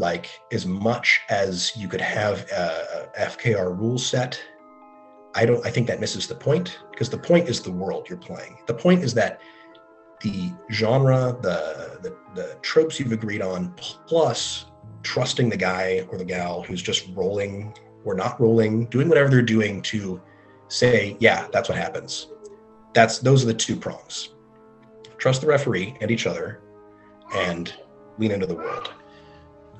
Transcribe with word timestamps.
like 0.00 0.40
as 0.50 0.66
much 0.66 1.20
as 1.28 1.76
you 1.76 1.86
could 1.86 2.00
have 2.00 2.50
a, 2.50 3.08
FKR 3.18 3.78
rule 3.78 3.98
set, 3.98 4.40
I 5.34 5.44
don't. 5.44 5.64
I 5.66 5.70
think 5.70 5.86
that 5.88 6.00
misses 6.00 6.26
the 6.26 6.34
point 6.34 6.78
because 6.90 7.10
the 7.10 7.18
point 7.18 7.48
is 7.48 7.60
the 7.60 7.70
world 7.70 8.08
you're 8.08 8.18
playing. 8.18 8.58
The 8.66 8.74
point 8.74 9.02
is 9.02 9.14
that 9.14 9.40
the 10.22 10.52
genre, 10.70 11.36
the, 11.42 11.98
the 12.02 12.16
the 12.34 12.56
tropes 12.62 12.98
you've 12.98 13.12
agreed 13.12 13.42
on, 13.42 13.72
plus 14.06 14.66
trusting 15.02 15.48
the 15.48 15.56
guy 15.56 16.06
or 16.10 16.18
the 16.18 16.24
gal 16.24 16.62
who's 16.62 16.82
just 16.82 17.08
rolling 17.14 17.74
or 18.04 18.14
not 18.14 18.40
rolling, 18.40 18.86
doing 18.86 19.08
whatever 19.08 19.28
they're 19.28 19.42
doing 19.42 19.82
to 19.82 20.20
say, 20.68 21.16
yeah, 21.20 21.46
that's 21.52 21.68
what 21.68 21.76
happens. 21.78 22.28
That's 22.94 23.18
those 23.18 23.42
are 23.44 23.46
the 23.46 23.54
two 23.54 23.76
prongs. 23.76 24.30
Trust 25.18 25.42
the 25.42 25.46
referee 25.46 25.96
and 26.00 26.10
each 26.10 26.26
other, 26.26 26.62
and 27.34 27.72
lean 28.18 28.30
into 28.30 28.46
the 28.46 28.54
world. 28.54 28.92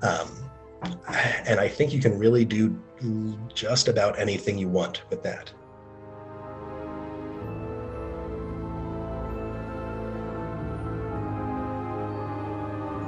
Um, 0.03 0.29
and 1.47 1.61
I 1.61 1.69
think 1.69 1.93
you 1.93 2.01
can 2.01 2.19
really 2.19 2.45
do 2.45 2.79
just 3.55 3.89
about 3.89 4.19
anything 4.19 4.59
you 4.59 4.69
want 4.69 5.03
with 5.11 5.23
that. 5.23 5.53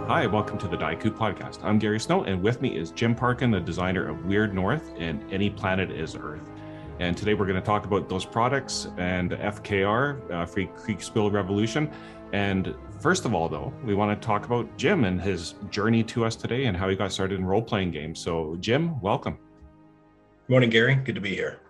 Hi, 0.09 0.27
welcome 0.27 0.59
to 0.59 0.69
the 0.69 0.77
Daiku 0.77 1.17
podcast. 1.17 1.65
I'm 1.65 1.79
Gary 1.79 1.99
Snow, 1.99 2.25
and 2.25 2.43
with 2.43 2.61
me 2.61 2.77
is 2.77 2.91
Jim 2.91 3.15
Parkin, 3.15 3.51
the 3.51 3.61
designer 3.61 4.07
of 4.07 4.27
Weird 4.27 4.53
North 4.53 4.93
and 4.99 5.25
Any 5.33 5.49
Planet 5.49 5.91
is 5.91 6.15
Earth. 6.15 6.51
And 6.99 7.17
today 7.17 7.33
we're 7.33 7.47
going 7.47 7.59
to 7.59 7.65
talk 7.65 7.87
about 7.87 8.11
those 8.11 8.27
products 8.27 8.89
and 8.99 9.31
FKR, 9.31 10.31
uh, 10.31 10.45
Free 10.45 10.67
Kriegsspiel 10.67 11.33
Revolution. 11.33 11.91
And 12.33 12.75
first 13.01 13.27
of 13.27 13.35
all, 13.35 13.49
though, 13.49 13.73
we 13.85 13.95
want 13.95 14.19
to 14.19 14.27
talk 14.27 14.47
about 14.47 14.77
Jim 14.79 15.05
and 15.05 15.21
his 15.21 15.55
journey 15.71 16.03
to 16.05 16.25
us 16.25 16.35
today 16.35 16.65
and 16.65 16.77
how 16.77 16.89
he 16.89 16.97
got 16.97 17.13
started 17.13 17.39
in 17.39 17.45
role 17.45 17.63
playing 17.63 17.91
games. 17.91 18.21
So, 18.21 18.57
Jim, 18.59 18.99
welcome. 19.01 19.35
Good 19.35 20.51
morning, 20.51 20.71
Gary. 20.71 20.95
Good 20.95 21.15
to 21.15 21.21
be 21.21 21.35
here. 21.35 21.61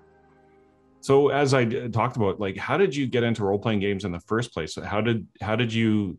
So, 1.01 1.31
as 1.31 1.53
I 1.53 1.65
talked 1.89 2.17
about, 2.17 2.39
like, 2.39 2.57
how 2.57 2.77
did 2.77 2.95
you 2.95 3.09
get 3.09 3.25
into 3.25 3.45
role 3.45 3.59
playing 3.59 3.81
games 3.81 4.05
in 4.05 4.13
the 4.13 4.21
first 4.21 4.55
place? 4.55 4.77
How 4.77 5.01
did 5.01 5.27
how 5.41 5.57
did 5.57 5.73
you 5.73 6.19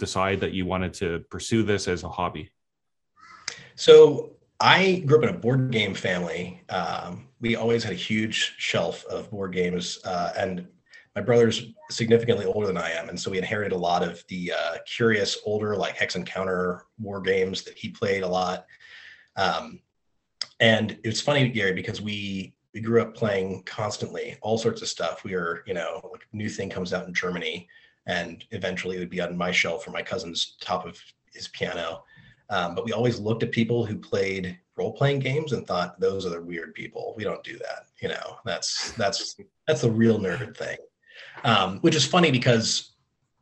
decide 0.00 0.40
that 0.40 0.52
you 0.52 0.66
wanted 0.66 0.92
to 0.94 1.20
pursue 1.30 1.62
this 1.62 1.86
as 1.86 2.02
a 2.02 2.08
hobby? 2.08 2.50
So 3.76 4.32
I 4.58 5.04
grew 5.06 5.18
up 5.18 5.22
in 5.22 5.28
a 5.28 5.38
board 5.38 5.70
game 5.70 5.94
family. 5.94 6.62
Um, 6.68 7.28
we 7.40 7.54
always 7.54 7.84
had 7.84 7.92
a 7.92 7.96
huge 7.96 8.54
shelf 8.58 9.04
of 9.06 9.30
board 9.30 9.52
games, 9.52 10.00
uh, 10.04 10.32
and 10.36 10.66
my 11.14 11.22
brother's 11.22 11.66
significantly 11.90 12.44
older 12.44 12.66
than 12.66 12.76
I 12.76 12.90
am, 12.90 13.08
and 13.08 13.18
so 13.18 13.30
we 13.30 13.38
inherited 13.38 13.72
a 13.72 13.78
lot 13.78 14.02
of 14.02 14.24
the 14.28 14.52
uh, 14.52 14.76
curious 14.86 15.38
older, 15.44 15.76
like 15.76 15.96
Hex 15.96 16.16
and 16.16 16.26
Counter 16.26 16.86
war 16.98 17.20
games 17.20 17.62
that 17.62 17.78
he 17.78 17.88
played 17.88 18.22
a 18.22 18.28
lot. 18.28 18.66
Um, 19.36 19.80
and 20.60 20.98
it's 21.04 21.20
funny, 21.20 21.48
Gary, 21.48 21.72
because 21.72 22.00
we 22.00 22.54
we 22.74 22.80
grew 22.80 23.00
up 23.00 23.14
playing 23.14 23.62
constantly 23.64 24.36
all 24.42 24.58
sorts 24.58 24.82
of 24.82 24.88
stuff. 24.88 25.22
We 25.22 25.34
were, 25.34 25.62
you 25.66 25.74
know, 25.74 26.00
like 26.12 26.26
new 26.32 26.48
thing 26.48 26.68
comes 26.68 26.92
out 26.92 27.06
in 27.06 27.14
Germany 27.14 27.68
and 28.06 28.44
eventually 28.50 28.96
it 28.96 28.98
would 28.98 29.10
be 29.10 29.20
on 29.20 29.36
my 29.36 29.50
shelf 29.50 29.86
or 29.86 29.90
my 29.90 30.02
cousin's 30.02 30.56
top 30.60 30.86
of 30.86 31.00
his 31.32 31.48
piano. 31.48 32.04
Um, 32.50 32.74
but 32.74 32.84
we 32.84 32.92
always 32.92 33.18
looked 33.18 33.42
at 33.42 33.52
people 33.52 33.86
who 33.86 33.96
played 33.96 34.58
role 34.76 34.92
playing 34.92 35.20
games 35.20 35.52
and 35.52 35.66
thought 35.66 35.98
those 35.98 36.26
are 36.26 36.30
the 36.30 36.42
weird 36.42 36.74
people. 36.74 37.14
We 37.16 37.24
don't 37.24 37.42
do 37.42 37.56
that. 37.58 37.86
You 38.02 38.08
know, 38.08 38.36
that's 38.44 38.92
that's 38.92 39.36
that's 39.66 39.80
the 39.80 39.90
real 39.90 40.18
nerd 40.18 40.56
thing. 40.56 40.76
Um, 41.44 41.78
which 41.80 41.94
is 41.94 42.06
funny 42.06 42.30
because, 42.30 42.94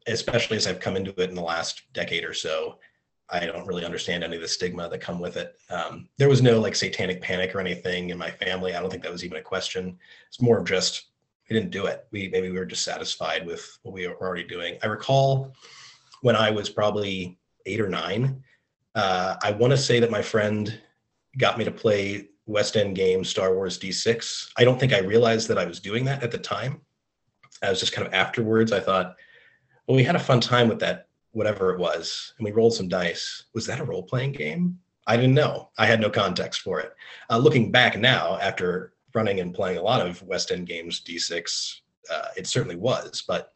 especially 0.07 0.57
as 0.57 0.67
I've 0.67 0.81
come 0.81 0.97
into 0.97 1.15
it 1.19 1.31
in 1.31 1.37
the 1.37 1.43
last 1.43 1.83
decade 1.93 2.25
or 2.25 2.35
so, 2.35 2.79
I 3.31 3.47
don't 3.47 3.67
really 3.67 3.85
understand 3.85 4.23
any 4.23 4.37
of 4.37 4.43
the 4.43 4.49
stigma 4.49 4.89
that 4.89 5.01
come 5.01 5.19
with 5.19 5.37
it. 5.37 5.57
Um, 5.71 6.09
there 6.19 6.29
was 6.29 6.43
no 6.43 6.61
like 6.61 6.75
satanic 6.75 7.23
panic 7.23 7.55
or 7.55 7.61
anything 7.61 8.11
in 8.11 8.19
my 8.19 8.31
family. 8.31 8.75
I 8.75 8.81
don't 8.81 8.91
think 8.91 9.03
that 9.05 9.13
was 9.13 9.25
even 9.25 9.39
a 9.39 9.43
question. 9.43 9.97
It's 10.29 10.43
more 10.43 10.59
of 10.59 10.67
just 10.67 11.07
we 11.49 11.55
didn't 11.55 11.71
do 11.71 11.87
it. 11.87 12.07
We 12.11 12.29
maybe 12.29 12.51
we 12.51 12.59
were 12.59 12.67
dissatisfied 12.67 13.47
with 13.47 13.79
what 13.83 13.95
we 13.95 14.07
were 14.07 14.21
already 14.21 14.45
doing. 14.45 14.79
I 14.83 14.87
recall 14.87 15.55
when 16.21 16.37
I 16.37 16.51
was 16.51 16.69
probably 16.69 17.39
eight 17.67 17.81
or 17.81 17.89
nine. 17.89 18.43
Uh, 18.95 19.37
I 19.43 19.53
want 19.53 19.71
to 19.71 19.79
say 19.79 20.01
that 20.01 20.11
my 20.11 20.21
friend 20.21 20.81
got 21.39 21.57
me 21.57 21.65
to 21.65 21.71
play 21.71 22.29
West 22.47 22.77
End 22.77 22.95
game 22.95 23.25
Star 23.25 23.55
Wars 23.55 23.79
D6. 23.79 24.49
I 24.59 24.65
don't 24.65 24.79
think 24.79 24.93
I 24.93 24.99
realized 24.99 25.49
that 25.49 25.59
I 25.59 25.65
was 25.65 25.81
doing 25.81 26.05
that 26.05 26.23
at 26.23 26.31
the 26.31 26.39
time. 26.39 26.83
I 27.63 27.71
was 27.71 27.81
just 27.81 27.93
kind 27.93 28.07
of 28.07 28.15
afterwards. 28.15 28.73
I 28.73 28.81
thought, 28.81 29.17
well, 29.87 29.97
we 29.97 30.05
had 30.05 30.17
a 30.17 30.21
fun 30.21 30.41
time 30.41 30.69
with 30.69 30.81
that, 30.81 31.09
whatever 31.33 31.73
it 31.73 31.79
was, 31.79 32.35
and 32.39 32.45
we 32.45 32.53
rolled 32.53 32.75
some 32.75 32.89
dice. 32.89 33.45
Was 33.55 33.67
that 33.67 33.81
a 33.81 33.85
role 33.85 34.03
playing 34.03 34.33
game? 34.33 34.79
I 35.07 35.17
didn't 35.17 35.35
know. 35.35 35.71
I 35.79 35.87
had 35.87 36.01
no 36.01 36.11
context 36.11 36.61
for 36.61 36.81
it. 36.81 36.93
Uh, 37.29 37.39
looking 37.39 37.73
back 37.73 37.99
now, 37.99 38.39
after 38.39 38.93
running 39.15 39.41
and 39.41 39.55
playing 39.55 39.79
a 39.79 39.83
lot 39.83 40.07
of 40.07 40.23
West 40.23 40.51
End 40.51 40.67
games 40.67 41.03
D6. 41.03 41.81
Uh, 42.11 42.29
it 42.37 42.47
certainly 42.47 42.77
was, 42.77 43.23
but 43.27 43.53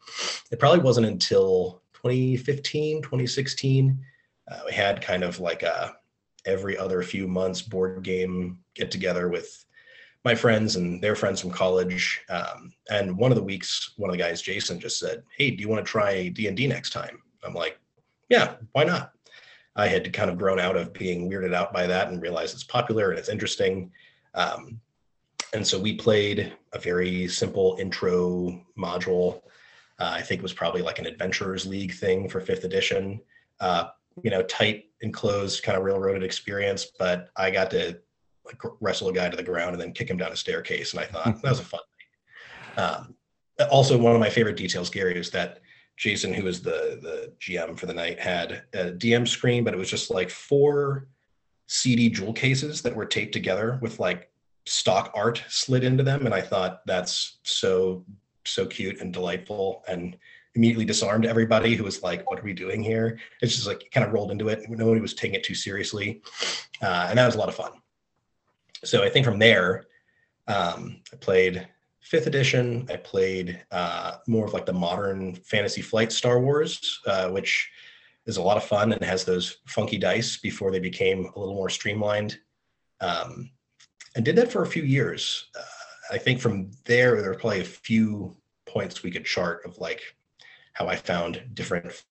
it 0.51 0.59
probably 0.59 0.79
wasn't 0.79 1.05
until 1.05 1.81
2015, 1.93 3.01
2016. 3.01 3.99
Uh, 4.49 4.59
we 4.65 4.73
had 4.73 5.01
kind 5.01 5.23
of 5.23 5.39
like 5.39 5.63
a 5.63 5.95
every 6.45 6.77
other 6.77 7.03
few 7.03 7.27
months 7.27 7.61
board 7.61 8.03
game 8.03 8.59
get 8.73 8.89
together 8.89 9.27
with 9.27 9.65
my 10.23 10.35
friends 10.35 10.75
and 10.75 11.01
their 11.01 11.15
friends 11.15 11.39
from 11.39 11.51
college. 11.51 12.21
Um, 12.29 12.73
and 12.89 13.17
one 13.17 13.31
of 13.31 13.37
the 13.37 13.43
weeks, 13.43 13.93
one 13.97 14.09
of 14.09 14.17
the 14.17 14.21
guys, 14.21 14.41
Jason, 14.41 14.79
just 14.79 14.99
said, 14.99 15.23
"Hey, 15.37 15.51
do 15.51 15.61
you 15.61 15.69
want 15.69 15.85
to 15.85 15.89
try 15.89 16.29
D 16.29 16.47
and 16.47 16.57
D 16.57 16.67
next 16.67 16.91
time?" 16.91 17.21
I'm 17.43 17.53
like, 17.53 17.79
"Yeah, 18.29 18.55
why 18.73 18.83
not?" 18.83 19.13
I 19.75 19.87
had 19.87 20.11
kind 20.11 20.29
of 20.29 20.37
grown 20.37 20.59
out 20.59 20.75
of 20.75 20.91
being 20.91 21.29
weirded 21.29 21.53
out 21.53 21.71
by 21.71 21.85
that 21.87 22.09
and 22.09 22.21
realized 22.21 22.55
it's 22.55 22.63
popular 22.63 23.11
and 23.11 23.19
it's 23.19 23.29
interesting. 23.29 23.91
Um, 24.33 24.81
and 25.53 25.65
so 25.65 25.79
we 25.79 25.95
played 25.95 26.53
a 26.73 26.79
very 26.79 27.27
simple 27.27 27.77
intro 27.79 28.59
module. 28.77 29.41
Uh, 29.99 30.11
I 30.15 30.21
think 30.21 30.39
it 30.39 30.43
was 30.43 30.53
probably 30.53 30.81
like 30.81 30.99
an 30.99 31.05
Adventurers 31.05 31.65
League 31.65 31.93
thing 31.93 32.27
for 32.27 32.41
fifth 32.41 32.63
edition. 32.63 33.21
Uh, 33.59 33.89
you 34.23 34.31
know, 34.31 34.41
tight 34.43 34.85
enclosed 35.01 35.63
kind 35.63 35.77
of 35.77 35.83
railroaded 35.83 36.23
experience, 36.23 36.87
but 36.97 37.29
I 37.37 37.51
got 37.51 37.69
to 37.71 37.99
like 38.47 38.61
wrestle 38.79 39.09
a 39.09 39.13
guy 39.13 39.29
to 39.29 39.37
the 39.37 39.43
ground 39.43 39.73
and 39.73 39.81
then 39.81 39.91
kick 39.91 40.09
him 40.09 40.17
down 40.17 40.31
a 40.31 40.35
staircase, 40.35 40.93
and 40.93 41.01
I 41.01 41.05
thought 41.05 41.41
that 41.41 41.49
was 41.49 41.59
a 41.59 41.63
fun. 41.63 41.79
Um, 42.77 43.15
also, 43.71 43.97
one 43.97 44.13
of 44.13 44.19
my 44.19 44.29
favorite 44.29 44.57
details, 44.57 44.89
Gary, 44.89 45.17
is 45.17 45.31
that 45.31 45.59
Jason, 45.97 46.33
who 46.33 46.43
was 46.43 46.61
the 46.61 46.99
the 47.01 47.33
GM 47.39 47.77
for 47.77 47.85
the 47.85 47.93
night, 47.93 48.19
had 48.19 48.63
a 48.73 48.91
DM 48.91 49.27
screen, 49.27 49.63
but 49.63 49.73
it 49.73 49.77
was 49.77 49.89
just 49.89 50.09
like 50.09 50.29
four 50.29 51.07
CD 51.67 52.09
jewel 52.09 52.33
cases 52.33 52.81
that 52.81 52.95
were 52.95 53.05
taped 53.05 53.33
together 53.33 53.79
with 53.81 53.99
like 53.99 54.31
stock 54.65 55.11
art 55.15 55.41
slid 55.47 55.85
into 55.85 56.03
them 56.03 56.25
and 56.25 56.35
i 56.35 56.41
thought 56.41 56.85
that's 56.85 57.37
so 57.43 58.03
so 58.45 58.65
cute 58.65 58.99
and 58.99 59.13
delightful 59.13 59.81
and 59.87 60.17
immediately 60.57 60.85
disarmed 60.85 61.25
everybody 61.25 61.75
who 61.75 61.83
was 61.83 62.01
like 62.01 62.29
what 62.29 62.39
are 62.39 62.43
we 62.43 62.51
doing 62.51 62.81
here? 62.81 63.19
It's 63.41 63.55
just 63.55 63.67
like 63.67 63.89
kind 63.93 64.05
of 64.05 64.11
rolled 64.11 64.31
into 64.31 64.49
it. 64.49 64.67
Nobody 64.67 64.99
was 64.99 65.13
taking 65.13 65.35
it 65.35 65.43
too 65.43 65.53
seriously. 65.53 66.21
Uh, 66.81 67.07
and 67.09 67.17
that 67.17 67.27
was 67.27 67.35
a 67.35 67.37
lot 67.37 67.47
of 67.47 67.55
fun 67.55 67.73
so 68.83 69.03
i 69.03 69.09
think 69.09 69.25
from 69.25 69.39
there 69.39 69.85
um, 70.47 71.01
i 71.13 71.15
played 71.17 71.67
fifth 72.01 72.27
edition 72.27 72.87
i 72.89 72.95
played 72.95 73.63
uh, 73.71 74.15
more 74.27 74.45
of 74.45 74.53
like 74.53 74.65
the 74.65 74.73
modern 74.73 75.35
fantasy 75.35 75.81
flight 75.81 76.11
star 76.11 76.39
wars 76.39 76.99
uh, 77.07 77.29
which 77.29 77.69
is 78.25 78.37
a 78.37 78.41
lot 78.41 78.57
of 78.57 78.63
fun 78.63 78.91
and 78.91 79.03
has 79.03 79.23
those 79.23 79.57
funky 79.67 79.97
dice 79.97 80.37
before 80.37 80.71
they 80.71 80.79
became 80.79 81.25
a 81.35 81.39
little 81.39 81.55
more 81.55 81.69
streamlined 81.69 82.37
um, 83.01 83.49
and 84.15 84.25
did 84.25 84.35
that 84.35 84.51
for 84.51 84.63
a 84.63 84.67
few 84.67 84.83
years. 84.83 85.45
Uh, 85.57 85.61
I 86.15 86.17
think 86.17 86.39
from 86.39 86.71
there, 86.85 87.21
there 87.21 87.31
were 87.31 87.37
probably 87.37 87.61
a 87.61 87.65
few 87.65 88.35
points 88.65 89.03
we 89.03 89.11
could 89.11 89.25
chart 89.25 89.65
of 89.65 89.77
like 89.77 90.01
how 90.73 90.87
I 90.87 90.95
found 90.95 91.43
different 91.53 92.03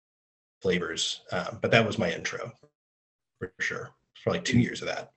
flavors. 0.63 1.23
Um, 1.33 1.59
but 1.61 1.71
that 1.71 1.87
was 1.87 1.99
my 1.99 2.11
intro 2.11 2.53
for 3.39 3.53
sure. 3.61 3.91
It's 4.15 4.23
probably 4.23 4.41
two 4.41 4.61
years 4.61 4.83
of 4.83 4.89
that. 4.89 5.13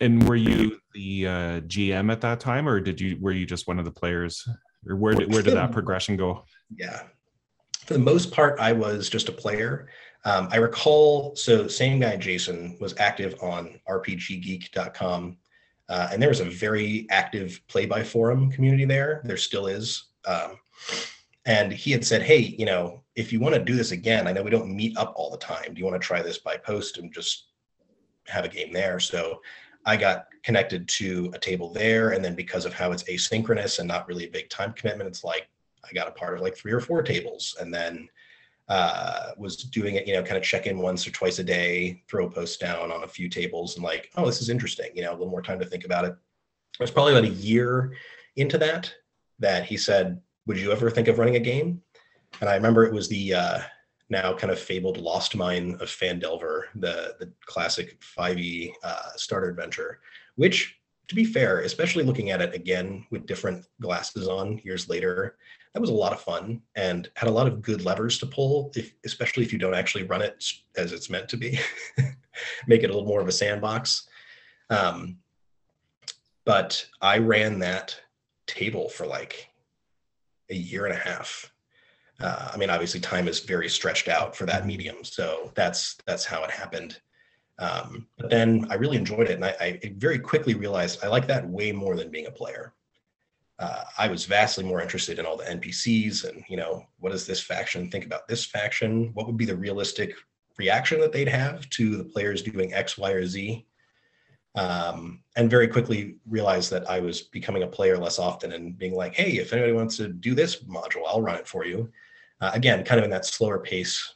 And 0.00 0.28
were 0.28 0.36
you 0.36 0.78
the 0.92 1.26
uh, 1.26 1.60
GM 1.62 2.10
at 2.10 2.20
that 2.22 2.40
time, 2.40 2.68
or 2.68 2.80
did 2.80 3.00
you 3.00 3.16
were 3.20 3.32
you 3.32 3.46
just 3.46 3.68
one 3.68 3.78
of 3.78 3.84
the 3.84 3.90
players, 3.90 4.46
or 4.88 4.96
where 4.96 5.14
did 5.14 5.32
where 5.32 5.42
did 5.42 5.54
that 5.54 5.72
progression 5.72 6.16
go? 6.16 6.44
Yeah, 6.76 7.02
for 7.86 7.94
the 7.94 8.00
most 8.00 8.32
part, 8.32 8.58
I 8.58 8.72
was 8.72 9.08
just 9.08 9.28
a 9.28 9.32
player. 9.32 9.88
Um, 10.24 10.48
I 10.50 10.56
recall, 10.56 11.36
so 11.36 11.68
same 11.68 12.00
guy 12.00 12.16
Jason 12.16 12.76
was 12.80 12.94
active 12.98 13.36
on 13.42 13.78
RPGgeek.com 13.88 15.36
uh, 15.88 16.08
and 16.12 16.20
there 16.20 16.30
was 16.30 16.40
a 16.40 16.44
very 16.44 17.06
active 17.10 17.60
play 17.68 17.86
by 17.86 18.02
forum 18.02 18.50
community 18.50 18.84
there. 18.84 19.20
There 19.24 19.36
still 19.36 19.66
is. 19.66 20.04
Um, 20.24 20.58
and 21.46 21.72
he 21.72 21.90
had 21.90 22.04
said, 22.04 22.22
Hey, 22.22 22.38
you 22.38 22.64
know, 22.64 23.02
if 23.16 23.32
you 23.32 23.40
want 23.40 23.54
to 23.54 23.62
do 23.62 23.76
this 23.76 23.92
again, 23.92 24.26
I 24.26 24.32
know 24.32 24.42
we 24.42 24.50
don't 24.50 24.74
meet 24.74 24.96
up 24.96 25.12
all 25.16 25.30
the 25.30 25.36
time. 25.36 25.74
Do 25.74 25.78
you 25.78 25.84
want 25.84 26.00
to 26.00 26.06
try 26.06 26.22
this 26.22 26.38
by 26.38 26.56
post 26.56 26.98
and 26.98 27.12
just 27.12 27.48
have 28.28 28.44
a 28.44 28.48
game 28.48 28.72
there? 28.72 28.98
So 28.98 29.40
I 29.86 29.96
got 29.96 30.26
connected 30.42 30.88
to 30.88 31.30
a 31.34 31.38
table 31.38 31.72
there. 31.72 32.10
And 32.10 32.24
then 32.24 32.34
because 32.34 32.64
of 32.64 32.74
how 32.74 32.92
it's 32.92 33.04
asynchronous 33.04 33.78
and 33.78 33.88
not 33.88 34.06
really 34.08 34.26
a 34.26 34.30
big 34.30 34.48
time 34.50 34.72
commitment, 34.72 35.08
it's 35.08 35.24
like 35.24 35.48
I 35.84 35.92
got 35.92 36.08
a 36.08 36.12
part 36.12 36.34
of 36.34 36.42
like 36.42 36.56
three 36.56 36.72
or 36.72 36.80
four 36.80 37.02
tables. 37.02 37.56
And 37.60 37.72
then 37.72 38.08
uh, 38.68 39.32
was 39.36 39.56
doing 39.56 39.96
it, 39.96 40.06
you 40.06 40.14
know, 40.14 40.22
kind 40.22 40.38
of 40.38 40.42
check 40.42 40.66
in 40.66 40.78
once 40.78 41.06
or 41.06 41.10
twice 41.10 41.38
a 41.38 41.44
day, 41.44 42.02
throw 42.08 42.26
a 42.26 42.30
post 42.30 42.60
down 42.60 42.90
on 42.90 43.04
a 43.04 43.08
few 43.08 43.28
tables 43.28 43.76
and 43.76 43.84
like, 43.84 44.10
oh, 44.16 44.24
this 44.24 44.40
is 44.40 44.48
interesting, 44.48 44.90
you 44.94 45.02
know, 45.02 45.10
a 45.10 45.16
little 45.16 45.28
more 45.28 45.42
time 45.42 45.58
to 45.58 45.66
think 45.66 45.84
about 45.84 46.04
it. 46.04 46.14
It 46.78 46.80
was 46.80 46.90
probably 46.90 47.12
about 47.12 47.24
a 47.24 47.34
year 47.34 47.94
into 48.36 48.58
that 48.58 48.92
that 49.38 49.64
he 49.64 49.76
said, 49.76 50.20
would 50.46 50.58
you 50.58 50.72
ever 50.72 50.90
think 50.90 51.08
of 51.08 51.18
running 51.18 51.36
a 51.36 51.40
game? 51.40 51.82
And 52.40 52.48
I 52.48 52.54
remember 52.54 52.84
it 52.84 52.92
was 52.92 53.08
the 53.08 53.34
uh, 53.34 53.60
now 54.10 54.34
kind 54.34 54.52
of 54.52 54.58
fabled 54.58 54.98
Lost 54.98 55.34
Mine 55.36 55.72
of 55.80 55.88
Phandelver, 55.88 56.64
the 56.74 57.16
the 57.18 57.32
classic 57.46 58.00
5e 58.00 58.72
uh, 58.82 59.10
starter 59.16 59.48
adventure, 59.48 60.00
which 60.36 60.78
to 61.08 61.14
be 61.14 61.24
fair, 61.24 61.60
especially 61.60 62.02
looking 62.02 62.30
at 62.30 62.40
it 62.40 62.54
again 62.54 63.06
with 63.10 63.26
different 63.26 63.66
glasses 63.80 64.26
on 64.26 64.58
years 64.64 64.88
later, 64.88 65.36
that 65.74 65.80
was 65.80 65.90
a 65.90 65.94
lot 65.94 66.12
of 66.12 66.20
fun 66.20 66.62
and 66.76 67.10
had 67.16 67.28
a 67.28 67.32
lot 67.32 67.46
of 67.46 67.60
good 67.60 67.84
levers 67.84 68.18
to 68.18 68.26
pull, 68.26 68.70
if, 68.74 68.94
especially 69.04 69.42
if 69.42 69.52
you 69.52 69.58
don't 69.58 69.74
actually 69.74 70.04
run 70.04 70.22
it 70.22 70.42
as 70.76 70.92
it's 70.92 71.10
meant 71.10 71.28
to 71.28 71.36
be, 71.36 71.58
make 72.66 72.82
it 72.82 72.90
a 72.90 72.92
little 72.92 73.06
more 73.08 73.20
of 73.20 73.28
a 73.28 73.32
sandbox. 73.32 74.08
Um, 74.70 75.18
but 76.44 76.86
I 77.02 77.18
ran 77.18 77.58
that 77.58 78.00
table 78.46 78.88
for 78.88 79.06
like 79.06 79.50
a 80.50 80.54
year 80.54 80.86
and 80.86 80.94
a 80.94 80.98
half. 80.98 81.52
Uh, 82.20 82.50
I 82.52 82.56
mean, 82.56 82.70
obviously, 82.70 83.00
time 83.00 83.28
is 83.28 83.40
very 83.40 83.68
stretched 83.68 84.08
out 84.08 84.36
for 84.36 84.46
that 84.46 84.66
medium, 84.66 85.02
so 85.02 85.52
that's 85.54 85.96
that's 86.06 86.24
how 86.24 86.44
it 86.44 86.50
happened. 86.50 87.00
Um, 87.58 88.08
but 88.18 88.30
then 88.30 88.66
I 88.70 88.74
really 88.74 88.96
enjoyed 88.96 89.28
it, 89.28 89.34
and 89.34 89.44
I, 89.44 89.54
I, 89.60 89.94
very 89.96 90.18
quickly 90.18 90.54
realized 90.54 91.04
I 91.04 91.08
like 91.08 91.26
that 91.28 91.48
way 91.48 91.70
more 91.72 91.96
than 91.96 92.10
being 92.10 92.26
a 92.26 92.30
player. 92.30 92.74
Uh, 93.58 93.84
I 93.98 94.08
was 94.08 94.26
vastly 94.26 94.64
more 94.64 94.80
interested 94.80 95.18
in 95.18 95.26
all 95.26 95.36
the 95.36 95.44
NPCs 95.44 96.28
and 96.28 96.42
you 96.48 96.56
know 96.56 96.84
what 96.98 97.12
does 97.12 97.24
this 97.24 97.40
faction 97.40 97.88
think 97.88 98.04
about 98.04 98.26
this 98.26 98.44
faction? 98.44 99.10
What 99.14 99.26
would 99.26 99.36
be 99.36 99.44
the 99.44 99.56
realistic 99.56 100.12
reaction 100.58 101.00
that 101.00 101.12
they'd 101.12 101.28
have 101.28 101.68
to 101.70 101.96
the 101.96 102.04
players 102.04 102.42
doing 102.42 102.74
X, 102.74 102.98
Y, 102.98 103.10
or 103.12 103.24
Z? 103.26 103.64
Um, 104.56 105.20
and 105.36 105.50
very 105.50 105.66
quickly 105.66 106.16
realized 106.28 106.70
that 106.70 106.88
I 106.88 107.00
was 107.00 107.22
becoming 107.22 107.64
a 107.64 107.68
player 107.68 107.98
less 107.98 108.20
often 108.20 108.52
and 108.52 108.78
being 108.78 108.94
like, 108.94 109.14
hey, 109.14 109.32
if 109.32 109.52
anybody 109.52 109.72
wants 109.72 109.96
to 109.96 110.08
do 110.08 110.34
this 110.34 110.62
module, 110.62 111.02
I'll 111.06 111.22
run 111.22 111.36
it 111.36 111.48
for 111.48 111.66
you. 111.66 111.90
Uh, 112.40 112.52
again, 112.54 112.84
kind 112.84 112.98
of 112.98 113.04
in 113.04 113.10
that 113.10 113.26
slower 113.26 113.58
pace 113.58 114.14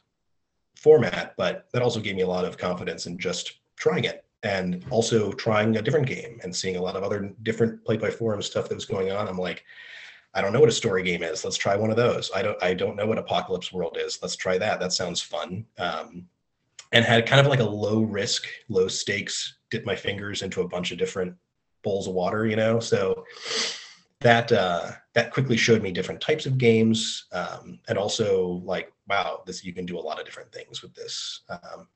format, 0.75 1.33
but 1.37 1.67
that 1.73 1.81
also 1.81 1.99
gave 1.99 2.15
me 2.15 2.21
a 2.21 2.27
lot 2.27 2.45
of 2.45 2.57
confidence 2.57 3.05
in 3.05 3.17
just 3.17 3.59
trying 3.75 4.05
it 4.05 4.23
and 4.43 4.85
also 4.89 5.33
trying 5.33 5.75
a 5.75 5.81
different 5.81 6.07
game 6.07 6.39
and 6.43 6.55
seeing 6.55 6.77
a 6.77 6.81
lot 6.81 6.95
of 6.95 7.03
other 7.03 7.33
different 7.43 7.83
play 7.83 7.97
by 7.97 8.09
forum 8.09 8.41
stuff 8.41 8.69
that 8.69 8.75
was 8.75 8.85
going 8.85 9.11
on. 9.11 9.27
I'm 9.27 9.37
like, 9.37 9.65
I 10.33 10.41
don't 10.41 10.53
know 10.53 10.59
what 10.59 10.69
a 10.69 10.73
story 10.73 11.03
game 11.03 11.23
is. 11.23 11.43
Let's 11.43 11.57
try 11.57 11.75
one 11.75 11.89
of 11.89 11.97
those. 11.97 12.29
I 12.33 12.41
don't 12.41 12.61
I 12.63 12.73
don't 12.73 12.95
know 12.95 13.07
what 13.07 13.17
Apocalypse 13.17 13.73
World 13.73 13.97
is. 13.99 14.19
Let's 14.21 14.35
try 14.35 14.57
that. 14.57 14.79
That 14.79 14.93
sounds 14.93 15.21
fun. 15.21 15.65
Um, 15.77 16.27
and 16.91 17.03
had 17.03 17.25
kind 17.25 17.41
of 17.41 17.47
like 17.47 17.59
a 17.59 17.63
low 17.63 18.01
risk, 18.01 18.47
low 18.69 18.87
stakes, 18.87 19.58
dip 19.69 19.85
my 19.85 19.95
fingers 19.95 20.41
into 20.41 20.61
a 20.61 20.67
bunch 20.67 20.91
of 20.91 20.97
different 20.97 21.35
bowls 21.83 22.07
of 22.07 22.13
water, 22.13 22.45
you 22.45 22.55
know. 22.55 22.79
So 22.79 23.25
that 24.21 24.51
uh, 24.51 24.91
that 25.13 25.31
quickly 25.31 25.57
showed 25.57 25.81
me 25.81 25.91
different 25.91 26.21
types 26.21 26.45
of 26.45 26.57
games, 26.57 27.25
um, 27.31 27.79
and 27.87 27.97
also 27.97 28.61
like, 28.65 28.91
wow, 29.07 29.43
this 29.45 29.63
you 29.63 29.73
can 29.73 29.85
do 29.85 29.97
a 29.97 30.01
lot 30.01 30.19
of 30.19 30.25
different 30.25 30.51
things 30.51 30.81
with 30.81 30.93
this. 30.93 31.41
Um, 31.49 31.87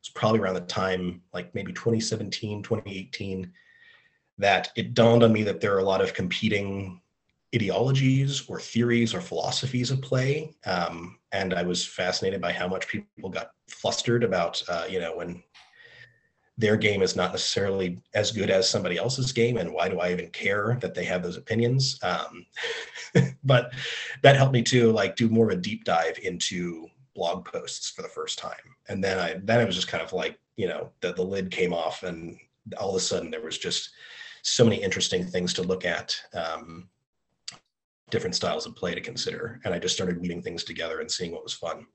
it's 0.00 0.08
probably 0.08 0.40
around 0.40 0.54
the 0.54 0.60
time, 0.62 1.20
like 1.34 1.54
maybe 1.54 1.72
2017, 1.72 2.62
2018, 2.62 3.52
that 4.38 4.70
it 4.76 4.94
dawned 4.94 5.22
on 5.22 5.32
me 5.32 5.42
that 5.42 5.60
there 5.60 5.74
are 5.74 5.80
a 5.80 5.84
lot 5.84 6.00
of 6.00 6.14
competing 6.14 7.00
ideologies 7.54 8.48
or 8.48 8.60
theories 8.60 9.14
or 9.14 9.20
philosophies 9.20 9.90
of 9.90 10.00
play. 10.02 10.54
Um, 10.64 11.18
and 11.32 11.54
I 11.54 11.62
was 11.62 11.84
fascinated 11.84 12.40
by 12.40 12.52
how 12.52 12.68
much 12.68 12.86
people 12.88 13.30
got 13.30 13.50
flustered 13.68 14.24
about, 14.24 14.62
uh, 14.68 14.86
you 14.88 15.00
know, 15.00 15.16
when 15.16 15.42
their 16.58 16.76
game 16.76 17.02
is 17.02 17.16
not 17.16 17.32
necessarily 17.32 17.98
as 18.14 18.32
good 18.32 18.50
as 18.50 18.68
somebody 18.68 18.96
else's 18.96 19.32
game 19.32 19.58
and 19.58 19.72
why 19.72 19.88
do 19.88 20.00
i 20.00 20.10
even 20.10 20.28
care 20.30 20.78
that 20.80 20.94
they 20.94 21.04
have 21.04 21.22
those 21.22 21.36
opinions? 21.36 21.98
Um, 22.02 22.46
but 23.44 23.72
that 24.22 24.36
helped 24.36 24.54
me 24.54 24.62
to 24.62 24.90
like 24.92 25.16
do 25.16 25.28
more 25.28 25.50
of 25.50 25.58
a 25.58 25.60
deep 25.60 25.84
dive 25.84 26.18
into 26.22 26.88
blog 27.14 27.44
posts 27.44 27.90
for 27.90 28.02
the 28.02 28.08
first 28.08 28.38
time. 28.38 28.76
And 28.88 29.02
then 29.02 29.18
i 29.18 29.40
then 29.42 29.60
it 29.60 29.66
was 29.66 29.74
just 29.74 29.88
kind 29.88 30.02
of 30.02 30.12
like 30.12 30.38
you 30.56 30.68
know 30.68 30.90
the, 31.00 31.12
the 31.12 31.22
lid 31.22 31.50
came 31.50 31.72
off 31.72 32.02
and 32.02 32.38
all 32.78 32.90
of 32.90 32.96
a 32.96 33.00
sudden 33.00 33.30
there 33.30 33.42
was 33.42 33.58
just 33.58 33.90
so 34.42 34.64
many 34.64 34.76
interesting 34.76 35.24
things 35.26 35.52
to 35.54 35.62
look 35.62 35.84
at 35.84 36.18
um, 36.32 36.88
different 38.10 38.34
styles 38.34 38.64
of 38.64 38.76
play 38.76 38.94
to 38.94 39.00
consider. 39.00 39.60
And 39.64 39.74
i 39.74 39.78
just 39.78 39.94
started 39.94 40.20
weeding 40.20 40.42
things 40.42 40.64
together 40.64 41.00
and 41.00 41.10
seeing 41.10 41.32
what 41.32 41.42
was 41.42 41.52
fun. 41.52 41.86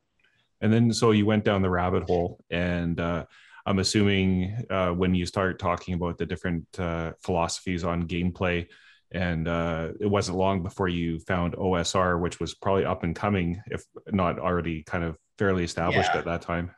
And 0.62 0.72
then 0.72 0.94
so 0.94 1.12
you 1.12 1.25
went 1.25 1.44
down 1.44 1.64
the 1.64 1.69
rabbit 1.69 2.04
hole 2.04 2.40
and 2.52 3.00
uh, 3.00 3.25
I'm 3.66 3.80
assuming 3.80 4.66
uh, 4.69 4.90
when 4.90 5.16
you 5.16 5.25
start 5.25 5.60
talking 5.60 5.94
about 5.94 6.18
the 6.18 6.25
different 6.25 6.66
uh, 6.80 7.13
philosophies 7.22 7.84
on 7.84 8.08
gameplay, 8.08 8.68
and 9.12 9.48
uh, 9.48 9.90
it 10.00 10.08
wasn't 10.08 10.38
long 10.38 10.63
before 10.63 10.88
you 10.88 11.19
found 11.19 11.54
OSR, 11.54 12.19
which 12.19 12.40
was 12.40 12.54
probably 12.54 12.86
up 12.86 13.04
and 13.04 13.16
coming, 13.16 13.62
if 13.68 13.84
not 14.12 14.40
already 14.40 14.84
kind 14.84 15.04
of 15.04 15.18
fairly 15.38 15.63
established 15.63 16.10
yeah. 16.13 16.19
at 16.19 16.25
that 16.25 16.42
time. 16.42 16.72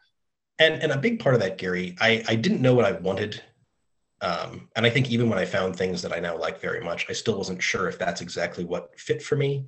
And 0.59 0.81
and 0.81 0.91
a 0.91 0.97
big 0.97 1.19
part 1.19 1.35
of 1.35 1.41
that, 1.41 1.57
Gary, 1.57 1.95
I 1.99 2.23
I 2.27 2.35
didn't 2.35 2.61
know 2.61 2.73
what 2.73 2.85
I 2.85 2.93
wanted. 2.93 3.41
Um, 4.21 4.69
and 4.75 4.85
I 4.85 4.89
think 4.89 5.11
even 5.11 5.29
when 5.29 5.37
I 5.37 5.43
found 5.43 5.75
things 5.75 6.01
that 6.01 6.13
I 6.13 6.19
now 6.19 6.37
like 6.37 6.61
very 6.61 6.81
much, 6.81 7.07
I 7.09 7.13
still 7.13 7.37
wasn't 7.37 7.61
sure 7.61 7.89
if 7.89 7.99
that's 7.99 8.21
exactly 8.21 8.63
what 8.63 8.97
fit 8.97 9.21
for 9.21 9.35
me. 9.35 9.65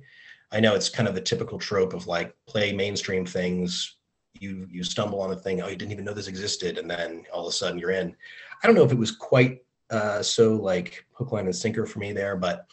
I 0.50 0.60
know 0.60 0.74
it's 0.74 0.88
kind 0.88 1.08
of 1.08 1.14
the 1.14 1.20
typical 1.20 1.58
trope 1.58 1.92
of 1.92 2.06
like 2.06 2.34
play 2.46 2.72
mainstream 2.72 3.26
things, 3.26 3.95
you 4.40 4.66
you 4.70 4.82
stumble 4.82 5.20
on 5.20 5.32
a 5.32 5.36
thing 5.36 5.62
oh 5.62 5.68
you 5.68 5.76
didn't 5.76 5.92
even 5.92 6.04
know 6.04 6.14
this 6.14 6.28
existed 6.28 6.78
and 6.78 6.90
then 6.90 7.24
all 7.32 7.46
of 7.46 7.48
a 7.48 7.52
sudden 7.52 7.78
you're 7.78 7.90
in. 7.90 8.14
I 8.62 8.66
don't 8.66 8.76
know 8.76 8.84
if 8.84 8.92
it 8.92 8.98
was 8.98 9.12
quite 9.12 9.64
uh, 9.90 10.22
so 10.22 10.56
like 10.56 11.04
hook 11.12 11.32
line 11.32 11.46
and 11.46 11.54
sinker 11.54 11.86
for 11.86 12.00
me 12.00 12.12
there 12.12 12.36
but 12.36 12.66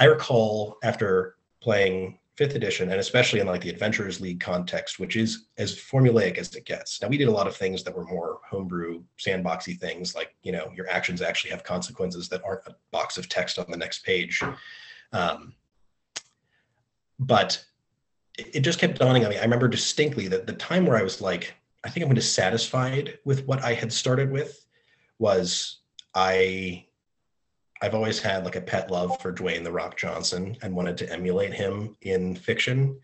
i 0.00 0.04
recall 0.04 0.78
after 0.82 1.36
playing 1.60 2.18
fifth 2.38 2.54
edition 2.54 2.92
and 2.92 3.00
especially 3.00 3.40
in 3.40 3.48
like 3.48 3.60
the 3.62 3.68
adventurers 3.68 4.20
league 4.20 4.38
context 4.38 5.00
which 5.00 5.16
is 5.16 5.48
as 5.58 5.74
formulaic 5.74 6.38
as 6.38 6.54
it 6.54 6.64
gets. 6.64 7.02
Now 7.02 7.08
we 7.08 7.18
did 7.18 7.26
a 7.26 7.32
lot 7.32 7.48
of 7.48 7.56
things 7.56 7.82
that 7.82 7.92
were 7.92 8.04
more 8.04 8.38
homebrew 8.48 9.02
sandboxy 9.18 9.76
things 9.76 10.14
like 10.14 10.36
you 10.44 10.52
know 10.52 10.70
your 10.72 10.88
actions 10.88 11.20
actually 11.20 11.50
have 11.50 11.64
consequences 11.64 12.28
that 12.28 12.40
aren't 12.44 12.64
a 12.68 12.76
box 12.92 13.18
of 13.18 13.28
text 13.28 13.58
on 13.58 13.66
the 13.68 13.76
next 13.76 14.04
page. 14.04 14.40
Um, 15.12 15.54
but 17.18 17.64
it 18.38 18.60
just 18.60 18.78
kept 18.78 18.98
dawning 18.98 19.24
on 19.24 19.30
me. 19.30 19.38
I 19.38 19.42
remember 19.42 19.68
distinctly 19.68 20.28
that 20.28 20.46
the 20.46 20.52
time 20.54 20.86
where 20.86 20.96
I 20.96 21.02
was 21.02 21.20
like, 21.20 21.54
I 21.84 21.90
think 21.90 22.06
I'm 22.06 22.14
dissatisfied 22.14 23.18
with 23.24 23.46
what 23.46 23.62
I 23.64 23.74
had 23.74 23.92
started 23.92 24.30
with 24.30 24.64
was 25.18 25.80
I 26.14 26.86
I've 27.80 27.94
always 27.94 28.18
had 28.18 28.44
like 28.44 28.56
a 28.56 28.60
pet 28.60 28.90
love 28.90 29.20
for 29.20 29.32
Dwayne 29.32 29.62
the 29.62 29.72
Rock 29.72 29.96
Johnson 29.96 30.56
and 30.62 30.74
wanted 30.74 30.96
to 30.98 31.12
emulate 31.12 31.54
him 31.54 31.96
in 32.02 32.34
fiction 32.34 32.98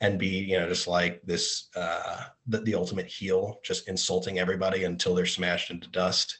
and 0.00 0.18
be, 0.18 0.26
you 0.28 0.58
know, 0.58 0.68
just 0.68 0.86
like 0.86 1.22
this 1.22 1.68
uh 1.76 2.24
the, 2.46 2.60
the 2.60 2.74
ultimate 2.74 3.06
heel, 3.06 3.58
just 3.62 3.88
insulting 3.88 4.38
everybody 4.38 4.84
until 4.84 5.14
they're 5.14 5.26
smashed 5.26 5.70
into 5.70 5.88
dust. 5.88 6.38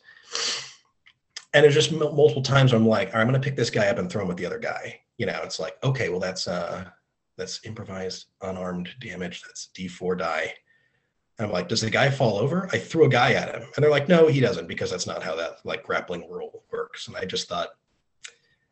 And 1.54 1.64
it's 1.64 1.75
just 1.75 1.92
m- 1.92 1.99
multiple 1.99 2.42
times 2.42 2.73
I'm 2.73 2.87
like, 2.87 3.14
I'm 3.14 3.26
gonna 3.26 3.40
pick 3.40 3.57
this 3.57 3.71
guy 3.71 3.88
up 3.88 3.99
and 3.99 4.11
throw 4.11 4.23
him 4.23 4.28
with 4.28 4.37
the 4.37 4.47
other 4.47 4.59
guy. 4.59 5.00
You 5.16 5.26
know, 5.26 5.40
it's 5.42 5.59
like, 5.59 5.76
okay, 5.83 6.09
well 6.09 6.21
that's 6.21 6.47
uh 6.47 6.85
that's 7.38 7.64
improvised 7.64 8.26
unarmed 8.42 8.90
damage. 9.00 9.42
That's 9.42 9.71
D4 9.75 10.18
die. 10.18 10.52
And 11.38 11.47
I'm 11.47 11.52
like, 11.52 11.68
does 11.68 11.80
the 11.80 11.90
guy 11.90 12.11
fall 12.11 12.37
over? 12.37 12.68
I 12.73 12.78
threw 12.78 13.04
a 13.04 13.09
guy 13.09 13.33
at 13.33 13.54
him. 13.54 13.62
And 13.62 13.83
they're 13.83 13.90
like, 13.90 14.09
no, 14.09 14.26
he 14.26 14.40
doesn't, 14.40 14.66
because 14.66 14.90
that's 14.90 15.07
not 15.07 15.23
how 15.23 15.37
that 15.37 15.59
like 15.64 15.85
grappling 15.85 16.28
rule 16.28 16.64
works. 16.73 17.07
And 17.07 17.16
I 17.16 17.25
just 17.25 17.49
thought, 17.49 17.68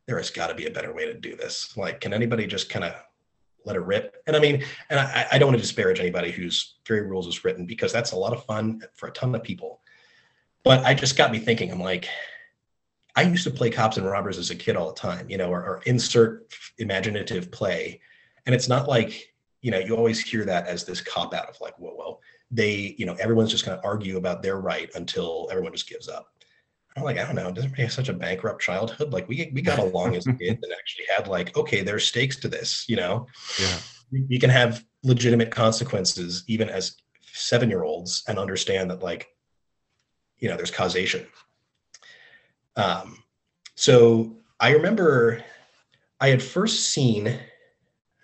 there 0.06 0.16
has 0.16 0.30
got 0.30 0.48
to 0.48 0.54
be 0.54 0.66
a 0.66 0.70
better 0.70 0.94
way 0.94 1.06
to 1.06 1.14
do 1.14 1.36
this. 1.36 1.76
Like, 1.76 2.00
can 2.00 2.12
anybody 2.12 2.46
just 2.46 2.68
kind 2.68 2.84
of 2.84 2.94
let 3.64 3.76
it 3.76 3.80
rip? 3.80 4.16
And 4.26 4.36
I 4.36 4.38
mean, 4.38 4.64
and 4.88 5.00
I, 5.00 5.26
I 5.32 5.38
don't 5.38 5.48
want 5.48 5.58
to 5.58 5.62
disparage 5.62 6.00
anybody 6.00 6.30
whose 6.30 6.76
very 6.86 7.02
rules 7.02 7.26
is 7.26 7.44
written 7.44 7.66
because 7.66 7.92
that's 7.92 8.12
a 8.12 8.16
lot 8.16 8.32
of 8.32 8.44
fun 8.44 8.82
for 8.94 9.08
a 9.08 9.12
ton 9.12 9.34
of 9.34 9.42
people. 9.42 9.80
But 10.62 10.84
I 10.84 10.94
just 10.94 11.16
got 11.16 11.32
me 11.32 11.38
thinking, 11.38 11.70
I'm 11.70 11.80
like, 11.80 12.08
I 13.16 13.22
used 13.22 13.44
to 13.44 13.50
play 13.50 13.70
cops 13.70 13.96
and 13.96 14.06
robbers 14.06 14.38
as 14.38 14.50
a 14.50 14.54
kid 14.54 14.76
all 14.76 14.88
the 14.88 15.00
time, 15.00 15.28
you 15.30 15.38
know, 15.38 15.50
or, 15.50 15.60
or 15.60 15.82
insert 15.86 16.52
imaginative 16.78 17.50
play 17.50 18.00
and 18.46 18.54
it's 18.54 18.68
not 18.68 18.88
like, 18.88 19.34
you 19.60 19.70
know, 19.70 19.78
you 19.78 19.96
always 19.96 20.20
hear 20.20 20.44
that 20.44 20.66
as 20.66 20.84
this 20.84 21.00
cop 21.00 21.34
out 21.34 21.48
of 21.48 21.60
like, 21.60 21.78
well, 21.78 21.96
well, 21.96 22.20
they, 22.50 22.94
you 22.98 23.04
know, 23.04 23.14
everyone's 23.14 23.50
just 23.50 23.66
going 23.66 23.76
to 23.76 23.84
argue 23.84 24.16
about 24.16 24.42
their 24.42 24.58
right 24.60 24.88
until 24.94 25.48
everyone 25.50 25.72
just 25.72 25.88
gives 25.88 26.08
up. 26.08 26.28
I'm 26.96 27.02
like, 27.02 27.18
I 27.18 27.24
don't 27.24 27.34
know. 27.34 27.52
Doesn't 27.52 27.74
have 27.74 27.92
such 27.92 28.08
a 28.08 28.14
bankrupt 28.14 28.62
childhood? 28.62 29.12
Like 29.12 29.28
we 29.28 29.50
we 29.52 29.60
got 29.60 29.78
along 29.78 30.16
as 30.16 30.24
kids 30.40 30.60
and 30.62 30.72
actually 30.72 31.04
had 31.14 31.28
like, 31.28 31.54
okay, 31.56 31.82
there's 31.82 32.06
stakes 32.06 32.36
to 32.36 32.48
this, 32.48 32.88
you 32.88 32.96
know. 32.96 33.26
Yeah. 33.60 33.78
You 34.10 34.38
can 34.38 34.50
have 34.50 34.84
legitimate 35.02 35.50
consequences 35.50 36.44
even 36.46 36.70
as 36.70 36.96
seven 37.32 37.68
year 37.68 37.82
olds 37.82 38.22
and 38.28 38.38
understand 38.38 38.90
that 38.90 39.02
like, 39.02 39.28
you 40.38 40.48
know, 40.48 40.56
there's 40.56 40.70
causation. 40.70 41.26
Um, 42.76 43.22
so 43.74 44.36
I 44.58 44.70
remember 44.70 45.44
I 46.20 46.28
had 46.28 46.42
first 46.42 46.90
seen 46.90 47.38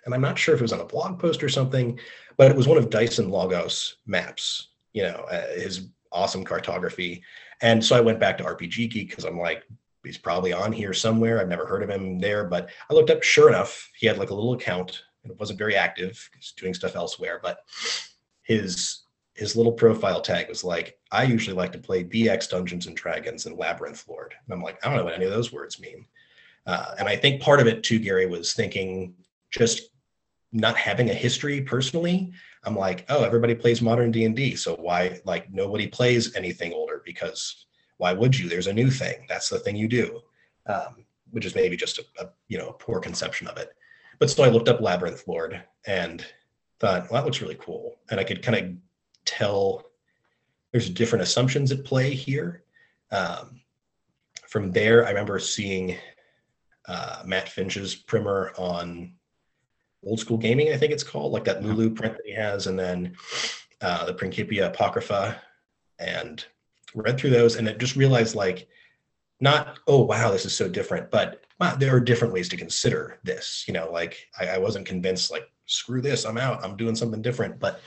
and 0.05 0.13
I'm 0.13 0.21
not 0.21 0.37
sure 0.37 0.53
if 0.53 0.61
it 0.61 0.63
was 0.63 0.73
on 0.73 0.81
a 0.81 0.85
blog 0.85 1.19
post 1.19 1.43
or 1.43 1.49
something, 1.49 1.99
but 2.37 2.51
it 2.51 2.57
was 2.57 2.67
one 2.67 2.77
of 2.77 2.89
Dyson 2.89 3.29
Logos 3.29 3.97
maps. 4.05 4.69
You 4.93 5.03
know, 5.03 5.25
uh, 5.31 5.47
his 5.55 5.89
awesome 6.11 6.43
cartography, 6.43 7.23
and 7.61 7.83
so 7.83 7.95
I 7.95 8.01
went 8.01 8.19
back 8.19 8.37
to 8.37 8.43
RPG 8.43 8.91
Geek 8.91 9.09
because 9.09 9.23
I'm 9.23 9.39
like, 9.39 9.63
he's 10.03 10.17
probably 10.17 10.53
on 10.53 10.71
here 10.71 10.93
somewhere. 10.93 11.39
I've 11.39 11.47
never 11.47 11.65
heard 11.65 11.83
of 11.83 11.89
him 11.89 12.19
there, 12.19 12.43
but 12.43 12.69
I 12.89 12.93
looked 12.93 13.09
up. 13.09 13.23
Sure 13.23 13.49
enough, 13.49 13.89
he 13.95 14.07
had 14.07 14.17
like 14.17 14.29
a 14.29 14.35
little 14.35 14.53
account, 14.53 15.03
and 15.23 15.31
it 15.31 15.39
wasn't 15.39 15.59
very 15.59 15.75
active. 15.75 16.29
He's 16.35 16.51
doing 16.51 16.73
stuff 16.73 16.95
elsewhere, 16.95 17.39
but 17.41 17.59
his 18.43 19.03
his 19.35 19.55
little 19.55 19.71
profile 19.71 20.21
tag 20.21 20.47
was 20.47 20.63
like, 20.63 20.99
I 21.11 21.23
usually 21.23 21.55
like 21.55 21.71
to 21.71 21.79
play 21.79 22.03
BX 22.03 22.49
Dungeons 22.49 22.85
and 22.85 22.95
Dragons 22.95 23.45
and 23.45 23.57
Labyrinth 23.57 24.07
Lord. 24.07 24.35
And 24.45 24.53
I'm 24.53 24.61
like, 24.61 24.77
I 24.83 24.89
don't 24.89 24.97
know 24.97 25.03
what 25.03 25.15
any 25.15 25.25
of 25.25 25.31
those 25.31 25.51
words 25.51 25.79
mean. 25.79 26.05
Uh, 26.67 26.93
and 26.99 27.07
I 27.07 27.15
think 27.15 27.41
part 27.41 27.59
of 27.59 27.67
it 27.67 27.83
too, 27.83 27.99
Gary, 27.99 28.27
was 28.27 28.53
thinking 28.53 29.15
just 29.51 29.89
not 30.53 30.77
having 30.77 31.09
a 31.09 31.13
history 31.13 31.61
personally. 31.61 32.31
I'm 32.63 32.75
like, 32.75 33.05
oh, 33.09 33.23
everybody 33.23 33.55
plays 33.55 33.81
modern 33.81 34.11
D 34.11 34.23
and 34.23 34.35
D, 34.35 34.55
so 34.55 34.75
why 34.75 35.19
like 35.25 35.51
nobody 35.51 35.87
plays 35.87 36.35
anything 36.35 36.71
older? 36.71 37.01
Because 37.03 37.65
why 37.97 38.13
would 38.13 38.37
you? 38.37 38.47
There's 38.47 38.67
a 38.67 38.73
new 38.73 38.89
thing. 38.89 39.25
That's 39.27 39.49
the 39.49 39.59
thing 39.59 39.75
you 39.75 39.87
do, 39.87 40.21
um, 40.67 41.05
which 41.31 41.45
is 41.45 41.55
maybe 41.55 41.75
just 41.75 41.97
a, 41.97 42.05
a 42.19 42.29
you 42.47 42.57
know 42.57 42.69
a 42.69 42.73
poor 42.73 42.99
conception 42.99 43.47
of 43.47 43.57
it. 43.57 43.69
But 44.19 44.29
so 44.29 44.43
I 44.43 44.49
looked 44.49 44.69
up 44.69 44.79
Labyrinth 44.79 45.27
Lord 45.27 45.61
and 45.87 46.25
thought, 46.79 47.09
well, 47.09 47.19
that 47.19 47.25
looks 47.25 47.41
really 47.41 47.57
cool, 47.59 47.95
and 48.11 48.19
I 48.19 48.23
could 48.23 48.43
kind 48.43 48.57
of 48.57 48.71
tell 49.25 49.85
there's 50.71 50.89
different 50.89 51.23
assumptions 51.23 51.71
at 51.71 51.83
play 51.83 52.13
here. 52.13 52.63
Um, 53.11 53.61
from 54.47 54.71
there, 54.71 55.05
I 55.05 55.09
remember 55.09 55.39
seeing 55.39 55.97
uh, 56.87 57.23
Matt 57.25 57.49
Finch's 57.49 57.95
primer 57.95 58.53
on 58.57 59.13
old 60.05 60.19
school 60.19 60.37
gaming, 60.37 60.73
I 60.73 60.77
think 60.77 60.91
it's 60.91 61.03
called, 61.03 61.31
like 61.31 61.45
that 61.45 61.63
Lulu 61.63 61.89
print 61.89 62.15
that 62.15 62.25
he 62.25 62.33
has, 62.33 62.67
and 62.67 62.77
then 62.77 63.15
uh, 63.81 64.05
the 64.05 64.13
Principia 64.13 64.67
Apocrypha, 64.67 65.41
and 65.99 66.45
read 66.95 67.17
through 67.17 67.31
those, 67.31 67.55
and 67.55 67.67
it 67.67 67.77
just 67.79 67.95
realized 67.95 68.35
like, 68.35 68.67
not 69.39 69.79
oh 69.87 70.03
wow, 70.03 70.31
this 70.31 70.45
is 70.45 70.55
so 70.55 70.69
different, 70.69 71.11
but 71.11 71.43
wow, 71.59 71.75
there 71.75 71.95
are 71.95 71.99
different 71.99 72.33
ways 72.33 72.47
to 72.49 72.57
consider 72.57 73.19
this. 73.23 73.65
You 73.67 73.73
know, 73.73 73.91
like 73.91 74.27
I, 74.39 74.47
I 74.49 74.57
wasn't 74.57 74.85
convinced 74.85 75.31
like 75.31 75.49
screw 75.65 76.01
this, 76.01 76.25
I'm 76.25 76.37
out, 76.37 76.63
I'm 76.63 76.77
doing 76.77 76.95
something 76.95 77.21
different, 77.21 77.59
but 77.59 77.81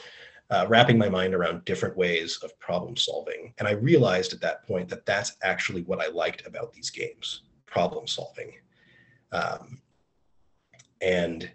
uh, 0.50 0.66
wrapping 0.68 0.98
my 0.98 1.08
mind 1.08 1.34
around 1.34 1.64
different 1.64 1.96
ways 1.96 2.38
of 2.42 2.58
problem 2.58 2.96
solving. 2.96 3.52
And 3.58 3.66
I 3.66 3.72
realized 3.72 4.32
at 4.32 4.40
that 4.42 4.66
point 4.66 4.88
that 4.88 5.06
that's 5.06 5.36
actually 5.42 5.82
what 5.82 6.00
I 6.00 6.08
liked 6.08 6.46
about 6.46 6.72
these 6.72 6.90
games 6.90 7.42
problem 7.66 8.06
solving. 8.06 8.52
Um, 9.32 9.80
and 11.00 11.50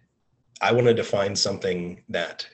I 0.62 0.72
wanted 0.72 0.96
to 0.98 1.04
find 1.04 1.38
something 1.38 2.04
that 2.10 2.48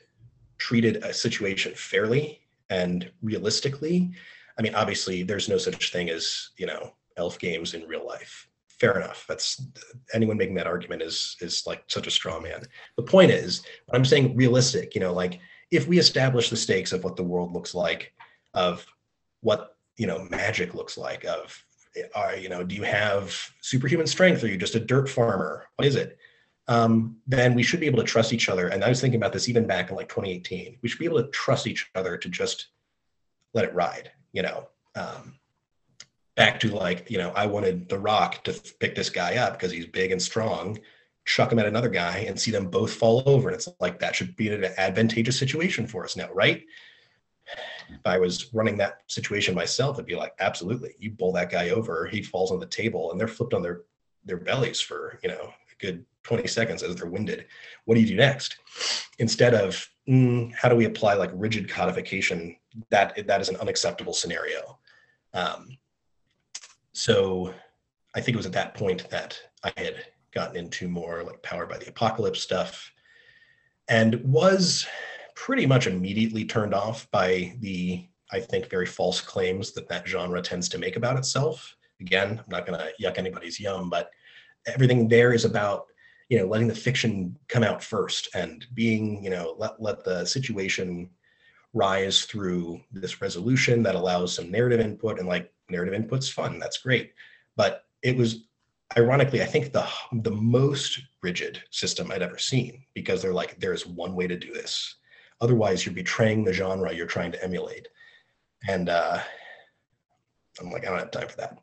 treated 0.58 0.98
a 0.98 1.14
situation 1.14 1.74
fairly 1.76 2.42
and 2.70 3.12
realistically. 3.22 4.12
I 4.58 4.62
mean, 4.62 4.76
obviously, 4.76 5.24
there's 5.24 5.50
no 5.50 5.58
such 5.58 5.92
thing 5.92 6.10
as, 6.10 6.50
you 6.58 6.66
know, 6.66 6.94
elf 7.18 7.38
games 7.38 7.74
in 7.74 7.88
real 7.88 8.06
life. 8.06 8.48
Fair 8.80 8.98
enough. 8.98 9.26
That's 9.28 9.62
anyone 10.14 10.38
making 10.38 10.56
that 10.56 10.68
argument 10.68 11.02
is 11.02 11.36
is 11.42 11.64
like 11.66 11.84
such 11.88 12.06
a 12.08 12.12
straw 12.12 12.40
man. 12.40 12.62
The 12.96 13.04
point 13.04 13.32
is, 13.32 13.64
I'm 13.92 14.06
saying 14.06 14.36
realistic, 14.36 14.94
you 14.94 15.02
know, 15.02 15.14
like 15.14 15.40
if 15.72 15.88
we 15.88 15.98
establish 15.98 16.50
the 16.50 16.56
stakes 16.56 16.92
of 16.94 17.04
what 17.04 17.16
the 17.16 17.24
world 17.24 17.54
looks 17.54 17.74
like, 17.74 18.14
of 18.54 18.86
what 19.42 19.76
you 19.98 20.06
know 20.06 20.28
magic 20.30 20.76
looks 20.76 20.96
like, 20.96 21.26
of 21.26 21.64
are 22.14 22.36
you 22.36 22.50
know 22.50 22.64
do 22.64 22.76
you 22.76 22.84
have 22.84 23.36
superhuman 23.62 24.06
strength? 24.06 24.44
Are 24.44 24.48
you 24.48 24.58
just 24.58 24.76
a 24.76 24.80
dirt 24.80 25.10
farmer? 25.10 25.68
What 25.76 25.88
is 25.88 25.96
it? 25.96 26.20
Um, 26.68 27.18
then 27.28 27.54
we 27.54 27.64
should 27.64 27.80
be 27.80 27.86
able 27.86 28.00
to 28.00 28.04
trust 28.04 28.34
each 28.34 28.50
other. 28.50 28.68
And 28.68 28.84
I 28.84 28.90
was 28.90 29.00
thinking 29.00 29.20
about 29.20 29.32
this 29.32 29.48
even 29.48 29.68
back 29.68 29.90
in 29.90 29.96
like 29.96 30.10
2018. 30.10 30.78
We 30.82 30.90
should 30.90 31.00
be 31.00 31.06
able 31.06 31.24
to 31.24 31.30
trust 31.30 31.66
each 31.66 31.90
other 31.96 32.18
to 32.18 32.30
just 32.30 32.68
let 33.54 33.66
it 33.66 33.74
ride. 33.74 34.12
You 34.34 34.42
know, 34.42 34.68
um, 34.96 35.36
back 36.36 36.60
to 36.60 36.70
like 36.70 37.10
you 37.10 37.18
know 37.18 37.32
I 37.36 37.46
wanted 37.46 37.90
The 37.90 38.00
Rock 38.00 38.44
to 38.44 38.54
pick 38.80 38.96
this 38.96 39.10
guy 39.10 39.38
up 39.38 39.54
because 39.54 39.72
he's 39.72 39.86
big 39.86 40.12
and 40.12 40.22
strong 40.22 40.80
chuck 41.28 41.52
him 41.52 41.60
at 41.60 41.66
another 41.66 41.90
guy 41.90 42.20
and 42.20 42.40
see 42.40 42.52
them 42.52 42.70
both 42.70 42.94
fall 42.94 43.22
over. 43.26 43.50
And 43.50 43.56
it's 43.56 43.68
like 43.80 44.00
that 44.00 44.16
should 44.16 44.36
be 44.36 44.50
an 44.50 44.64
advantageous 44.78 45.38
situation 45.38 45.86
for 45.86 46.04
us 46.06 46.16
now, 46.16 46.30
right? 46.34 46.64
If 47.90 48.06
I 48.06 48.18
was 48.18 48.54
running 48.54 48.78
that 48.78 49.02
situation 49.08 49.54
myself, 49.54 49.98
it'd 49.98 50.06
be 50.06 50.16
like, 50.16 50.34
absolutely, 50.40 50.96
you 51.00 51.12
bowl 51.12 51.34
that 51.34 51.52
guy 51.52 51.70
over, 51.70 52.08
he 52.08 52.24
falls 52.24 52.52
on 52.52 52.60
the 52.60 52.66
table, 52.66 53.12
and 53.12 53.20
they're 53.20 53.28
flipped 53.28 53.54
on 53.54 53.62
their 53.62 53.82
their 54.26 54.38
bellies 54.38 54.82
for 54.82 55.20
you 55.24 55.30
know 55.30 55.54
good 55.80 56.06
20 56.24 56.48
seconds 56.48 56.84
as 56.84 56.96
they're 56.96 57.10
winded. 57.10 57.46
What 57.86 57.96
do 57.96 58.02
you 58.02 58.08
do 58.08 58.16
next? 58.16 58.58
Instead 59.20 59.54
of 59.54 59.88
mm, 60.08 60.54
how 60.54 60.70
do 60.70 60.76
we 60.76 60.86
apply 60.86 61.14
like 61.14 61.32
rigid 61.34 61.70
codification? 61.70 62.56
That 62.90 63.26
that 63.28 63.42
is 63.42 63.50
an 63.50 63.56
unacceptable 63.58 64.14
scenario. 64.14 64.78
Um, 65.34 65.78
so 66.94 67.54
I 68.16 68.22
think 68.22 68.36
it 68.36 68.38
was 68.38 68.46
at 68.46 68.54
that 68.54 68.74
point 68.74 69.10
that 69.10 69.40
I 69.64 69.72
had 69.78 70.06
gotten 70.34 70.58
into 70.58 70.88
more 70.88 71.24
like 71.24 71.42
Powered 71.44 71.70
by 71.70 71.78
the 71.78 71.90
Apocalypse 71.90 72.42
stuff, 72.42 72.92
and 73.88 74.22
was 74.24 74.86
pretty 75.36 75.66
much 75.66 75.88
immediately 75.88 76.44
turned 76.44 76.74
off 76.74 77.10
by 77.12 77.54
the, 77.60 78.08
I 78.32 78.40
think, 78.40 78.70
very 78.70 78.88
false 78.88 79.22
claims 79.22 79.72
that 79.74 79.88
that 79.88 80.08
genre 80.08 80.42
tends 80.42 80.68
to 80.70 80.80
make 80.80 80.96
about 80.96 81.18
itself. 81.18 81.76
Again, 82.02 82.40
I'm 82.40 82.50
not 82.50 82.66
going 82.66 82.80
to 82.80 82.92
yuck 83.02 83.18
anybody's 83.18 83.60
yum, 83.60 83.90
but 83.90 84.10
everything 84.68 85.08
there 85.08 85.34
is 85.34 85.46
about 85.46 85.88
you 86.30 86.38
know 86.38 86.46
letting 86.46 86.68
the 86.68 86.76
fiction 86.76 87.38
come 87.48 87.64
out 87.64 87.84
first 87.84 88.30
and 88.36 88.66
being 88.74 89.24
you 89.24 89.30
know 89.30 89.56
let 89.58 89.82
let 89.82 90.04
the 90.04 90.26
situation 90.26 91.10
rise 91.74 92.26
through 92.26 92.82
this 92.92 93.22
resolution 93.22 93.84
that 93.84 93.96
allows 93.96 94.34
some 94.34 94.52
narrative 94.52 94.80
input 94.80 95.20
and 95.20 95.28
like 95.28 95.52
narrative 95.70 95.94
input's 95.94 96.30
fun 96.30 96.60
that's 96.60 96.80
great 96.80 97.14
but 97.56 97.86
it 98.04 98.16
was 98.16 98.48
ironically, 98.96 99.42
I 99.42 99.46
think 99.46 99.74
the 99.74 99.86
the 100.12 100.32
most 100.32 101.02
rigid 101.22 101.62
system 101.72 102.12
I'd 102.12 102.22
ever 102.22 102.38
seen 102.38 102.84
because 102.94 103.22
they're 103.22 103.34
like, 103.34 103.60
there 103.60 103.74
is 103.74 103.86
one 103.86 104.16
way 104.16 104.28
to 104.28 104.38
do 104.38 104.54
this. 104.54 104.96
Otherwise, 105.42 105.86
you're 105.86 105.96
betraying 105.96 106.44
the 106.44 106.54
genre 106.54 106.94
you're 106.94 107.06
trying 107.06 107.32
to 107.34 107.44
emulate. 107.44 107.88
And 108.68 108.90
uh, 108.90 109.20
I'm 110.60 110.72
like, 110.72 110.86
I 110.86 110.90
don't 110.90 111.00
have 111.00 111.12
time 111.12 111.28
for 111.28 111.38
that. 111.38 111.60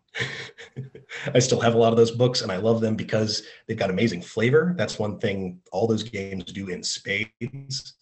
I 1.34 1.38
still 1.38 1.60
have 1.60 1.74
a 1.74 1.78
lot 1.78 1.92
of 1.92 1.96
those 1.96 2.10
books 2.10 2.42
and 2.42 2.52
I 2.52 2.56
love 2.56 2.80
them 2.80 2.96
because 2.96 3.42
they've 3.66 3.78
got 3.78 3.90
amazing 3.90 4.22
flavor. 4.22 4.74
That's 4.76 4.98
one 4.98 5.18
thing 5.18 5.60
all 5.72 5.86
those 5.86 6.02
games 6.02 6.44
do 6.44 6.68
in 6.68 6.82
spades. 6.82 7.94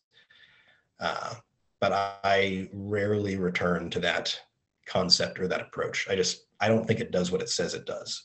Uh, 1.01 1.35
but 1.81 1.93
I 2.25 2.69
rarely 2.73 3.37
return 3.37 3.91
to 3.91 4.01
that 4.01 4.39
concept 4.87 5.41
or 5.41 5.49
that 5.49 5.61
approach. 5.61 6.07
I 6.09 6.17
just, 6.17 6.47
I 6.61 6.69
don't 6.69 6.87
think 6.87 7.01
it 7.01 7.11
does 7.11 7.33
what 7.33 7.43
it 7.43 7.49
says 7.49 7.75
it 7.75 7.87
does. 7.87 8.25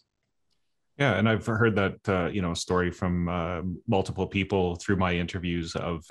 Yeah, 0.98 1.14
and 1.14 1.30
I've 1.30 1.46
heard 1.46 1.76
that 1.76 2.10
uh, 2.10 2.30
you 2.32 2.42
know 2.42 2.56
story 2.56 2.92
from 2.92 3.30
uh, 3.30 3.62
multiple 3.88 4.26
people 4.26 4.76
through 4.78 4.96
my 4.96 5.14
interviews 5.14 5.76
of 5.76 6.04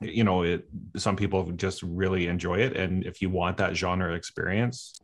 you 0.00 0.24
know 0.24 0.42
it 0.42 0.68
some 0.96 1.16
people 1.16 1.50
just 1.52 1.82
really 1.82 2.26
enjoy 2.26 2.58
it 2.58 2.76
and 2.76 3.04
if 3.04 3.20
you 3.20 3.28
want 3.28 3.58
that 3.58 3.76
genre 3.76 4.14
experience 4.14 4.98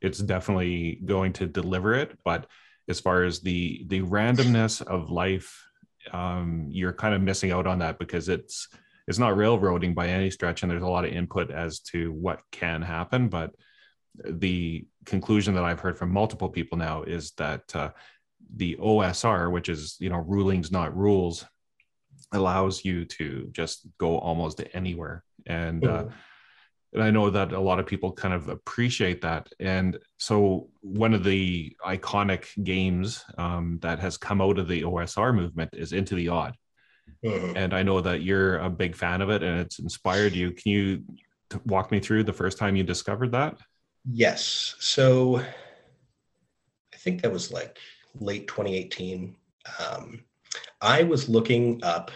it's 0.00 0.18
definitely 0.18 1.00
going 1.04 1.32
to 1.32 1.46
deliver 1.46 1.94
it 1.94 2.18
but 2.24 2.46
as 2.88 3.00
far 3.00 3.24
as 3.24 3.40
the 3.40 3.84
the 3.88 4.00
randomness 4.02 4.82
of 4.82 5.10
life 5.10 5.64
um, 6.12 6.66
you're 6.70 6.92
kind 6.92 7.14
of 7.14 7.20
missing 7.20 7.50
out 7.50 7.66
on 7.66 7.80
that 7.80 7.98
because 7.98 8.28
it's 8.28 8.68
it's 9.06 9.18
not 9.18 9.36
railroading 9.36 9.94
by 9.94 10.08
any 10.08 10.30
stretch 10.30 10.62
and 10.62 10.70
there's 10.70 10.82
a 10.82 10.88
lot 10.88 11.04
of 11.04 11.12
input 11.12 11.50
as 11.50 11.80
to 11.80 12.12
what 12.12 12.40
can 12.52 12.80
happen 12.82 13.28
but 13.28 13.54
the 14.24 14.86
conclusion 15.04 15.54
that 15.54 15.64
i've 15.64 15.80
heard 15.80 15.98
from 15.98 16.10
multiple 16.10 16.48
people 16.48 16.78
now 16.78 17.02
is 17.02 17.32
that 17.32 17.62
uh, 17.74 17.90
the 18.56 18.76
OSR, 18.76 19.50
which 19.50 19.68
is 19.68 19.96
you 20.00 20.08
know 20.08 20.18
rulings 20.18 20.70
not 20.70 20.96
rules, 20.96 21.44
allows 22.32 22.84
you 22.84 23.04
to 23.04 23.48
just 23.52 23.86
go 23.98 24.18
almost 24.18 24.62
anywhere. 24.74 25.24
And 25.46 25.84
uh, 25.84 26.02
mm-hmm. 26.04 26.14
And 26.92 27.02
I 27.02 27.10
know 27.10 27.28
that 27.30 27.52
a 27.52 27.60
lot 27.60 27.78
of 27.78 27.86
people 27.86 28.12
kind 28.12 28.32
of 28.32 28.48
appreciate 28.48 29.20
that. 29.20 29.52
And 29.60 29.98
so 30.16 30.68
one 30.80 31.12
of 31.12 31.22
the 31.22 31.76
iconic 31.84 32.46
games 32.64 33.24
um, 33.36 33.78
that 33.82 33.98
has 33.98 34.16
come 34.16 34.40
out 34.40 34.58
of 34.58 34.68
the 34.68 34.82
OSR 34.82 35.34
movement 35.34 35.70
is 35.74 35.92
Into 35.92 36.14
the 36.14 36.28
Odd. 36.28 36.56
Mm-hmm. 37.24 37.56
And 37.56 37.74
I 37.74 37.82
know 37.82 38.00
that 38.00 38.22
you're 38.22 38.58
a 38.58 38.70
big 38.70 38.94
fan 38.94 39.20
of 39.20 39.30
it, 39.30 39.42
and 39.42 39.60
it's 39.60 39.78
inspired 39.78 40.34
you. 40.34 40.52
Can 40.52 40.72
you 40.72 41.02
walk 41.66 41.90
me 41.90 42.00
through 42.00 42.24
the 42.24 42.32
first 42.32 42.58
time 42.58 42.76
you 42.76 42.84
discovered 42.84 43.32
that? 43.32 43.58
Yes. 44.10 44.74
So 44.78 45.38
I 45.38 46.96
think 46.96 47.22
that 47.22 47.32
was 47.32 47.52
like 47.52 47.78
late 48.18 48.46
2018. 48.48 49.36
Um, 49.78 50.24
I 50.80 51.02
was 51.02 51.28
looking 51.28 51.82
up 51.82 52.10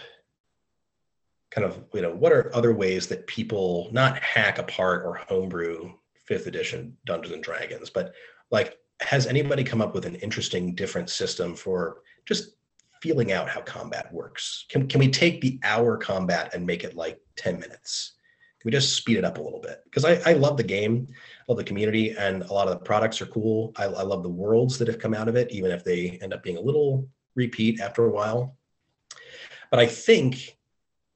kind 1.53 1.65
of, 1.65 1.83
you 1.93 2.01
know, 2.01 2.13
what 2.13 2.31
are 2.31 2.55
other 2.55 2.73
ways 2.73 3.07
that 3.07 3.27
people 3.27 3.89
not 3.91 4.17
hack 4.21 4.57
apart 4.57 5.05
or 5.05 5.15
homebrew 5.15 5.93
fifth 6.25 6.47
edition 6.47 6.97
Dungeons 7.05 7.33
and 7.33 7.43
Dragons, 7.43 7.89
but 7.89 8.13
like, 8.49 8.77
has 9.01 9.27
anybody 9.27 9.63
come 9.63 9.81
up 9.81 9.93
with 9.93 10.05
an 10.05 10.15
interesting 10.15 10.73
different 10.75 11.09
system 11.09 11.55
for 11.55 12.01
just 12.25 12.55
feeling 13.03 13.33
out 13.33 13.49
how 13.49 13.59
combat 13.59 14.07
works. 14.13 14.65
Can 14.69 14.87
can 14.87 14.97
we 14.97 15.09
take 15.09 15.41
the 15.41 15.59
hour 15.65 15.97
combat 15.97 16.53
and 16.53 16.65
make 16.65 16.85
it 16.85 16.95
like 16.95 17.19
10 17.35 17.59
minutes? 17.59 18.13
Can 18.61 18.69
we 18.69 18.71
just 18.71 18.95
speed 18.95 19.17
it 19.17 19.25
up 19.25 19.39
a 19.39 19.41
little 19.41 19.59
bit? 19.59 19.81
Because 19.83 20.05
I, 20.05 20.21
I 20.25 20.33
love 20.35 20.55
the 20.55 20.63
game, 20.63 21.09
I 21.11 21.43
love 21.49 21.57
the 21.57 21.65
community, 21.65 22.11
and 22.11 22.43
a 22.43 22.53
lot 22.53 22.69
of 22.69 22.79
the 22.79 22.85
products 22.85 23.21
are 23.21 23.25
cool. 23.25 23.73
I, 23.75 23.83
I 23.83 24.03
love 24.03 24.23
the 24.23 24.29
worlds 24.29 24.77
that 24.77 24.87
have 24.87 24.99
come 24.99 25.13
out 25.13 25.27
of 25.27 25.35
it, 25.35 25.51
even 25.51 25.69
if 25.69 25.83
they 25.83 26.17
end 26.21 26.33
up 26.33 26.43
being 26.43 26.55
a 26.55 26.61
little 26.61 27.05
repeat 27.35 27.81
after 27.81 28.05
a 28.05 28.09
while. 28.09 28.55
But 29.69 29.81
I 29.81 29.85
think 29.85 30.57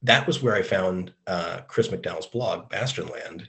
that 0.02 0.26
was 0.26 0.42
where 0.42 0.54
I 0.54 0.62
found 0.62 1.12
uh, 1.26 1.60
Chris 1.66 1.88
McDowell's 1.88 2.26
blog, 2.26 2.70
Bastionland, 2.70 3.48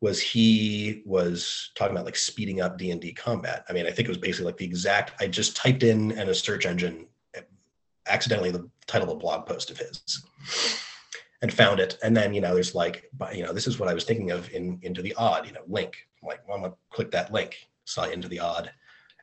was 0.00 0.20
he 0.20 1.02
was 1.06 1.70
talking 1.74 1.94
about 1.94 2.04
like 2.04 2.16
speeding 2.16 2.60
up 2.60 2.78
D&D 2.78 3.12
combat. 3.12 3.64
I 3.68 3.72
mean, 3.72 3.86
I 3.86 3.90
think 3.90 4.08
it 4.08 4.10
was 4.10 4.18
basically 4.18 4.46
like 4.46 4.56
the 4.58 4.64
exact, 4.64 5.20
I 5.20 5.26
just 5.26 5.56
typed 5.56 5.82
in 5.82 6.12
in 6.12 6.28
a 6.28 6.34
search 6.34 6.66
engine 6.66 7.06
accidentally 8.08 8.50
the 8.50 8.68
title 8.86 9.08
of 9.08 9.16
a 9.16 9.18
blog 9.18 9.46
post 9.46 9.70
of 9.70 9.78
his 9.78 10.22
and 11.42 11.52
found 11.52 11.80
it. 11.80 11.98
And 12.02 12.16
then, 12.16 12.32
you 12.32 12.40
know, 12.40 12.54
there's 12.54 12.74
like, 12.74 13.10
you 13.32 13.42
know, 13.42 13.52
this 13.52 13.66
is 13.66 13.78
what 13.78 13.88
I 13.88 13.94
was 13.94 14.04
thinking 14.04 14.30
of 14.30 14.50
in 14.50 14.78
Into 14.82 15.02
the 15.02 15.14
Odd, 15.14 15.46
you 15.46 15.52
know, 15.52 15.62
link. 15.66 15.96
I'm 16.22 16.28
like, 16.28 16.46
well, 16.46 16.56
I'm 16.56 16.62
gonna 16.62 16.74
click 16.90 17.10
that 17.10 17.32
link, 17.32 17.68
saw 17.84 18.04
Into 18.04 18.28
the 18.28 18.40
Odd. 18.40 18.70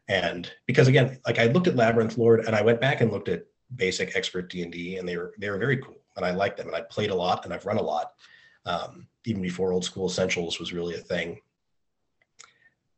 And 0.08 0.52
because 0.68 0.88
again, 0.88 1.20
like 1.26 1.40
I 1.40 1.46
looked 1.48 1.68
at 1.68 1.76
Labyrinth 1.76 2.18
Lord 2.18 2.46
and 2.46 2.56
I 2.56 2.62
went 2.62 2.82
back 2.82 3.02
and 3.02 3.12
looked 3.12 3.30
at 3.30 3.46
basic 3.76 4.16
expert 4.16 4.50
D&D 4.50 4.98
and 4.98 5.08
they 5.08 5.18
were, 5.18 5.34
they 5.40 5.50
were 5.50 5.58
very 5.58 5.78
cool. 5.78 6.03
And 6.16 6.26
I 6.26 6.32
liked 6.32 6.58
them 6.58 6.68
and 6.68 6.76
I 6.76 6.82
played 6.82 7.10
a 7.10 7.16
lot 7.16 7.46
and 7.46 7.54
I've 7.54 7.66
run 7.66 7.78
a 7.78 7.84
lot. 7.84 8.14
Um, 8.66 9.08
even 9.26 9.42
before 9.42 9.72
old 9.72 9.86
school 9.86 10.08
essentials 10.08 10.60
was 10.60 10.74
really 10.74 10.96
a 10.96 11.00
thing. 11.00 11.40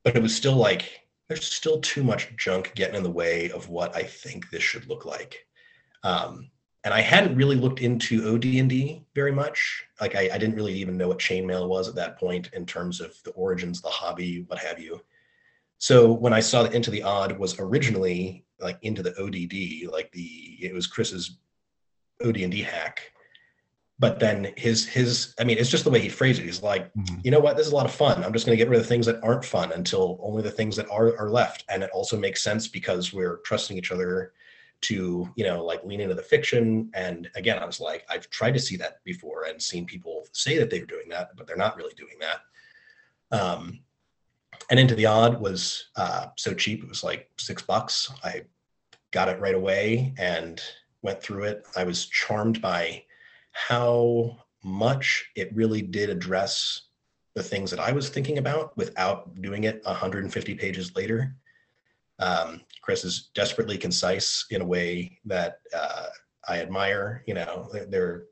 But 0.03 0.15
it 0.15 0.21
was 0.21 0.35
still 0.35 0.55
like, 0.55 1.01
there's 1.27 1.45
still 1.45 1.79
too 1.79 2.03
much 2.03 2.35
junk 2.37 2.73
getting 2.75 2.95
in 2.95 3.03
the 3.03 3.09
way 3.09 3.49
of 3.49 3.69
what 3.69 3.95
I 3.95 4.03
think 4.03 4.49
this 4.49 4.61
should 4.61 4.87
look 4.87 5.05
like. 5.05 5.47
Um, 6.03 6.49
and 6.83 6.93
I 6.93 7.01
hadn't 7.01 7.35
really 7.35 7.55
looked 7.55 7.81
into 7.81 8.35
OD&D 8.35 9.03
very 9.15 9.31
much. 9.31 9.85
Like 9.99 10.15
I, 10.15 10.29
I, 10.31 10.37
didn't 10.37 10.55
really 10.55 10.73
even 10.73 10.97
know 10.97 11.07
what 11.07 11.17
chainmail 11.17 11.67
was 11.67 11.87
at 11.87 11.95
that 11.95 12.19
point 12.19 12.51
in 12.53 12.63
terms 12.63 13.01
of 13.01 13.15
the 13.23 13.31
origins, 13.31 13.81
the 13.81 13.89
hobby, 13.89 14.43
what 14.47 14.59
have 14.59 14.79
you. 14.79 15.01
So 15.79 16.11
when 16.13 16.31
I 16.31 16.41
saw 16.41 16.61
that 16.61 16.75
Into 16.75 16.91
the 16.91 17.01
Odd 17.01 17.37
was 17.39 17.59
originally 17.59 18.45
like 18.59 18.77
into 18.83 19.03
the 19.03 19.19
ODD, 19.19 19.91
like 19.91 20.11
the 20.11 20.57
it 20.61 20.73
was 20.73 20.87
Chris's 20.87 21.39
OD&D 22.23 22.61
hack. 22.61 23.11
But 23.97 24.19
then 24.19 24.51
his 24.57 24.85
his 24.85 25.33
I 25.39 25.45
mean 25.45 25.57
it's 25.57 25.69
just 25.69 25.85
the 25.85 25.89
way 25.89 26.01
he 26.01 26.09
phrased 26.09 26.41
it. 26.41 26.45
He's 26.45 26.61
like, 26.61 26.93
mm-hmm. 26.93 27.15
you 27.23 27.31
know 27.31 27.39
what, 27.39 27.55
this 27.55 27.65
is 27.65 27.71
a 27.71 27.75
lot 27.75 27.85
of 27.85 27.93
fun. 27.93 28.23
I'm 28.23 28.33
just 28.33 28.45
going 28.45 28.57
to 28.57 28.61
get 28.61 28.69
rid 28.69 28.77
of 28.77 28.83
the 28.83 28.89
things 28.89 29.05
that 29.05 29.23
aren't 29.23 29.45
fun 29.45 29.71
until 29.71 30.19
only 30.21 30.41
the 30.43 30.51
things 30.51 30.75
that 30.75 30.89
are 30.89 31.17
are 31.17 31.29
left. 31.29 31.63
And 31.69 31.81
it 31.81 31.89
also 31.93 32.19
makes 32.19 32.43
sense 32.43 32.67
because 32.67 33.13
we're 33.13 33.37
trusting 33.45 33.77
each 33.77 33.91
other 33.91 34.33
to 34.81 35.27
you 35.35 35.43
know 35.43 35.63
like 35.63 35.83
lean 35.83 36.01
into 36.01 36.15
the 36.15 36.21
fiction 36.21 36.89
and 36.93 37.29
again 37.35 37.57
i 37.57 37.65
was 37.65 37.79
like 37.79 38.05
i've 38.09 38.29
tried 38.29 38.53
to 38.53 38.59
see 38.59 38.75
that 38.75 39.03
before 39.03 39.45
and 39.45 39.61
seen 39.61 39.85
people 39.85 40.27
say 40.31 40.57
that 40.57 40.69
they're 40.69 40.85
doing 40.85 41.09
that 41.09 41.29
but 41.35 41.47
they're 41.47 41.55
not 41.55 41.75
really 41.75 41.93
doing 41.95 42.17
that 42.19 43.39
um 43.39 43.79
and 44.69 44.79
into 44.79 44.95
the 44.95 45.05
odd 45.05 45.39
was 45.39 45.89
uh 45.95 46.27
so 46.37 46.53
cheap 46.53 46.83
it 46.83 46.89
was 46.89 47.03
like 47.03 47.29
six 47.37 47.61
bucks 47.61 48.11
i 48.23 48.41
got 49.11 49.29
it 49.29 49.39
right 49.39 49.55
away 49.55 50.13
and 50.17 50.61
went 51.05 51.21
through 51.21 51.43
it 51.43 51.65
i 51.77 51.83
was 51.83 52.07
charmed 52.07 52.61
by 52.61 53.01
how 53.51 54.37
much 54.63 55.29
it 55.35 55.55
really 55.55 55.81
did 55.81 56.09
address 56.09 56.87
the 57.35 57.43
things 57.43 57.71
that 57.71 57.79
i 57.79 57.91
was 57.91 58.09
thinking 58.09 58.37
about 58.37 58.75
without 58.75 59.41
doing 59.41 59.63
it 59.63 59.81
150 59.85 60.55
pages 60.55 60.95
later 60.95 61.35
um, 62.19 62.61
Chris 62.81 63.03
is 63.03 63.29
desperately 63.33 63.77
concise 63.77 64.45
in 64.51 64.61
a 64.61 64.65
way 64.65 65.19
that 65.25 65.59
uh, 65.75 66.07
I 66.47 66.59
admire. 66.61 67.23
You 67.27 67.33
know, 67.33 67.69
they're 67.89 68.25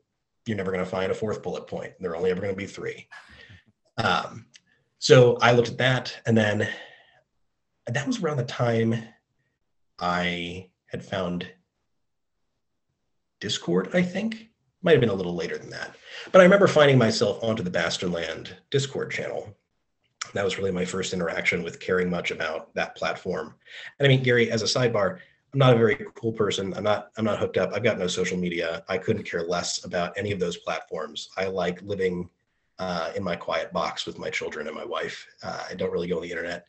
you're 0.46 0.56
never 0.56 0.72
going 0.72 0.84
to 0.84 0.90
find 0.90 1.10
a 1.10 1.14
fourth 1.14 1.42
bullet 1.42 1.66
point. 1.66 1.92
There 2.00 2.10
are 2.10 2.16
only 2.16 2.30
ever 2.30 2.40
going 2.40 2.52
to 2.52 2.56
be 2.56 2.66
three. 2.66 3.08
Um, 3.96 4.46
so 4.98 5.38
I 5.40 5.52
looked 5.52 5.70
at 5.70 5.78
that, 5.78 6.20
and 6.26 6.36
then 6.36 6.68
that 7.86 8.06
was 8.06 8.20
around 8.20 8.36
the 8.38 8.44
time 8.44 8.94
I 9.98 10.68
had 10.86 11.04
found 11.04 11.48
Discord. 13.40 13.90
I 13.94 14.02
think 14.02 14.48
might 14.82 14.92
have 14.92 15.00
been 15.00 15.08
a 15.10 15.14
little 15.14 15.34
later 15.34 15.56
than 15.56 15.70
that, 15.70 15.96
but 16.32 16.40
I 16.40 16.44
remember 16.44 16.66
finding 16.66 16.98
myself 16.98 17.42
onto 17.42 17.62
the 17.62 17.70
Bastionland 17.70 18.52
Discord 18.70 19.10
channel 19.10 19.56
that 20.34 20.44
was 20.44 20.58
really 20.58 20.72
my 20.72 20.84
first 20.84 21.12
interaction 21.12 21.62
with 21.62 21.80
caring 21.80 22.10
much 22.10 22.30
about 22.30 22.74
that 22.74 22.96
platform. 22.96 23.54
And 23.98 24.06
I 24.06 24.08
mean, 24.08 24.22
Gary, 24.22 24.50
as 24.50 24.62
a 24.62 24.66
sidebar, 24.66 25.18
I'm 25.52 25.58
not 25.58 25.74
a 25.74 25.78
very 25.78 26.04
cool 26.14 26.32
person. 26.32 26.74
I'm 26.74 26.82
not. 26.82 27.10
I'm 27.16 27.24
not 27.24 27.38
hooked 27.38 27.56
up. 27.56 27.72
I've 27.72 27.84
got 27.84 27.98
no 27.98 28.08
social 28.08 28.36
media. 28.36 28.84
I 28.88 28.98
couldn't 28.98 29.22
care 29.22 29.42
less 29.42 29.84
about 29.84 30.16
any 30.18 30.32
of 30.32 30.40
those 30.40 30.56
platforms. 30.56 31.28
I 31.36 31.46
like 31.46 31.80
living 31.82 32.28
uh, 32.80 33.12
in 33.14 33.22
my 33.22 33.36
quiet 33.36 33.72
box 33.72 34.04
with 34.04 34.18
my 34.18 34.30
children 34.30 34.66
and 34.66 34.74
my 34.74 34.84
wife. 34.84 35.26
Uh, 35.44 35.64
I 35.70 35.74
don't 35.74 35.92
really 35.92 36.08
go 36.08 36.16
on 36.16 36.22
the 36.22 36.30
internet 36.30 36.66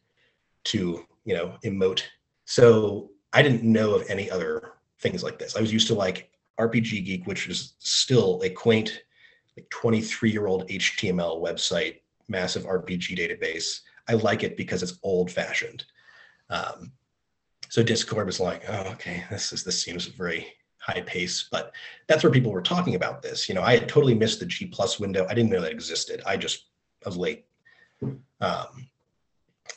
to 0.66 1.04
you 1.26 1.36
know 1.36 1.58
emote. 1.66 2.04
So 2.46 3.10
I 3.34 3.42
didn't 3.42 3.64
know 3.64 3.96
of 3.96 4.08
any 4.08 4.30
other 4.30 4.74
things 5.00 5.24
like 5.24 5.40
this. 5.40 5.56
I 5.56 5.62
was 5.62 5.74
used 5.74 5.88
to 5.88 5.96
like 5.96 6.30
RPG 6.60 7.06
Geek, 7.06 7.28
which 7.28 7.48
is 7.48 7.76
still 7.80 8.42
a 8.44 8.50
quaint, 8.50 9.02
like 9.58 9.70
23 9.70 10.32
year 10.32 10.48
old 10.48 10.68
HTML 10.70 11.42
website 11.42 12.00
massive 12.28 12.64
RPG 12.64 13.18
database. 13.18 13.82
I 14.08 14.14
like 14.14 14.44
it 14.44 14.58
because 14.58 14.84
it's 14.84 15.00
old 15.04 15.32
fashioned. 15.32 15.86
Um, 16.50 16.92
so 17.70 17.84
Discord 17.84 18.28
was 18.28 18.40
like, 18.40 18.64
oh, 18.70 18.92
okay, 18.92 19.24
this 19.30 19.52
is 19.52 19.64
this 19.64 19.82
seems 19.82 20.06
very 20.06 20.48
high 20.78 21.02
pace, 21.02 21.48
but 21.52 21.74
that's 22.08 22.24
where 22.24 22.32
people 22.32 22.52
were 22.52 22.62
talking 22.62 22.96
about 22.96 23.22
this. 23.22 23.50
You 23.50 23.56
know, 23.56 23.64
I 23.64 23.78
had 23.78 23.90
totally 23.90 24.14
missed 24.14 24.40
the 24.40 24.46
G 24.46 24.68
plus 24.68 25.00
window. 25.00 25.26
I 25.30 25.34
didn't 25.34 25.50
know 25.50 25.62
that 25.62 25.72
existed. 25.72 26.22
I 26.26 26.38
just 26.38 26.68
I 27.06 27.10
was 27.10 27.18
late, 27.18 27.46
um, 28.42 28.88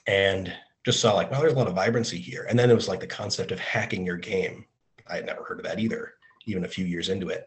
and 0.06 0.52
just 0.84 1.00
saw 1.00 1.14
like, 1.14 1.30
well, 1.30 1.40
there's 1.40 1.54
a 1.54 1.56
lot 1.56 1.66
of 1.66 1.74
vibrancy 1.74 2.18
here. 2.18 2.46
And 2.48 2.58
then 2.58 2.70
it 2.70 2.74
was 2.74 2.88
like 2.88 3.00
the 3.00 3.06
concept 3.06 3.52
of 3.52 3.58
hacking 3.58 4.06
your 4.06 4.16
game. 4.16 4.64
I 5.06 5.16
had 5.16 5.26
never 5.26 5.44
heard 5.44 5.58
of 5.58 5.66
that 5.66 5.80
either, 5.80 6.14
even 6.48 6.64
a 6.64 6.68
few 6.68 6.84
years 6.84 7.08
into 7.08 7.28
it, 7.28 7.46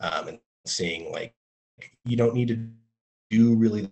um, 0.00 0.28
and 0.28 0.38
seeing 0.66 1.12
like 1.12 1.34
you 2.04 2.16
don't 2.16 2.34
need 2.34 2.48
to 2.48 2.68
do 3.30 3.54
really 3.54 3.88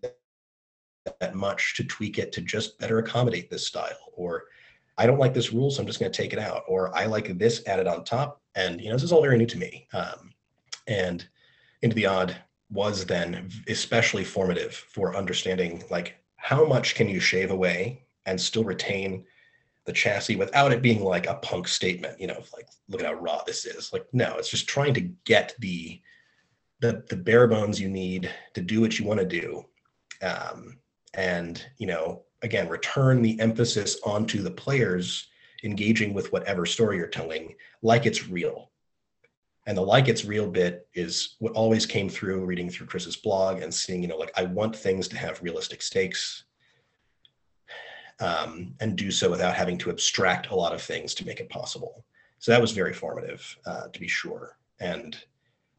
that 1.21 1.35
much 1.35 1.77
to 1.77 1.85
tweak 1.85 2.19
it 2.19 2.33
to 2.33 2.40
just 2.40 2.79
better 2.79 2.99
accommodate 2.99 3.49
this 3.51 3.66
style 3.66 4.12
or 4.14 4.45
i 4.99 5.07
don't 5.07 5.19
like 5.19 5.33
this 5.33 5.53
rule 5.53 5.71
so 5.71 5.81
i'm 5.81 5.87
just 5.87 6.01
going 6.01 6.11
to 6.11 6.23
take 6.23 6.33
it 6.33 6.38
out 6.38 6.62
or 6.66 6.95
i 6.97 7.07
like 7.07 7.38
this 7.38 7.62
added 7.66 7.87
on 7.87 8.03
top 8.03 8.40
and 8.57 8.81
you 8.81 8.88
know 8.88 8.95
this 8.95 9.05
is 9.05 9.12
all 9.12 9.23
very 9.23 9.38
new 9.38 9.47
to 9.47 9.59
me 9.59 9.87
um, 9.92 10.33
and 10.88 11.29
into 11.83 11.95
the 11.95 12.07
odd 12.07 12.37
was 12.71 13.07
then 13.07 13.49
especially 13.69 14.25
formative 14.25 14.75
for 14.75 15.16
understanding 15.16 15.83
like 15.90 16.16
how 16.37 16.66
much 16.66 16.95
can 16.95 17.09
you 17.09 17.21
shave 17.21 17.51
away 17.51 18.03
and 18.27 18.40
still 18.40 18.64
retain 18.64 19.25
the 19.87 19.92
chassis 19.92 20.37
without 20.37 20.72
it 20.72 20.83
being 20.83 21.03
like 21.03 21.27
a 21.27 21.37
punk 21.37 21.68
statement 21.68 22.20
you 22.20 22.27
know 22.27 22.42
like 22.53 22.66
look 22.88 23.01
at 23.01 23.07
how 23.07 23.14
raw 23.14 23.42
this 23.46 23.64
is. 23.64 23.92
Like 23.92 24.07
no 24.12 24.37
it's 24.37 24.51
just 24.51 24.68
trying 24.68 24.94
to 24.94 25.01
get 25.25 25.55
the 25.61 26.01
the, 26.81 27.05
the 27.09 27.16
bare 27.16 27.46
bones 27.46 27.81
you 27.81 27.88
need 27.88 28.31
to 28.53 28.61
do 28.61 28.81
what 28.83 28.99
you 28.99 29.07
want 29.07 29.20
to 29.20 29.27
do. 29.27 29.64
Um, 30.22 30.79
and 31.14 31.64
you 31.79 31.87
know 31.87 32.22
again 32.42 32.68
return 32.68 33.22
the 33.22 33.38
emphasis 33.40 33.99
onto 34.05 34.42
the 34.42 34.51
players 34.51 35.29
engaging 35.64 36.12
with 36.12 36.33
whatever 36.33 36.66
story 36.66 36.99
you're 36.99 37.07
telling 37.07 37.55
like 37.83 38.07
it's 38.07 38.29
real. 38.29 38.70
And 39.68 39.77
the 39.77 39.83
like 39.83 40.07
it's 40.07 40.25
real 40.25 40.49
bit 40.49 40.87
is 40.94 41.37
what 41.40 41.53
always 41.55 41.87
came 41.87 42.09
through 42.09 42.44
reading 42.44 42.70
through 42.70 42.87
chris's 42.87 43.16
blog 43.16 43.62
and 43.62 43.75
seeing 43.75 44.01
you 44.01 44.07
know 44.07 44.16
like 44.16 44.31
i 44.37 44.44
want 44.44 44.77
things 44.77 45.09
to 45.09 45.16
have 45.16 45.42
realistic 45.42 45.83
stakes 45.83 46.44
um, 48.21 48.75
and 48.81 48.97
do 48.97 49.11
so 49.11 49.31
without 49.31 49.55
having 49.55 49.79
to 49.79 49.91
abstract 49.91 50.51
a 50.51 50.55
lot 50.55 50.73
of 50.73 50.83
things 50.83 51.15
to 51.15 51.27
make 51.27 51.41
it 51.41 51.51
possible. 51.51 52.05
So 52.39 52.51
that 52.51 52.61
was 52.61 52.73
very 52.73 52.93
formative 52.93 53.57
uh, 53.67 53.89
to 53.89 54.01
be 54.01 54.09
sure. 54.09 54.57
And 54.81 55.17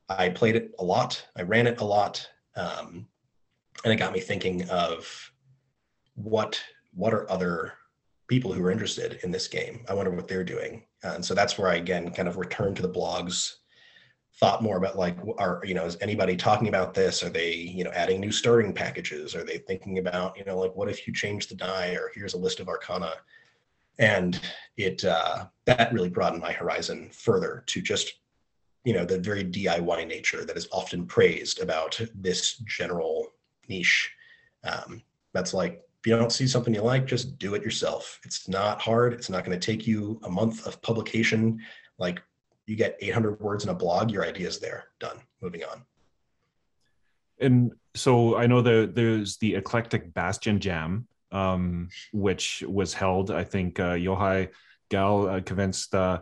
i 0.10 0.30
played 0.30 0.56
it 0.56 0.71
a 0.80 0.84
lot. 0.84 1.26
I 1.36 1.41
ran 1.41 1.67
it 1.67 1.82
a 1.82 1.84
lot 1.84 2.28
um, 2.58 3.08
and 3.84 3.93
it 3.93 3.97
got 3.97 4.13
me 4.13 4.19
thinking 4.19 4.67
of 4.69 5.32
what 6.15 6.60
what 6.93 7.13
are 7.13 7.30
other 7.30 7.73
people 8.28 8.52
who 8.52 8.65
are 8.65 8.71
interested 8.71 9.19
in 9.23 9.32
this 9.32 9.47
game? 9.47 9.86
I 9.88 9.93
wonder 9.93 10.12
what 10.12 10.28
they're 10.28 10.43
doing. 10.43 10.84
And 11.04 11.23
so 11.23 11.34
that's 11.34 11.58
where 11.58 11.69
i 11.69 11.76
again 11.76 12.12
kind 12.12 12.28
of 12.28 12.38
returned 12.38 12.76
to 12.78 12.82
the 12.82 12.89
blogs 12.89 13.56
thought 14.39 14.62
more 14.62 14.78
about 14.78 14.97
like 14.97 15.17
are 15.38 15.62
you 15.63 15.73
know 15.73 15.86
is 15.86 15.97
anybody 16.00 16.36
talking 16.36 16.67
about 16.67 16.93
this 16.93 17.23
are 17.23 17.30
they 17.30 17.54
you 17.54 17.84
know 17.84 17.91
adding 17.91 18.19
new 18.19 18.32
starting 18.32 18.71
packages 18.71 19.36
are 19.36 19.43
they 19.43 19.58
thinking 19.58 19.97
about 19.97 20.38
you 20.38 20.45
know 20.45 20.58
like 20.60 20.76
what 20.76 20.89
if 20.89 21.08
you 21.08 21.13
change 21.13 21.47
the 21.47 21.56
die 21.56 21.95
or 21.95 22.12
here's 22.13 22.36
a 22.36 22.38
list 22.38 22.60
of 22.60 22.69
arcana 22.69 23.13
and 24.00 24.39
it 24.78 25.04
uh, 25.04 25.45
that 25.65 25.91
really 25.91 26.10
broadened 26.10 26.41
my 26.41 26.52
horizon 26.52 27.10
further 27.12 27.63
to 27.65 27.82
just 27.82 28.13
you 28.84 28.93
know 28.93 29.06
the 29.06 29.19
very 29.19 29.43
diy 29.43 30.08
nature 30.08 30.45
that 30.45 30.56
is 30.58 30.67
often 30.71 31.06
praised 31.06 31.62
about 31.62 32.00
this 32.15 32.58
general 32.60 33.34
niche. 33.67 34.12
Um, 34.63 35.02
that's 35.34 35.54
like 35.54 35.82
if 36.00 36.08
you 36.08 36.15
don't 36.15 36.32
see 36.32 36.47
something 36.47 36.73
you 36.73 36.82
like, 36.82 37.06
just 37.06 37.38
do 37.38 37.56
it 37.56 37.63
yourself. 37.63 38.19
It's 38.23 38.47
not 38.47 38.80
hard. 38.80 39.13
It's 39.13 39.30
not 39.30 39.43
going 39.43 39.60
to 39.60 39.65
take 39.65 39.88
you 39.88 40.19
a 40.23 40.30
month 40.30 40.65
of 40.65 40.82
publication. 40.82 41.60
Like 41.97 42.21
you 42.67 42.75
get 42.75 42.97
800 42.99 43.39
words 43.39 43.63
in 43.63 43.69
a 43.69 43.73
blog, 43.73 44.12
your 44.12 44.25
idea 44.25 44.47
is 44.47 44.60
there, 44.60 44.89
done, 44.99 45.17
moving 45.41 45.63
on. 45.63 45.84
And 47.39 47.71
so 47.95 48.36
I 48.36 48.45
know 48.47 48.62
there's 48.62 49.38
the 49.38 49.56
Electric 49.56 50.13
Bastion 50.13 50.60
Jam, 50.60 51.08
um, 51.32 51.89
which 52.12 52.63
was 52.67 52.93
held. 52.93 53.32
I 53.32 53.43
think 53.43 53.80
uh, 53.80 53.93
Yochai 53.93 54.49
Gal 54.89 55.27
uh, 55.27 55.41
convinced 55.41 55.95
uh, 55.95 56.21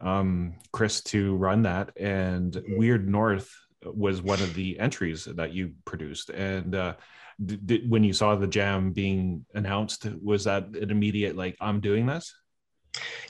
um, 0.00 0.54
Chris 0.72 1.00
to 1.04 1.36
run 1.36 1.62
that, 1.62 1.92
and 1.96 2.52
mm-hmm. 2.52 2.76
Weird 2.76 3.08
North 3.08 3.52
was 3.84 4.22
one 4.22 4.40
of 4.40 4.54
the 4.54 4.78
entries 4.78 5.24
that 5.24 5.52
you 5.52 5.72
produced. 5.84 6.30
And 6.30 6.74
uh, 6.74 6.94
did, 7.44 7.90
when 7.90 8.04
you 8.04 8.12
saw 8.12 8.34
the 8.36 8.46
jam 8.46 8.92
being 8.92 9.44
announced, 9.54 10.06
was 10.22 10.44
that 10.44 10.68
an 10.68 10.90
immediate 10.90 11.36
like, 11.36 11.56
I'm 11.60 11.80
doing 11.80 12.06
this? 12.06 12.32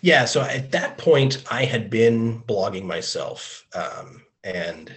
Yeah. 0.00 0.24
So 0.24 0.42
at 0.42 0.72
that 0.72 0.98
point, 0.98 1.44
I 1.50 1.64
had 1.64 1.90
been 1.90 2.42
blogging 2.42 2.84
myself, 2.84 3.66
um, 3.74 4.22
and 4.42 4.92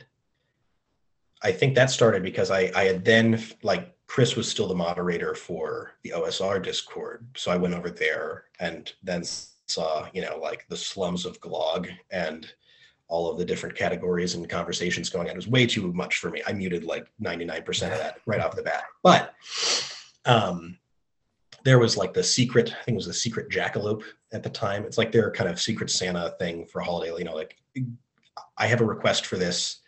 I 1.44 1.52
think 1.52 1.76
that 1.76 1.92
started 1.92 2.24
because 2.24 2.52
I 2.52 2.72
I 2.76 2.86
had 2.86 3.06
then 3.06 3.42
like 3.62 3.96
Chris 4.08 4.36
was 4.36 4.50
still 4.50 4.68
the 4.68 4.76
moderator 4.76 5.36
for 5.36 5.94
the 6.04 6.12
OSR 6.12 6.62
Discord, 6.62 7.28
so 7.36 7.52
I 7.52 7.58
went 7.58 7.76
over 7.76 7.90
there 7.90 8.46
and 8.60 8.92
then 9.04 9.24
saw 9.68 10.08
you 10.14 10.22
know 10.22 10.38
like 10.42 10.66
the 10.70 10.78
slums 10.78 11.26
of 11.26 11.40
Glog 11.40 11.90
and 12.12 12.52
all 13.08 13.30
of 13.30 13.38
the 13.38 13.46
different 13.46 13.76
categories 13.76 14.36
and 14.36 14.50
conversations 14.50 15.10
going 15.10 15.28
on. 15.28 15.34
It 15.34 15.36
was 15.36 15.48
way 15.48 15.66
too 15.66 15.94
much 15.94 16.18
for 16.18 16.32
me. 16.32 16.42
I 16.48 16.54
muted 16.54 16.84
like 16.84 17.08
99% 17.22 17.68
of 17.68 18.00
that 18.00 18.18
right 18.26 18.42
off 18.42 18.56
the 18.56 18.64
bat. 18.64 18.86
But 19.04 19.34
um, 20.26 20.78
there 21.66 21.80
was 21.80 21.98
like 21.98 22.14
the 22.14 22.24
secret, 22.24 22.70
I 22.72 22.84
think 22.84 22.96
it 22.96 23.04
was 23.04 23.08
the 23.08 23.14
secret 23.14 23.50
jackalope 23.50 24.04
at 24.32 24.44
the 24.44 24.50
time. 24.50 24.86
It's 24.86 24.98
like 24.98 25.12
their 25.12 25.32
kind 25.32 25.50
of 25.50 25.60
secret 25.60 25.90
Santa 25.90 26.34
thing 26.40 26.66
for 26.66 26.80
holiday, 26.80 27.14
you 27.18 27.26
know, 27.26 27.36
like 27.36 27.58
I 28.58 28.68
have 28.68 28.82
a 28.82 28.86
request 28.86 29.26
for 29.26 29.36
this, 29.36 29.80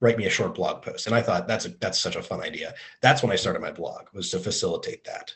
write 0.00 0.18
me 0.18 0.26
a 0.26 0.30
short 0.30 0.54
blog 0.54 0.82
post. 0.82 1.06
And 1.06 1.14
I 1.14 1.22
thought 1.22 1.46
that's 1.46 1.66
a, 1.66 1.70
that's 1.80 2.00
such 2.00 2.16
a 2.16 2.22
fun 2.22 2.42
idea. 2.42 2.74
That's 3.00 3.22
when 3.22 3.30
I 3.30 3.36
started 3.36 3.62
my 3.62 3.70
blog 3.70 4.06
was 4.12 4.30
to 4.30 4.40
facilitate 4.40 5.04
that. 5.04 5.34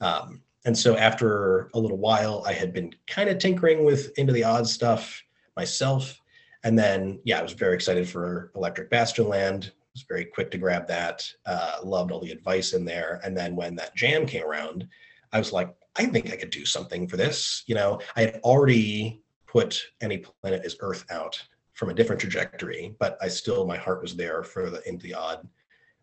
Um, 0.00 0.42
and 0.64 0.78
so 0.78 0.96
after 0.96 1.70
a 1.74 1.78
little 1.78 1.98
while, 1.98 2.44
I 2.46 2.52
had 2.52 2.72
been 2.72 2.94
kind 3.08 3.28
of 3.28 3.38
tinkering 3.38 3.84
with 3.84 4.16
into 4.18 4.32
the 4.32 4.44
odd 4.44 4.68
stuff 4.68 5.22
myself 5.56 6.20
and 6.64 6.78
then, 6.78 7.20
yeah, 7.24 7.40
I 7.40 7.42
was 7.42 7.52
very 7.52 7.74
excited 7.74 8.08
for 8.08 8.50
Electric 8.54 8.90
Bastionland. 8.90 9.72
Was 9.94 10.04
very 10.08 10.24
quick 10.24 10.50
to 10.52 10.58
grab 10.58 10.86
that. 10.88 11.30
Uh, 11.44 11.78
loved 11.82 12.12
all 12.12 12.20
the 12.20 12.30
advice 12.30 12.72
in 12.72 12.84
there. 12.84 13.20
And 13.24 13.36
then 13.36 13.54
when 13.56 13.74
that 13.76 13.94
jam 13.94 14.24
came 14.24 14.44
around, 14.44 14.88
I 15.32 15.38
was 15.38 15.52
like, 15.52 15.74
I 15.96 16.06
think 16.06 16.32
I 16.32 16.36
could 16.36 16.50
do 16.50 16.64
something 16.64 17.08
for 17.08 17.16
this. 17.16 17.64
You 17.66 17.74
know, 17.74 18.00
I 18.16 18.22
had 18.22 18.40
already 18.44 19.22
put 19.46 19.82
Any 20.00 20.18
Planet 20.18 20.64
is 20.64 20.76
Earth 20.80 21.04
out 21.10 21.42
from 21.74 21.90
a 21.90 21.94
different 21.94 22.20
trajectory, 22.20 22.94
but 22.98 23.18
I 23.20 23.28
still, 23.28 23.66
my 23.66 23.76
heart 23.76 24.02
was 24.02 24.14
there 24.16 24.42
for 24.42 24.70
the 24.70 24.86
in 24.88 24.98
the 24.98 25.14
odd 25.14 25.46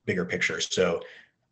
bigger 0.06 0.26
picture. 0.26 0.60
So 0.62 1.02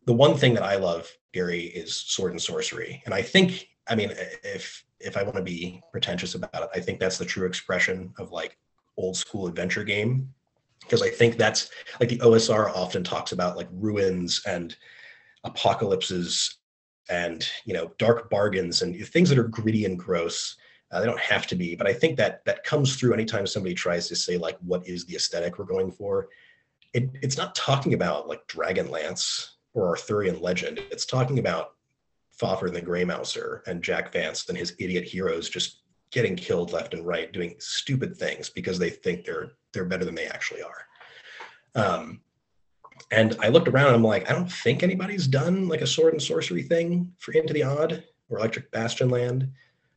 the 0.04 0.12
one 0.12 0.36
thing 0.36 0.54
that 0.54 0.62
I 0.62 0.76
love, 0.76 1.10
Gary, 1.32 1.64
is 1.64 1.94
sword 1.94 2.32
and 2.32 2.42
sorcery. 2.42 3.02
And 3.04 3.14
I 3.14 3.22
think, 3.22 3.68
I 3.88 3.94
mean, 3.94 4.12
if 4.42 4.84
if 5.00 5.16
I 5.16 5.22
want 5.22 5.36
to 5.36 5.42
be 5.42 5.80
pretentious 5.92 6.34
about 6.34 6.54
it, 6.54 6.68
I 6.74 6.80
think 6.80 6.98
that's 6.98 7.18
the 7.18 7.24
true 7.24 7.46
expression 7.46 8.12
of 8.18 8.32
like 8.32 8.58
old 8.96 9.16
school 9.16 9.46
adventure 9.46 9.84
game 9.84 10.32
because 10.80 11.02
I 11.02 11.10
think 11.10 11.36
that's 11.36 11.70
like 12.00 12.08
the 12.08 12.18
OSR 12.18 12.70
often 12.74 13.04
talks 13.04 13.32
about 13.32 13.56
like 13.56 13.68
ruins 13.72 14.42
and 14.46 14.76
apocalypses 15.44 16.57
and 17.08 17.48
you 17.64 17.74
know 17.74 17.90
dark 17.98 18.30
bargains 18.30 18.82
and 18.82 18.94
things 19.06 19.28
that 19.28 19.38
are 19.38 19.48
gritty 19.48 19.84
and 19.84 19.98
gross. 19.98 20.56
Uh, 20.90 21.00
they 21.00 21.06
don't 21.06 21.20
have 21.20 21.46
to 21.46 21.54
be, 21.54 21.76
but 21.76 21.86
I 21.86 21.92
think 21.92 22.16
that 22.16 22.44
that 22.46 22.64
comes 22.64 22.96
through 22.96 23.12
anytime 23.12 23.46
somebody 23.46 23.74
tries 23.74 24.08
to 24.08 24.16
say 24.16 24.38
like 24.38 24.56
what 24.60 24.86
is 24.86 25.04
the 25.04 25.16
aesthetic 25.16 25.58
we're 25.58 25.66
going 25.66 25.92
for. 25.92 26.28
It, 26.94 27.10
it's 27.20 27.36
not 27.36 27.54
talking 27.54 27.92
about 27.92 28.26
like 28.26 28.46
Dragonlance 28.46 29.50
or 29.74 29.88
Arthurian 29.88 30.40
legend. 30.40 30.80
It's 30.90 31.04
talking 31.04 31.38
about 31.38 31.74
and 32.40 32.70
the 32.70 32.80
Gray 32.80 33.04
Mouser 33.04 33.62
and 33.66 33.82
Jack 33.82 34.12
Vance 34.12 34.48
and 34.48 34.56
his 34.56 34.74
idiot 34.78 35.04
heroes 35.04 35.50
just 35.50 35.82
getting 36.10 36.36
killed 36.36 36.72
left 36.72 36.94
and 36.94 37.06
right, 37.06 37.32
doing 37.32 37.54
stupid 37.58 38.16
things 38.16 38.48
because 38.48 38.78
they 38.78 38.90
think 38.90 39.24
they're 39.24 39.52
they're 39.72 39.84
better 39.84 40.04
than 40.04 40.14
they 40.14 40.26
actually 40.26 40.62
are. 40.62 40.86
Um, 41.74 42.20
and 43.10 43.36
I 43.40 43.48
looked 43.48 43.68
around 43.68 43.88
and 43.88 43.96
I'm 43.96 44.04
like, 44.04 44.30
I 44.30 44.34
don't 44.34 44.50
think 44.50 44.82
anybody's 44.82 45.26
done 45.26 45.68
like 45.68 45.80
a 45.80 45.86
sword 45.86 46.12
and 46.12 46.22
sorcery 46.22 46.62
thing 46.62 47.12
for 47.18 47.32
Into 47.32 47.52
the 47.52 47.62
Odd 47.62 48.04
or 48.28 48.38
Electric 48.38 48.70
Bastionland. 48.70 49.50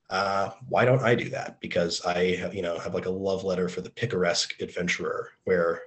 Uh, 0.10 0.52
why 0.68 0.84
don't 0.86 1.02
I 1.02 1.16
do 1.16 1.30
that? 1.30 1.60
Because 1.62 2.02
I, 2.06 2.36
have, 2.36 2.54
you 2.54 2.62
know, 2.62 2.78
have 2.80 2.94
like 2.94 3.06
a 3.06 3.12
love 3.12 3.44
letter 3.44 3.70
for 3.70 3.82
the 3.82 3.90
picaresque 3.90 4.60
adventurer, 4.62 5.30
where 5.46 5.82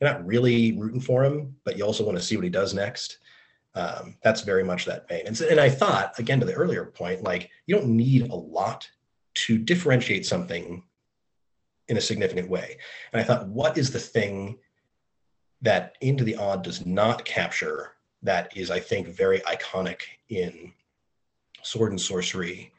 you're 0.00 0.10
not 0.10 0.26
really 0.26 0.72
rooting 0.72 1.00
for 1.00 1.24
him, 1.24 1.54
but 1.64 1.78
you 1.78 1.84
also 1.84 2.04
want 2.04 2.18
to 2.18 2.24
see 2.24 2.36
what 2.36 2.44
he 2.44 2.50
does 2.50 2.74
next. 2.74 3.18
Um, 3.74 4.16
that's 4.22 4.42
very 4.42 4.64
much 4.64 4.84
that 4.84 5.08
vein. 5.08 5.26
And, 5.26 5.36
so, 5.36 5.48
and 5.48 5.60
I 5.60 5.70
thought, 5.70 6.18
again, 6.18 6.40
to 6.40 6.46
the 6.46 6.54
earlier 6.54 6.86
point, 6.86 7.22
like 7.22 7.50
you 7.66 7.74
don't 7.74 7.88
need 7.88 8.28
a 8.28 8.34
lot 8.34 8.88
to 9.34 9.58
differentiate 9.58 10.26
something 10.26 10.82
in 11.88 11.96
a 11.96 12.00
significant 12.00 12.50
way. 12.50 12.78
And 13.12 13.20
I 13.20 13.24
thought, 13.24 13.48
what 13.48 13.78
is 13.78 13.90
the 13.90 13.98
thing 13.98 14.58
that 15.62 15.96
Into 16.00 16.24
the 16.24 16.36
Odd 16.36 16.62
does 16.62 16.84
not 16.84 17.24
capture 17.24 17.92
that 18.22 18.56
is, 18.56 18.70
I 18.70 18.80
think, 18.80 19.08
very 19.08 19.40
iconic 19.40 20.02
in 20.28 20.72
sword 21.62 21.92
and 21.92 22.00
sorcery? 22.00 22.72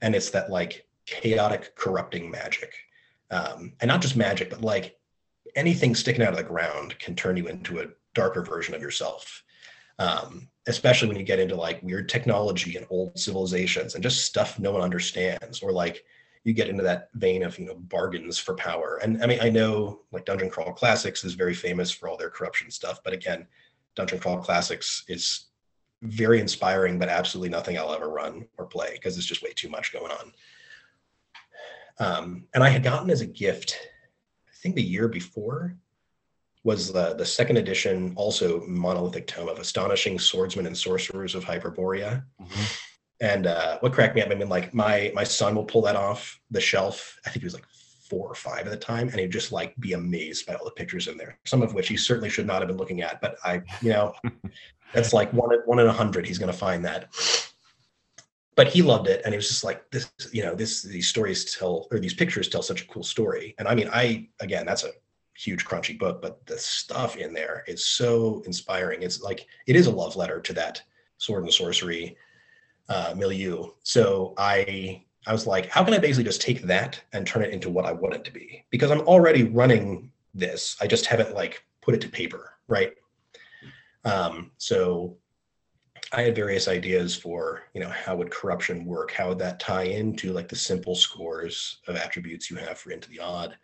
And 0.00 0.14
it's 0.14 0.30
that 0.30 0.50
like 0.50 0.86
chaotic, 1.06 1.74
corrupting 1.74 2.30
magic. 2.30 2.74
Um, 3.30 3.74
and 3.80 3.88
not 3.88 4.00
just 4.00 4.16
magic, 4.16 4.50
but 4.50 4.62
like 4.62 4.98
anything 5.54 5.94
sticking 5.94 6.22
out 6.22 6.32
of 6.32 6.36
the 6.36 6.42
ground 6.42 6.98
can 6.98 7.14
turn 7.14 7.36
you 7.36 7.48
into 7.48 7.80
a 7.80 7.86
darker 8.14 8.42
version 8.42 8.74
of 8.74 8.82
yourself. 8.82 9.42
Um, 9.98 10.48
especially 10.68 11.08
when 11.08 11.18
you 11.18 11.24
get 11.24 11.40
into 11.40 11.56
like 11.56 11.82
weird 11.82 12.08
technology 12.08 12.76
and 12.76 12.86
old 12.88 13.18
civilizations 13.18 13.94
and 13.94 14.02
just 14.02 14.24
stuff 14.24 14.58
no 14.58 14.70
one 14.70 14.82
understands 14.82 15.60
or 15.60 15.72
like 15.72 16.04
you 16.44 16.52
get 16.52 16.68
into 16.68 16.82
that 16.82 17.08
vein 17.14 17.42
of 17.42 17.58
you 17.58 17.66
know 17.66 17.74
bargains 17.74 18.38
for 18.38 18.54
power 18.54 18.98
and 19.02 19.22
i 19.22 19.26
mean 19.26 19.38
i 19.40 19.48
know 19.48 20.00
like 20.12 20.24
dungeon 20.24 20.50
crawl 20.50 20.72
classics 20.72 21.24
is 21.24 21.34
very 21.34 21.54
famous 21.54 21.90
for 21.90 22.08
all 22.08 22.16
their 22.16 22.30
corruption 22.30 22.70
stuff 22.70 23.00
but 23.04 23.12
again 23.12 23.46
dungeon 23.94 24.18
crawl 24.18 24.38
classics 24.38 25.04
is 25.08 25.46
very 26.02 26.40
inspiring 26.40 26.98
but 26.98 27.08
absolutely 27.08 27.48
nothing 27.48 27.76
i'll 27.76 27.94
ever 27.94 28.08
run 28.08 28.46
or 28.56 28.66
play 28.66 28.92
because 28.92 29.16
it's 29.16 29.26
just 29.26 29.42
way 29.42 29.52
too 29.54 29.68
much 29.68 29.92
going 29.92 30.12
on 30.12 30.32
um, 31.98 32.44
and 32.54 32.62
i 32.62 32.68
had 32.68 32.82
gotten 32.82 33.10
as 33.10 33.20
a 33.20 33.26
gift 33.26 33.76
i 34.48 34.54
think 34.56 34.74
the 34.74 34.82
year 34.82 35.08
before 35.08 35.76
was 36.64 36.92
the, 36.92 37.14
the 37.14 37.24
second 37.24 37.56
edition, 37.56 38.12
also 38.16 38.60
monolithic 38.66 39.26
tome 39.26 39.48
of 39.48 39.58
Astonishing 39.58 40.18
Swordsmen 40.18 40.66
and 40.66 40.76
Sorcerers 40.76 41.34
of 41.34 41.44
Hyperborea. 41.44 42.24
Mm-hmm. 42.40 42.62
And 43.20 43.46
uh, 43.46 43.78
what 43.80 43.92
cracked 43.92 44.14
me 44.14 44.22
up, 44.22 44.30
I 44.30 44.34
mean, 44.34 44.48
like 44.48 44.72
my 44.72 45.10
my 45.14 45.24
son 45.24 45.54
will 45.54 45.64
pull 45.64 45.82
that 45.82 45.96
off 45.96 46.40
the 46.50 46.60
shelf. 46.60 47.18
I 47.26 47.30
think 47.30 47.42
he 47.42 47.46
was 47.46 47.54
like 47.54 47.66
four 48.08 48.28
or 48.28 48.34
five 48.34 48.66
at 48.66 48.70
the 48.70 48.76
time, 48.76 49.08
and 49.08 49.18
he'd 49.18 49.32
just 49.32 49.52
like 49.52 49.76
be 49.80 49.92
amazed 49.92 50.46
by 50.46 50.54
all 50.54 50.64
the 50.64 50.70
pictures 50.70 51.08
in 51.08 51.16
there. 51.16 51.38
Some 51.44 51.62
of 51.62 51.74
which 51.74 51.88
he 51.88 51.96
certainly 51.96 52.30
should 52.30 52.46
not 52.46 52.60
have 52.60 52.68
been 52.68 52.76
looking 52.76 53.02
at, 53.02 53.20
but 53.20 53.36
I, 53.44 53.62
you 53.82 53.90
know, 53.90 54.14
that's 54.94 55.12
like 55.12 55.32
one 55.32 55.50
one 55.66 55.80
in 55.80 55.86
a 55.86 55.92
hundred. 55.92 56.26
He's 56.26 56.38
going 56.38 56.52
to 56.52 56.58
find 56.58 56.84
that. 56.84 57.12
But 58.54 58.68
he 58.68 58.82
loved 58.82 59.06
it, 59.06 59.22
and 59.24 59.32
he 59.32 59.36
was 59.36 59.48
just 59.48 59.64
like, 59.64 59.88
"This, 59.90 60.10
you 60.32 60.42
know, 60.42 60.54
this 60.54 60.82
these 60.82 61.08
stories 61.08 61.54
tell 61.54 61.88
or 61.90 61.98
these 61.98 62.14
pictures 62.14 62.48
tell 62.48 62.62
such 62.62 62.82
a 62.82 62.86
cool 62.86 63.04
story." 63.04 63.54
And 63.58 63.66
I 63.66 63.74
mean, 63.74 63.88
I 63.92 64.28
again, 64.40 64.64
that's 64.64 64.84
a 64.84 64.90
huge 65.36 65.64
crunchy 65.64 65.96
book, 65.96 66.20
but 66.20 66.44
the 66.46 66.58
stuff 66.58 67.16
in 67.16 67.32
there 67.32 67.64
is 67.68 67.84
so 67.84 68.42
inspiring. 68.46 69.02
It's 69.02 69.22
like 69.22 69.46
it 69.66 69.76
is 69.76 69.86
a 69.86 69.92
love 69.92 70.16
letter 70.16 70.40
to 70.40 70.52
that 70.54 70.82
sword 71.18 71.44
and 71.44 71.52
sorcery 71.52 72.16
uh, 72.88 73.14
milieu. 73.16 73.70
So 73.82 74.34
I 74.36 75.04
I 75.26 75.32
was 75.32 75.46
like, 75.46 75.66
how 75.68 75.84
can 75.84 75.94
I 75.94 75.98
basically 75.98 76.24
just 76.24 76.40
take 76.40 76.62
that 76.62 77.00
and 77.12 77.26
turn 77.26 77.42
it 77.42 77.52
into 77.52 77.68
what 77.68 77.84
I 77.84 77.92
want 77.92 78.14
it 78.14 78.24
to 78.24 78.32
be? 78.32 78.64
Because 78.70 78.90
I'm 78.90 79.00
already 79.02 79.44
running 79.44 80.10
this. 80.32 80.76
I 80.80 80.86
just 80.86 81.06
haven't 81.06 81.34
like 81.34 81.64
put 81.82 81.94
it 81.94 82.00
to 82.02 82.08
paper, 82.08 82.54
right? 82.66 82.92
Um, 84.04 84.52
so 84.56 85.18
I 86.12 86.22
had 86.22 86.34
various 86.34 86.66
ideas 86.66 87.14
for, 87.14 87.64
you 87.74 87.80
know, 87.82 87.90
how 87.90 88.16
would 88.16 88.30
corruption 88.30 88.86
work? 88.86 89.10
How 89.10 89.28
would 89.28 89.38
that 89.40 89.60
tie 89.60 89.82
into 89.82 90.32
like 90.32 90.48
the 90.48 90.56
simple 90.56 90.94
scores 90.94 91.80
of 91.88 91.96
attributes 91.96 92.50
you 92.50 92.56
have 92.56 92.78
for 92.78 92.90
into 92.90 93.10
the 93.10 93.20
odd? 93.20 93.58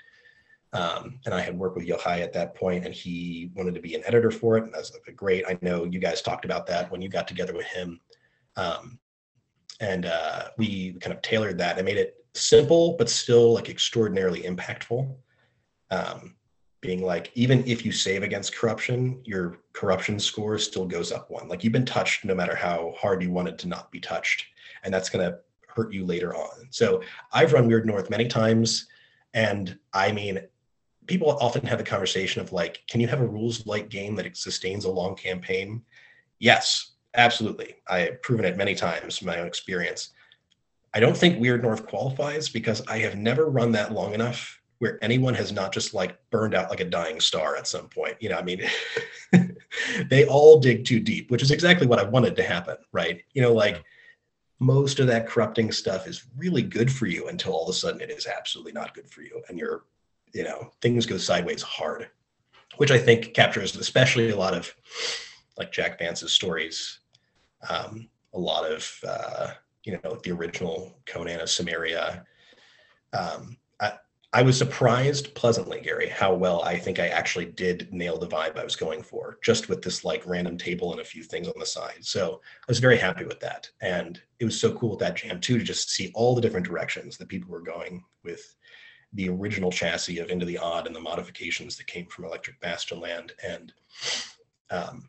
Um, 0.75 1.21
and 1.25 1.33
I 1.33 1.41
had 1.41 1.57
worked 1.57 1.77
with 1.77 1.87
Yochai 1.87 2.21
at 2.21 2.33
that 2.35 2.57
point, 2.57 2.85
and 2.85 2.93
he 2.93 3.51
wanted 3.55 3.75
to 3.77 3.81
be 3.81 3.95
an 3.95 4.03
editor 4.05 4.31
for 4.31 4.59
it. 4.59 4.65
And 4.65 4.75
that's 4.75 4.93
like, 4.93 5.17
great. 5.17 5.45
I 5.49 5.57
know 5.63 5.85
you 5.85 6.01
guys 6.01 6.21
talked 6.21 6.45
about 6.45 6.67
that 6.67 6.91
when 6.91 7.01
you 7.01 7.09
got 7.09 7.29
together 7.29 7.55
with 7.55 7.67
him. 7.67 8.01
Um, 8.57 8.99
and 9.81 10.07
uh, 10.07 10.51
we 10.57 10.93
kind 10.95 11.15
of 11.15 11.23
tailored 11.23 11.59
that 11.59 11.79
and 11.79 11.85
made 11.85 11.97
it 11.97 12.25
simple, 12.35 12.97
but 12.99 13.09
still 13.09 13.55
like 13.55 13.69
extraordinarily 13.69 14.43
impactful. 14.43 15.15
Um, 15.91 16.37
being 16.81 17.03
like, 17.03 17.31
even 17.35 17.67
if 17.67 17.85
you 17.85 17.93
save 17.93 18.23
against 18.23 18.55
corruption, 18.55 19.21
your 19.25 19.59
corruption 19.73 20.19
score 20.19 20.59
still 20.59 20.85
goes 20.87 21.13
up 21.13 21.31
one. 21.31 21.49
Like 21.49 21.65
you've 21.65 21.73
been 21.73 21.87
touched 21.87 22.25
no 22.25 22.35
matter 22.35 22.55
how 22.55 22.95
hard 22.99 23.23
you 23.23 23.31
wanted 23.31 23.59
to 23.61 23.69
not 23.69 23.91
be 23.91 24.01
touched. 24.01 24.45
And 24.83 24.93
that's 24.93 25.09
going 25.09 25.25
to 25.25 25.39
hurt 25.67 25.93
you 25.93 26.05
later 26.05 26.35
on. 26.35 26.69
So 26.71 27.03
I've 27.33 27.55
run 27.55 27.67
Weird 27.67 27.87
North 27.87 28.11
many 28.11 28.27
times 28.29 28.87
And 29.35 29.79
I 29.93 30.13
mean, 30.13 30.41
people 31.07 31.37
often 31.41 31.67
have 31.67 31.79
the 31.79 31.85
conversation 31.85 32.41
of 32.41 32.53
like, 32.53 32.83
can 32.89 33.01
you 33.01 33.09
have 33.09 33.21
a 33.21 33.27
rules 33.27 33.67
light 33.67 33.91
game 33.91 34.15
that 34.17 34.37
sustains 34.37 34.85
a 34.85 34.91
long 34.91 35.17
campaign? 35.17 35.83
Yes, 36.39 36.93
absolutely. 37.15 37.77
I 37.89 38.01
have 38.01 38.23
proven 38.23 38.45
it 38.45 38.57
many 38.57 38.75
times 38.75 39.19
from 39.19 39.29
my 39.29 39.39
own 39.39 39.47
experience. 39.47 40.11
I 40.93 41.01
don't 41.01 41.17
think 41.17 41.41
Weird 41.41 41.63
North 41.63 41.87
qualifies 41.87 42.49
because 42.49 42.87
I 42.87 42.99
have 42.99 43.17
never 43.17 43.47
run 43.47 43.73
that 43.73 43.93
long 43.93 44.15
enough 44.15 44.61
where 44.79 44.99
anyone 45.03 45.35
has 45.35 45.53
not 45.53 45.73
just 45.73 45.95
like 45.95 46.19
burned 46.31 46.55
out 46.55 46.71
like 46.71 46.81
a 46.81 46.85
dying 46.85 47.21
star 47.21 47.57
at 47.57 47.67
some 47.67 47.89
point. 47.89 48.17
You 48.21 48.29
know, 48.29 48.39
I 48.39 48.43
mean, 48.43 48.63
they 50.11 50.27
all 50.27 50.61
dig 50.61 50.85
too 50.85 51.01
deep, 51.01 51.31
which 51.31 51.43
is 51.43 51.51
exactly 51.51 51.87
what 51.87 51.99
I 51.99 52.05
wanted 52.05 52.37
to 52.37 52.43
happen, 52.43 52.77
right? 52.93 53.23
You 53.33 53.43
know, 53.43 53.53
like 53.53 53.83
most 54.61 55.01
of 55.01 55.07
that 55.07 55.27
corrupting 55.27 55.73
stuff 55.73 56.07
is 56.07 56.27
really 56.37 56.63
good 56.63 56.93
for 56.93 57.07
you 57.07 57.29
until 57.29 57.53
all 57.53 57.65
of 57.65 57.71
a 57.71 57.73
sudden 57.73 58.01
it 58.01 58.11
is 58.11 58.27
absolutely 58.27 58.73
not 58.73 58.95
good 58.95 59.09
for 59.09 59.23
you. 59.23 59.43
And 59.49 59.59
you're, 59.59 59.85
you 60.33 60.45
know, 60.45 60.73
things 60.81 61.07
go 61.07 61.17
sideways 61.17 61.63
hard, 61.63 62.09
which 62.77 62.91
I 62.91 62.99
think 62.99 63.35
captures 63.35 63.77
especially 63.77 64.31
a 64.31 64.37
lot 64.37 64.55
of 64.55 64.75
like 65.57 65.73
Jack 65.73 65.99
Vance's 65.99 66.33
stories, 66.33 67.01
um, 67.69 68.09
a 68.33 68.39
lot 68.39 68.71
of, 68.71 69.01
uh, 69.07 69.51
you 69.85 69.99
know, 70.03 70.19
the 70.23 70.33
original 70.33 70.99
Conan 71.07 71.41
of 71.41 71.49
Cimmeria. 71.49 72.25
Um, 73.13 73.57
I 74.35 74.43
was 74.43 74.59
surprised 74.59 75.33
pleasantly, 75.37 75.81
Gary, 75.81 76.09
how 76.09 76.35
well 76.35 76.61
I 76.65 76.77
think 76.77 76.99
I 76.99 77.07
actually 77.07 77.45
did 77.45 77.93
nail 77.93 78.19
the 78.19 78.27
vibe 78.27 78.59
I 78.59 78.65
was 78.65 78.75
going 78.75 79.01
for, 79.01 79.39
just 79.45 79.69
with 79.69 79.81
this 79.81 80.05
like 80.05 80.27
random 80.27 80.59
table 80.59 80.91
and 80.91 81.01
a 81.01 81.05
few 81.05 81.23
things 81.23 81.47
on 81.47 81.55
the 81.57 81.65
side. 81.65 81.99
So 82.05 82.41
I 82.43 82.65
was 82.67 82.81
very 82.81 82.99
happy 82.99 83.25
with 83.25 83.39
that. 83.39 83.71
And 83.81 84.21
it 84.41 84.45
was 84.45 84.61
so 84.61 84.73
cool 84.75 84.91
with 84.91 84.99
that 84.99 85.15
jam 85.15 85.41
too, 85.41 85.57
to 85.57 85.63
just 85.63 85.91
see 85.91 86.11
all 86.17 86.35
the 86.35 86.41
different 86.41 86.67
directions 86.67 87.17
that 87.17 87.29
people 87.29 87.49
were 87.49 87.61
going 87.61 88.03
with 88.25 88.57
the 89.13 89.29
original 89.29 89.71
chassis 89.71 90.19
of 90.19 90.31
Into 90.31 90.47
the 90.47 90.59
Odd 90.59 90.89
and 90.89 90.97
the 90.97 91.01
modifications 91.01 91.77
that 91.77 91.87
came 91.87 92.07
from 92.07 92.25
Electric 92.25 92.61
Bastionland 92.61 93.31
And 93.45 93.73
um, 94.69 95.09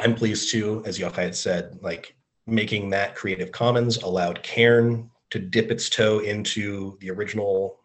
I'm 0.00 0.14
pleased 0.14 0.50
too, 0.50 0.82
as 0.86 0.98
Yochai 0.98 1.16
had 1.16 1.36
said, 1.36 1.78
like 1.82 2.16
making 2.46 2.90
that 2.90 3.14
Creative 3.14 3.52
Commons 3.52 3.98
allowed 3.98 4.42
Cairn 4.42 5.10
to 5.28 5.38
dip 5.38 5.70
its 5.70 5.88
toe 5.88 6.20
into 6.20 6.96
the 7.00 7.10
original 7.10 7.80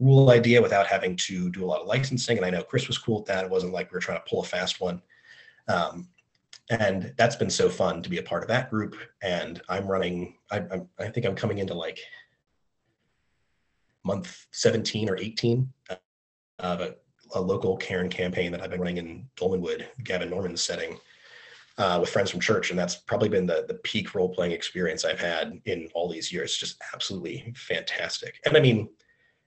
rule 0.00 0.30
idea 0.30 0.60
without 0.60 0.86
having 0.86 1.16
to 1.16 1.50
do 1.50 1.64
a 1.64 1.66
lot 1.66 1.80
of 1.80 1.86
licensing. 1.86 2.36
And 2.36 2.44
I 2.44 2.50
know 2.50 2.62
Chris 2.62 2.88
was 2.88 2.98
cool 2.98 3.20
with 3.20 3.26
that. 3.26 3.44
It 3.44 3.50
wasn't 3.50 3.72
like 3.72 3.90
we 3.90 3.96
were 3.96 4.00
trying 4.00 4.18
to 4.18 4.24
pull 4.28 4.42
a 4.42 4.44
fast 4.44 4.80
one. 4.80 5.00
Um, 5.66 6.08
and 6.70 7.12
that's 7.16 7.36
been 7.36 7.50
so 7.50 7.68
fun 7.68 8.02
to 8.02 8.10
be 8.10 8.18
a 8.18 8.22
part 8.22 8.42
of 8.42 8.48
that 8.48 8.70
group. 8.70 8.96
And 9.22 9.62
I'm 9.68 9.86
running, 9.86 10.36
I, 10.50 10.58
I'm, 10.70 10.88
I 10.98 11.08
think 11.08 11.26
I'm 11.26 11.34
coming 11.34 11.58
into 11.58 11.74
like 11.74 11.98
month 14.04 14.46
17 14.52 15.08
or 15.08 15.16
18 15.16 15.72
of 16.58 16.80
a, 16.80 16.96
a 17.34 17.40
local 17.40 17.76
Cairn 17.76 18.08
campaign 18.08 18.52
that 18.52 18.60
I've 18.60 18.70
been 18.70 18.80
running 18.80 18.98
in 18.98 19.26
Dolmenwood, 19.36 19.86
Gavin 20.04 20.30
Norman's 20.30 20.62
setting. 20.62 20.98
Uh, 21.76 21.98
with 22.00 22.08
friends 22.08 22.30
from 22.30 22.38
church, 22.38 22.70
and 22.70 22.78
that's 22.78 22.94
probably 22.94 23.28
been 23.28 23.46
the 23.46 23.64
the 23.66 23.74
peak 23.74 24.14
role 24.14 24.28
playing 24.28 24.52
experience 24.52 25.04
I've 25.04 25.18
had 25.18 25.60
in 25.64 25.88
all 25.92 26.08
these 26.08 26.32
years. 26.32 26.56
Just 26.56 26.80
absolutely 26.92 27.52
fantastic. 27.56 28.40
And 28.46 28.56
I 28.56 28.60
mean, 28.60 28.88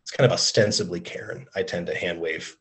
it's 0.01 0.11
kind 0.11 0.25
of 0.25 0.33
ostensibly 0.33 0.99
Cairn. 0.99 1.45
I 1.55 1.63
tend 1.63 1.87
to 1.87 1.95
hand 1.95 2.19
wave 2.19 2.57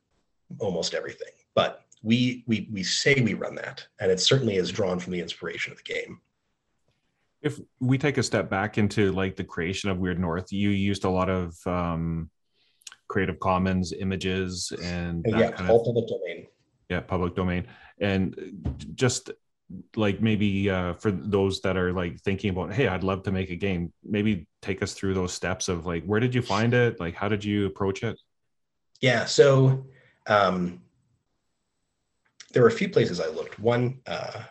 almost 0.60 0.94
everything, 0.94 1.32
but 1.56 1.82
we 2.00 2.44
we 2.46 2.68
we 2.72 2.84
say 2.84 3.20
we 3.20 3.34
run 3.34 3.56
that, 3.56 3.84
and 3.98 4.08
it 4.08 4.20
certainly 4.20 4.54
is 4.54 4.70
drawn 4.70 5.00
from 5.00 5.12
the 5.12 5.20
inspiration 5.20 5.72
of 5.72 5.78
the 5.78 5.92
game. 5.92 6.20
If 7.42 7.58
we 7.80 7.98
take 7.98 8.18
a 8.18 8.22
step 8.22 8.48
back 8.48 8.78
into 8.78 9.10
like 9.10 9.34
the 9.34 9.42
creation 9.42 9.90
of 9.90 9.98
Weird 9.98 10.20
North, 10.20 10.52
you 10.52 10.70
used 10.70 11.04
a 11.04 11.10
lot 11.10 11.28
of 11.28 11.56
um, 11.66 12.30
Creative 13.08 13.40
Commons 13.40 13.92
images 13.92 14.72
and 14.80 15.24
yeah, 15.26 15.50
all 15.68 15.84
public 15.84 16.06
domain. 16.06 16.46
Yeah, 16.88 17.00
public 17.00 17.34
domain, 17.34 17.66
and 18.00 18.84
just 18.94 19.32
like 19.96 20.20
maybe 20.20 20.70
uh, 20.70 20.94
for 20.94 21.10
those 21.10 21.60
that 21.62 21.76
are 21.76 21.92
like 21.92 22.20
thinking 22.20 22.50
about 22.50 22.72
hey 22.72 22.86
i'd 22.86 23.02
love 23.02 23.24
to 23.24 23.32
make 23.32 23.50
a 23.50 23.56
game 23.56 23.92
maybe 24.04 24.46
take 24.66 24.82
us 24.82 24.94
through 24.94 25.14
those 25.14 25.32
steps 25.32 25.68
of 25.68 25.86
like 25.86 26.04
where 26.04 26.20
did 26.20 26.34
you 26.34 26.42
find 26.42 26.74
it? 26.74 26.98
Like 26.98 27.14
how 27.14 27.28
did 27.28 27.44
you 27.44 27.66
approach 27.66 28.02
it? 28.02 28.18
Yeah 29.00 29.24
so 29.24 29.86
um, 30.26 30.80
there 32.52 32.62
were 32.62 32.68
a 32.68 32.72
few 32.72 32.88
places 32.88 33.20
i 33.20 33.28
looked. 33.28 33.58
One 33.60 34.00
uh, 34.06 34.42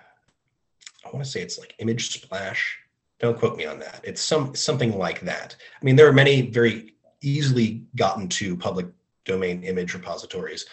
i 1.05 1.09
want 1.09 1.23
to 1.23 1.29
say 1.29 1.41
it's 1.41 1.59
like 1.59 1.75
image 1.79 2.09
splash. 2.09 2.77
Don't 3.19 3.37
quote 3.37 3.57
me 3.57 3.65
on 3.65 3.79
that. 3.79 4.01
It's 4.03 4.21
some 4.21 4.55
something 4.55 4.97
like 4.97 5.21
that. 5.21 5.55
I 5.81 5.85
mean 5.85 5.95
there 5.95 6.07
are 6.07 6.13
many 6.13 6.49
very 6.49 6.95
easily 7.21 7.85
gotten 7.95 8.27
to 8.29 8.55
public 8.55 8.87
domain 9.25 9.63
image 9.63 9.93
repositories. 9.93 10.65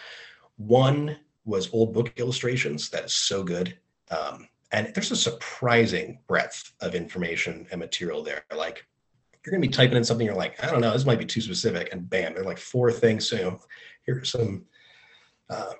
One 0.57 1.17
was 1.45 1.73
old 1.73 1.93
book 1.93 2.13
illustrations. 2.17 2.89
That 2.89 3.05
is 3.05 3.13
so 3.13 3.43
good 3.43 3.77
um, 4.11 4.47
and 4.71 4.91
there's 4.93 5.11
a 5.11 5.15
surprising 5.15 6.19
breadth 6.27 6.73
of 6.81 6.95
information 6.95 7.67
and 7.71 7.79
material 7.79 8.23
there. 8.23 8.43
Like 8.55 8.85
you're 9.45 9.51
going 9.51 9.61
to 9.61 9.67
be 9.67 9.73
typing 9.73 9.97
in 9.97 10.03
something, 10.03 10.25
you're 10.25 10.35
like, 10.35 10.61
I 10.63 10.71
don't 10.71 10.81
know, 10.81 10.91
this 10.91 11.05
might 11.05 11.19
be 11.19 11.25
too 11.25 11.41
specific. 11.41 11.89
And 11.91 12.09
bam, 12.09 12.33
there 12.33 12.41
are 12.41 12.45
like 12.45 12.57
four 12.57 12.91
things. 12.91 13.29
So 13.29 13.59
here's 14.03 14.31
some 14.31 14.63
uh, 15.49 15.73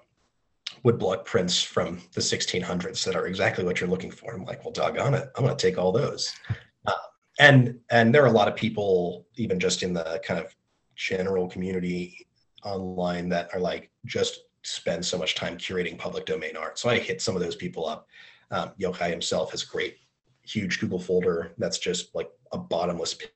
woodblock 0.86 1.25
prints 1.25 1.62
from 1.63 2.01
the 2.13 2.21
1600s 2.21 3.03
that 3.05 3.15
are 3.15 3.27
exactly 3.27 3.63
what 3.63 3.79
you're 3.79 3.89
looking 3.89 4.12
for. 4.12 4.33
I'm 4.33 4.45
like, 4.45 4.63
well, 4.63 4.73
doggone 4.73 5.15
it. 5.15 5.29
I'm 5.36 5.43
going 5.43 5.55
to 5.55 5.67
take 5.67 5.77
all 5.77 5.91
those. 5.91 6.33
Uh, 6.86 6.91
and, 7.39 7.79
and 7.91 8.13
there 8.13 8.21
are 8.23 8.27
a 8.27 8.31
lot 8.31 8.49
of 8.49 8.57
people, 8.57 9.25
even 9.38 9.57
just 9.57 9.83
in 9.83 9.93
the 9.93 10.21
kind 10.21 10.38
of 10.38 10.53
general 10.97 11.47
community 11.47 12.27
online 12.65 13.29
that 13.29 13.47
are 13.53 13.59
like, 13.62 13.89
just 14.05 14.41
spend 14.63 15.05
so 15.05 15.17
much 15.17 15.36
time 15.36 15.57
curating 15.57 15.97
public 15.97 16.25
domain 16.25 16.57
art. 16.57 16.77
So 16.77 16.89
I 16.89 16.99
hit 16.99 17.21
some 17.21 17.38
of 17.38 17.41
those 17.41 17.55
people 17.55 17.88
up. 17.88 18.07
Um, 18.51 18.71
Yochai 18.79 19.10
himself 19.10 19.51
has 19.51 19.63
a 19.63 19.67
great, 19.67 19.97
huge 20.43 20.79
Google 20.79 20.99
folder 20.99 21.53
that's 21.58 21.79
just 21.79 22.13
like 22.15 22.29
a 22.51 22.58
bottomless 22.58 23.13
pit 23.13 23.34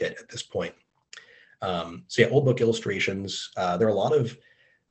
at 0.00 0.28
this 0.28 0.42
point. 0.42 0.74
Um, 1.62 2.04
so 2.08 2.22
yeah, 2.22 2.28
old 2.28 2.44
book 2.44 2.60
illustrations. 2.60 3.50
Uh, 3.56 3.76
there 3.76 3.88
are 3.88 3.92
a 3.92 3.94
lot 3.94 4.14
of 4.14 4.36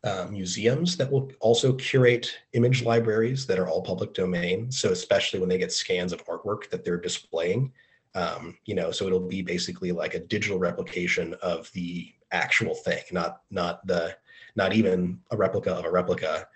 uh, 0.04 0.28
museums 0.30 0.98
that 0.98 1.10
will 1.10 1.32
also 1.40 1.74
curate 1.74 2.38
image 2.54 2.84
libraries 2.84 3.46
that 3.46 3.60
are 3.60 3.70
all 3.70 3.82
public 3.82 4.14
domain. 4.14 4.72
So 4.72 4.92
especially 4.92 5.40
when 5.40 5.50
they 5.50 5.58
get 5.58 5.72
scans 5.72 6.12
of 6.12 6.26
artwork 6.26 6.70
that 6.72 6.84
they're 6.84 7.00
displaying, 7.00 7.72
um, 8.16 8.58
you 8.66 8.76
know, 8.76 8.92
so 8.92 9.08
it'll 9.08 9.28
be 9.28 9.42
basically 9.42 9.92
like 9.92 10.14
a 10.14 10.20
digital 10.20 10.60
replication 10.60 11.36
of 11.42 11.72
the 11.74 12.14
actual 12.32 12.76
thing, 12.76 13.02
not 13.12 13.42
not 13.50 13.86
the 13.88 14.16
not 14.56 14.74
even 14.74 15.20
a 15.32 15.38
replica 15.38 15.72
of 15.72 15.86
a 15.86 15.92
replica. 15.92 16.48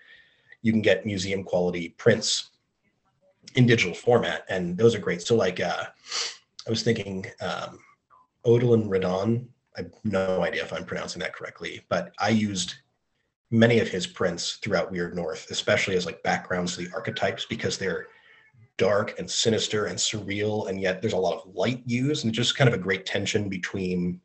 You 0.62 0.72
can 0.72 0.82
get 0.82 1.06
museum 1.06 1.42
quality 1.42 1.90
prints 1.90 2.50
in 3.54 3.66
digital 3.66 3.94
format, 3.94 4.44
and 4.48 4.76
those 4.76 4.94
are 4.94 5.00
great. 5.00 5.22
So, 5.22 5.34
like, 5.34 5.60
uh, 5.60 5.84
I 6.66 6.70
was 6.70 6.82
thinking 6.82 7.26
um, 7.40 7.78
Odilon 8.44 8.88
Redon. 8.88 9.46
I 9.76 9.82
have 9.82 9.92
no 10.04 10.42
idea 10.42 10.62
if 10.62 10.72
I'm 10.72 10.84
pronouncing 10.84 11.20
that 11.20 11.34
correctly, 11.34 11.84
but 11.88 12.12
I 12.18 12.30
used 12.30 12.74
many 13.50 13.78
of 13.78 13.88
his 13.88 14.06
prints 14.06 14.58
throughout 14.62 14.90
Weird 14.90 15.14
North, 15.14 15.50
especially 15.50 15.96
as 15.96 16.04
like 16.04 16.22
backgrounds 16.22 16.76
to 16.76 16.84
the 16.84 16.94
archetypes 16.94 17.46
because 17.46 17.78
they're 17.78 18.08
dark 18.76 19.18
and 19.18 19.30
sinister 19.30 19.86
and 19.86 19.98
surreal, 19.98 20.68
and 20.68 20.80
yet 20.80 21.00
there's 21.00 21.14
a 21.14 21.16
lot 21.16 21.42
of 21.42 21.54
light 21.54 21.82
used, 21.86 22.24
and 22.24 22.34
just 22.34 22.56
kind 22.56 22.68
of 22.68 22.74
a 22.74 22.82
great 22.82 23.06
tension 23.06 23.48
between 23.48 24.20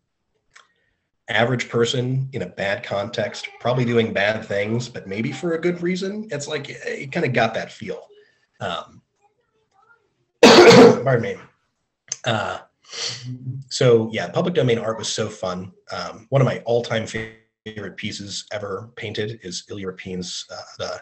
average 1.29 1.69
person 1.69 2.29
in 2.33 2.41
a 2.41 2.47
bad 2.47 2.83
context, 2.83 3.47
probably 3.59 3.85
doing 3.85 4.11
bad 4.11 4.43
things, 4.43 4.89
but 4.89 5.07
maybe 5.07 5.31
for 5.31 5.53
a 5.53 5.61
good 5.61 5.81
reason. 5.81 6.27
It's 6.31 6.47
like 6.47 6.69
it 6.69 7.11
kind 7.11 7.25
of 7.25 7.33
got 7.33 7.53
that 7.53 7.71
feel. 7.71 8.07
Um, 8.59 9.01
pardon 11.03 11.21
me. 11.21 11.35
Uh, 12.25 12.59
so 13.69 14.09
yeah, 14.11 14.29
public 14.29 14.53
domain 14.53 14.77
art 14.77 14.97
was 14.97 15.09
so 15.09 15.27
fun. 15.27 15.71
Um, 15.91 16.27
one 16.29 16.41
of 16.41 16.45
my 16.45 16.59
all-time 16.65 17.05
favorite 17.05 17.97
pieces 17.97 18.45
ever 18.51 18.91
painted 18.95 19.39
is 19.43 19.63
Ilya 19.69 19.87
Repin's 19.87 20.45
uh, 20.51 20.61
the 20.77 21.01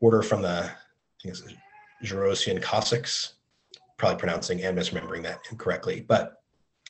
order 0.00 0.22
from 0.22 0.42
the 0.42 0.64
I 0.64 1.22
think 1.22 1.34
it's 1.34 1.42
Jarosian 2.04 2.60
Cossacks. 2.62 3.34
Probably 3.96 4.18
pronouncing 4.18 4.62
and 4.62 4.78
misremembering 4.78 5.22
that 5.24 5.40
incorrectly, 5.50 6.00
but 6.08 6.42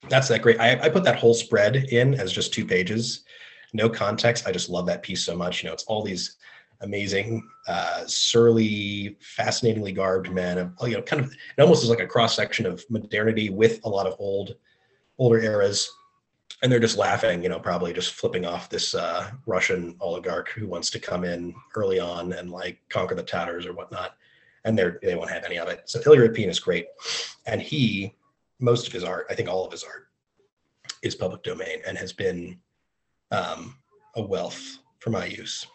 that's 0.08 0.28
that 0.28 0.42
great. 0.42 0.60
I, 0.60 0.80
I 0.80 0.88
put 0.88 1.04
that 1.04 1.18
whole 1.18 1.34
spread 1.34 1.74
in 1.74 2.14
as 2.14 2.32
just 2.32 2.54
two 2.54 2.64
pages, 2.64 3.24
no 3.72 3.88
context. 3.88 4.46
I 4.46 4.52
just 4.52 4.70
love 4.70 4.86
that 4.86 5.02
piece 5.02 5.24
so 5.24 5.36
much. 5.36 5.62
You 5.62 5.68
know, 5.68 5.74
it's 5.74 5.82
all 5.84 6.04
these 6.04 6.36
amazing, 6.82 7.48
uh, 7.68 8.04
surly, 8.06 9.16
fascinatingly 9.20 9.92
garbed 9.92 10.30
men. 10.30 10.58
of 10.58 10.72
You 10.82 10.96
know, 10.96 11.02
kind 11.02 11.22
of 11.22 11.32
it 11.32 11.60
almost 11.60 11.82
is 11.82 11.90
like 11.90 12.00
a 12.00 12.06
cross 12.06 12.36
section 12.36 12.66
of 12.66 12.84
modernity 12.90 13.50
with 13.50 13.80
a 13.84 13.88
lot 13.88 14.06
of 14.06 14.16
old, 14.18 14.56
older 15.18 15.40
eras. 15.40 15.90
And 16.62 16.70
they're 16.70 16.78
just 16.78 16.98
laughing, 16.98 17.42
you 17.42 17.48
know, 17.48 17.58
probably 17.58 17.92
just 17.92 18.14
flipping 18.14 18.44
off 18.44 18.68
this 18.68 18.94
uh, 18.94 19.30
Russian 19.46 19.96
oligarch 20.00 20.50
who 20.50 20.68
wants 20.68 20.90
to 20.90 20.98
come 20.98 21.24
in 21.24 21.54
early 21.74 21.98
on 21.98 22.34
and 22.34 22.50
like 22.50 22.80
conquer 22.90 23.14
the 23.14 23.22
Tatars 23.22 23.64
or 23.64 23.72
whatnot. 23.72 24.16
And 24.64 24.78
they're 24.78 24.98
they 25.02 25.14
won't 25.14 25.30
have 25.30 25.44
any 25.44 25.58
of 25.58 25.68
it. 25.68 25.82
So 25.86 26.00
Ilya 26.04 26.28
Repin 26.28 26.48
is 26.48 26.60
great, 26.60 26.86
and 27.46 27.62
he 27.62 28.14
most 28.58 28.86
of 28.86 28.92
his 28.92 29.04
art, 29.04 29.26
I 29.30 29.34
think 29.34 29.48
all 29.48 29.64
of 29.64 29.72
his 29.72 29.84
art, 29.84 30.08
is 31.02 31.14
public 31.14 31.42
domain 31.42 31.80
and 31.86 31.96
has 31.96 32.12
been 32.12 32.58
um, 33.30 33.76
a 34.16 34.22
wealth 34.22 34.78
for 34.98 35.08
my 35.08 35.24
use. 35.24 35.66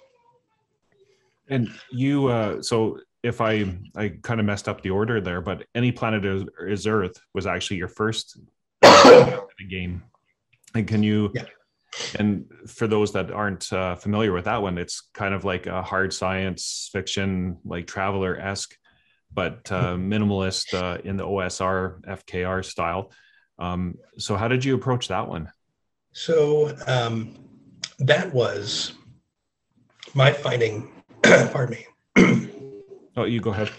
And 1.50 1.70
you, 1.92 2.28
uh, 2.28 2.62
so 2.62 3.00
if 3.24 3.42
I 3.42 3.66
I 3.96 4.10
kind 4.22 4.40
of 4.40 4.46
messed 4.46 4.68
up 4.68 4.82
the 4.82 4.90
order 4.92 5.22
there, 5.22 5.42
but 5.42 5.66
any 5.76 5.92
planet 5.92 6.26
is, 6.26 6.44
is 6.68 6.88
Earth 6.88 7.16
was 7.34 7.46
actually 7.46 7.78
your 7.78 7.88
first 7.88 8.40
game. 9.70 10.04
And 10.74 10.88
can 10.88 11.04
you? 11.04 11.32
Yeah. 11.34 11.44
And 12.20 12.46
for 12.68 12.88
those 12.88 13.14
that 13.14 13.32
aren't 13.32 13.72
uh, 13.72 13.96
familiar 13.96 14.34
with 14.34 14.46
that 14.46 14.62
one, 14.62 14.78
it's 14.78 15.10
kind 15.14 15.34
of 15.34 15.46
like 15.46 15.66
a 15.66 15.82
hard 15.82 16.12
science 16.14 16.90
fiction, 16.92 17.58
like 17.64 17.88
Traveller 17.88 18.38
esque, 18.38 18.76
but 19.34 19.72
uh, 19.72 19.94
minimalist 19.96 20.74
uh, 20.74 21.00
in 21.06 21.16
the 21.16 21.26
OSR 21.26 22.02
FKR 22.02 22.66
style. 22.66 23.12
Um, 23.60 23.96
so, 24.18 24.36
how 24.36 24.50
did 24.50 24.66
you 24.66 24.76
approach 24.76 25.08
that 25.08 25.28
one? 25.28 25.50
So 26.16 26.74
um, 26.88 27.36
that 28.00 28.34
was 28.34 28.94
my 30.14 30.32
finding. 30.32 30.90
pardon 31.52 31.78
me. 32.16 32.50
oh, 33.18 33.26
you 33.26 33.42
go 33.42 33.52
ahead. 33.52 33.72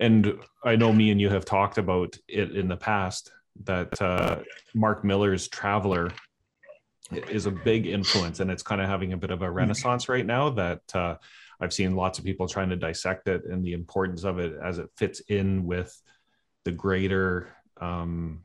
And 0.00 0.38
I 0.64 0.76
know 0.76 0.92
me 0.92 1.10
and 1.10 1.20
you 1.20 1.28
have 1.28 1.44
talked 1.44 1.78
about 1.78 2.16
it 2.28 2.52
in 2.52 2.68
the 2.68 2.76
past 2.76 3.30
that 3.64 4.00
uh, 4.00 4.40
Marc 4.74 5.04
Miller's 5.04 5.48
Traveller 5.48 6.12
is 7.28 7.46
a 7.46 7.50
big 7.50 7.86
influence, 7.86 8.40
and 8.40 8.50
it's 8.50 8.62
kind 8.62 8.80
of 8.80 8.88
having 8.88 9.12
a 9.12 9.16
bit 9.16 9.30
of 9.30 9.42
a 9.42 9.50
renaissance 9.50 10.08
right 10.08 10.24
now. 10.26 10.50
That 10.50 10.80
uh, 10.94 11.16
I've 11.60 11.72
seen 11.72 11.94
lots 11.94 12.18
of 12.18 12.24
people 12.24 12.48
trying 12.48 12.70
to 12.70 12.76
dissect 12.76 13.28
it 13.28 13.44
and 13.44 13.64
the 13.64 13.74
importance 13.74 14.24
of 14.24 14.38
it 14.38 14.54
as 14.62 14.78
it 14.78 14.90
fits 14.96 15.20
in 15.20 15.66
with 15.66 15.96
the 16.64 16.72
greater 16.72 17.54
um, 17.80 18.44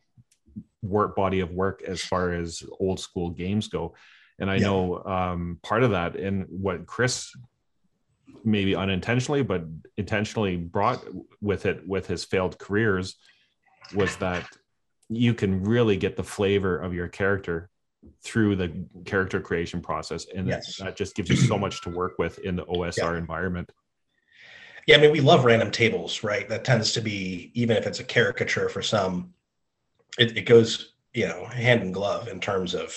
work 0.81 1.15
body 1.15 1.39
of 1.39 1.51
work 1.51 1.81
as 1.87 2.01
far 2.01 2.33
as 2.33 2.63
old 2.79 2.99
school 2.99 3.29
games 3.29 3.67
go. 3.67 3.95
And 4.39 4.49
I 4.49 4.55
yeah. 4.55 4.67
know 4.67 5.03
um, 5.03 5.59
part 5.63 5.83
of 5.83 5.91
that 5.91 6.15
and 6.15 6.45
what 6.49 6.85
Chris 6.85 7.31
maybe 8.43 8.75
unintentionally 8.75 9.41
but 9.41 9.63
intentionally 9.97 10.55
brought 10.55 11.03
with 11.41 11.65
it 11.65 11.87
with 11.87 12.07
his 12.07 12.23
failed 12.23 12.57
careers 12.57 13.15
was 13.93 14.15
that 14.17 14.45
you 15.09 15.33
can 15.33 15.63
really 15.63 15.97
get 15.97 16.15
the 16.15 16.23
flavor 16.23 16.77
of 16.77 16.93
your 16.93 17.07
character 17.07 17.69
through 18.23 18.55
the 18.55 18.71
character 19.05 19.41
creation 19.41 19.81
process 19.81 20.25
and 20.33 20.47
yes. 20.47 20.77
that 20.77 20.95
just 20.95 21.15
gives 21.15 21.29
you 21.29 21.35
so 21.35 21.57
much 21.57 21.81
to 21.81 21.89
work 21.89 22.13
with 22.17 22.39
in 22.39 22.55
the 22.55 22.65
osr 22.65 22.97
yeah. 22.97 23.17
environment 23.17 23.69
yeah 24.87 24.95
i 24.95 25.01
mean 25.01 25.11
we 25.11 25.19
love 25.19 25.43
random 25.43 25.69
tables 25.69 26.23
right 26.23 26.47
that 26.47 26.63
tends 26.63 26.93
to 26.93 27.01
be 27.01 27.51
even 27.53 27.75
if 27.75 27.85
it's 27.85 27.99
a 27.99 28.03
caricature 28.03 28.69
for 28.69 28.81
some 28.81 29.33
it, 30.17 30.37
it 30.37 30.43
goes 30.43 30.93
you 31.13 31.27
know 31.27 31.45
hand 31.45 31.81
in 31.81 31.91
glove 31.91 32.27
in 32.27 32.39
terms 32.39 32.73
of 32.73 32.95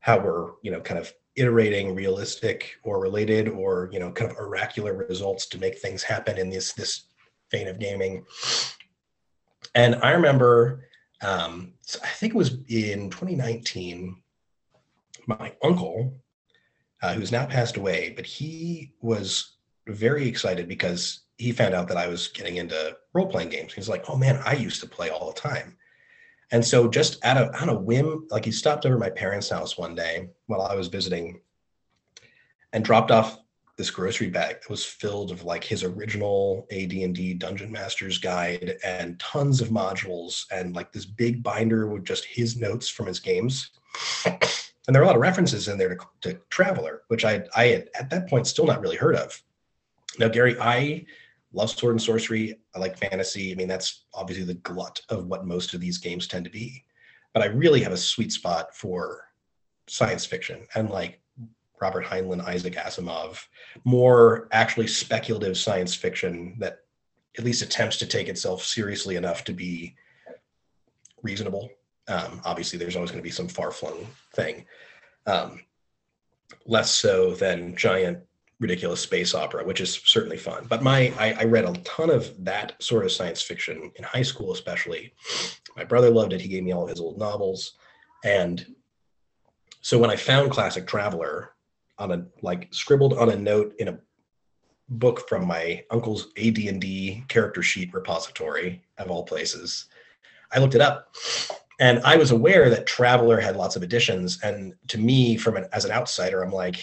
how 0.00 0.18
we're 0.18 0.52
you 0.62 0.70
know 0.70 0.80
kind 0.80 0.98
of 0.98 1.12
iterating 1.38 1.94
realistic 1.94 2.76
or 2.82 3.00
related 3.00 3.48
or 3.48 3.88
you 3.92 4.00
know 4.00 4.10
kind 4.10 4.30
of 4.30 4.36
oracular 4.36 4.94
results 4.94 5.46
to 5.46 5.58
make 5.58 5.78
things 5.78 6.02
happen 6.02 6.38
in 6.38 6.50
this 6.50 6.72
this 6.72 7.04
vein 7.50 7.68
of 7.68 7.78
gaming. 7.78 8.24
And 9.74 9.96
i 9.96 10.10
remember 10.10 10.84
um, 11.22 11.72
i 12.02 12.08
think 12.08 12.34
it 12.34 12.36
was 12.36 12.58
in 12.68 13.10
2019 13.10 14.16
my 15.26 15.52
uncle 15.62 16.14
uh, 17.02 17.14
who's 17.14 17.32
now 17.32 17.46
passed 17.46 17.76
away 17.76 18.12
but 18.16 18.26
he 18.26 18.92
was 19.00 19.56
very 19.88 20.26
excited 20.26 20.68
because 20.68 21.20
he 21.36 21.52
found 21.52 21.74
out 21.74 21.88
that 21.88 21.96
i 21.96 22.08
was 22.08 22.28
getting 22.28 22.56
into 22.56 22.96
role-playing 23.14 23.48
games. 23.48 23.72
He's 23.72 23.88
like 23.88 24.08
oh 24.08 24.16
man 24.16 24.40
i 24.44 24.54
used 24.54 24.80
to 24.80 24.88
play 24.88 25.10
all 25.10 25.32
the 25.32 25.40
time 25.40 25.76
and 26.50 26.64
so 26.64 26.88
just 26.88 27.24
out 27.24 27.36
of 27.36 27.54
on 27.60 27.68
a 27.68 27.78
whim, 27.78 28.26
like 28.30 28.44
he 28.44 28.52
stopped 28.52 28.86
over 28.86 28.98
my 28.98 29.10
parents' 29.10 29.50
house 29.50 29.76
one 29.76 29.94
day 29.94 30.28
while 30.46 30.62
I 30.62 30.74
was 30.74 30.88
visiting 30.88 31.40
and 32.72 32.84
dropped 32.84 33.10
off 33.10 33.38
this 33.76 33.90
grocery 33.90 34.28
bag 34.28 34.56
that 34.60 34.70
was 34.70 34.84
filled 34.84 35.30
of 35.30 35.44
like 35.44 35.62
his 35.62 35.84
original 35.84 36.66
AD&D 36.72 37.34
Dungeon 37.34 37.70
Master's 37.70 38.18
guide 38.18 38.76
and 38.84 39.18
tons 39.20 39.60
of 39.60 39.68
modules 39.68 40.46
and 40.50 40.74
like 40.74 40.92
this 40.92 41.06
big 41.06 41.42
binder 41.44 41.86
with 41.86 42.04
just 42.04 42.24
his 42.24 42.56
notes 42.56 42.88
from 42.88 43.06
his 43.06 43.20
games. 43.20 43.70
And 44.24 44.94
there 44.94 45.00
are 45.00 45.04
a 45.04 45.06
lot 45.06 45.16
of 45.16 45.22
references 45.22 45.68
in 45.68 45.78
there 45.78 45.94
to, 45.94 46.06
to 46.22 46.40
Traveller, 46.50 47.02
which 47.08 47.24
I 47.24 47.44
I 47.54 47.66
had 47.66 47.88
at 47.94 48.10
that 48.10 48.28
point 48.28 48.46
still 48.46 48.66
not 48.66 48.80
really 48.80 48.96
heard 48.96 49.16
of. 49.16 49.40
Now, 50.18 50.28
Gary, 50.28 50.58
I 50.58 51.04
love 51.52 51.70
sword 51.70 51.92
and 51.92 52.02
sorcery. 52.02 52.58
I 52.74 52.78
like 52.78 52.98
fantasy. 52.98 53.52
I 53.52 53.54
mean, 53.54 53.68
that's 53.68 54.04
obviously 54.14 54.44
the 54.44 54.54
glut 54.54 55.00
of 55.08 55.26
what 55.26 55.46
most 55.46 55.74
of 55.74 55.80
these 55.80 55.98
games 55.98 56.26
tend 56.26 56.44
to 56.44 56.50
be. 56.50 56.84
But 57.32 57.42
I 57.42 57.46
really 57.46 57.82
have 57.82 57.92
a 57.92 57.96
sweet 57.96 58.32
spot 58.32 58.74
for 58.74 59.24
science 59.86 60.26
fiction 60.26 60.66
and 60.74 60.90
like 60.90 61.20
Robert 61.80 62.04
Heinlein, 62.04 62.44
Isaac 62.44 62.74
Asimov, 62.74 63.38
more 63.84 64.48
actually 64.52 64.88
speculative 64.88 65.56
science 65.56 65.94
fiction 65.94 66.56
that 66.58 66.80
at 67.38 67.44
least 67.44 67.62
attempts 67.62 67.96
to 67.98 68.06
take 68.06 68.28
itself 68.28 68.64
seriously 68.64 69.16
enough 69.16 69.44
to 69.44 69.52
be 69.52 69.94
reasonable. 71.22 71.70
Um, 72.08 72.40
obviously, 72.44 72.78
there's 72.78 72.96
always 72.96 73.10
going 73.10 73.20
to 73.20 73.26
be 73.26 73.30
some 73.30 73.48
far 73.48 73.70
flung 73.70 74.06
thing. 74.34 74.64
Um, 75.26 75.60
less 76.66 76.90
so 76.90 77.34
than 77.34 77.76
giant 77.76 78.18
ridiculous 78.60 79.00
space 79.00 79.34
opera, 79.34 79.64
which 79.64 79.80
is 79.80 80.00
certainly 80.04 80.36
fun. 80.36 80.66
But 80.68 80.82
my 80.82 81.12
I, 81.18 81.36
I, 81.40 81.44
read 81.44 81.64
a 81.64 81.72
ton 81.84 82.10
of 82.10 82.32
that 82.44 82.82
sort 82.82 83.04
of 83.04 83.12
science 83.12 83.40
fiction 83.40 83.92
in 83.94 84.04
high 84.04 84.22
school, 84.22 84.52
especially. 84.52 85.12
My 85.76 85.84
brother 85.84 86.10
loved 86.10 86.32
it. 86.32 86.40
He 86.40 86.48
gave 86.48 86.64
me 86.64 86.72
all 86.72 86.82
of 86.82 86.88
his 86.88 87.00
old 87.00 87.18
novels, 87.18 87.74
and 88.24 88.66
so 89.80 89.98
when 89.98 90.10
I 90.10 90.16
found 90.16 90.50
Classic 90.50 90.86
Traveller 90.86 91.52
on 91.98 92.12
a 92.12 92.26
like 92.42 92.68
scribbled 92.72 93.14
on 93.14 93.30
a 93.30 93.36
note 93.36 93.74
in 93.78 93.88
a 93.88 93.98
book 94.88 95.28
from 95.28 95.46
my 95.46 95.84
uncle's 95.90 96.28
AD&D 96.38 97.24
character 97.28 97.62
sheet 97.62 97.92
repository 97.92 98.82
of 98.98 99.10
all 99.10 99.24
places, 99.24 99.86
I 100.52 100.58
looked 100.58 100.74
it 100.74 100.80
up. 100.80 101.14
And 101.80 102.00
I 102.00 102.16
was 102.16 102.32
aware 102.32 102.70
that 102.70 102.86
Traveller 102.86 103.38
had 103.38 103.56
lots 103.56 103.76
of 103.76 103.82
editions. 103.82 104.40
And 104.42 104.74
to 104.88 104.98
me, 104.98 105.36
from 105.36 105.56
an 105.56 105.66
as 105.72 105.84
an 105.84 105.92
outsider, 105.92 106.42
I'm 106.42 106.52
like, 106.52 106.82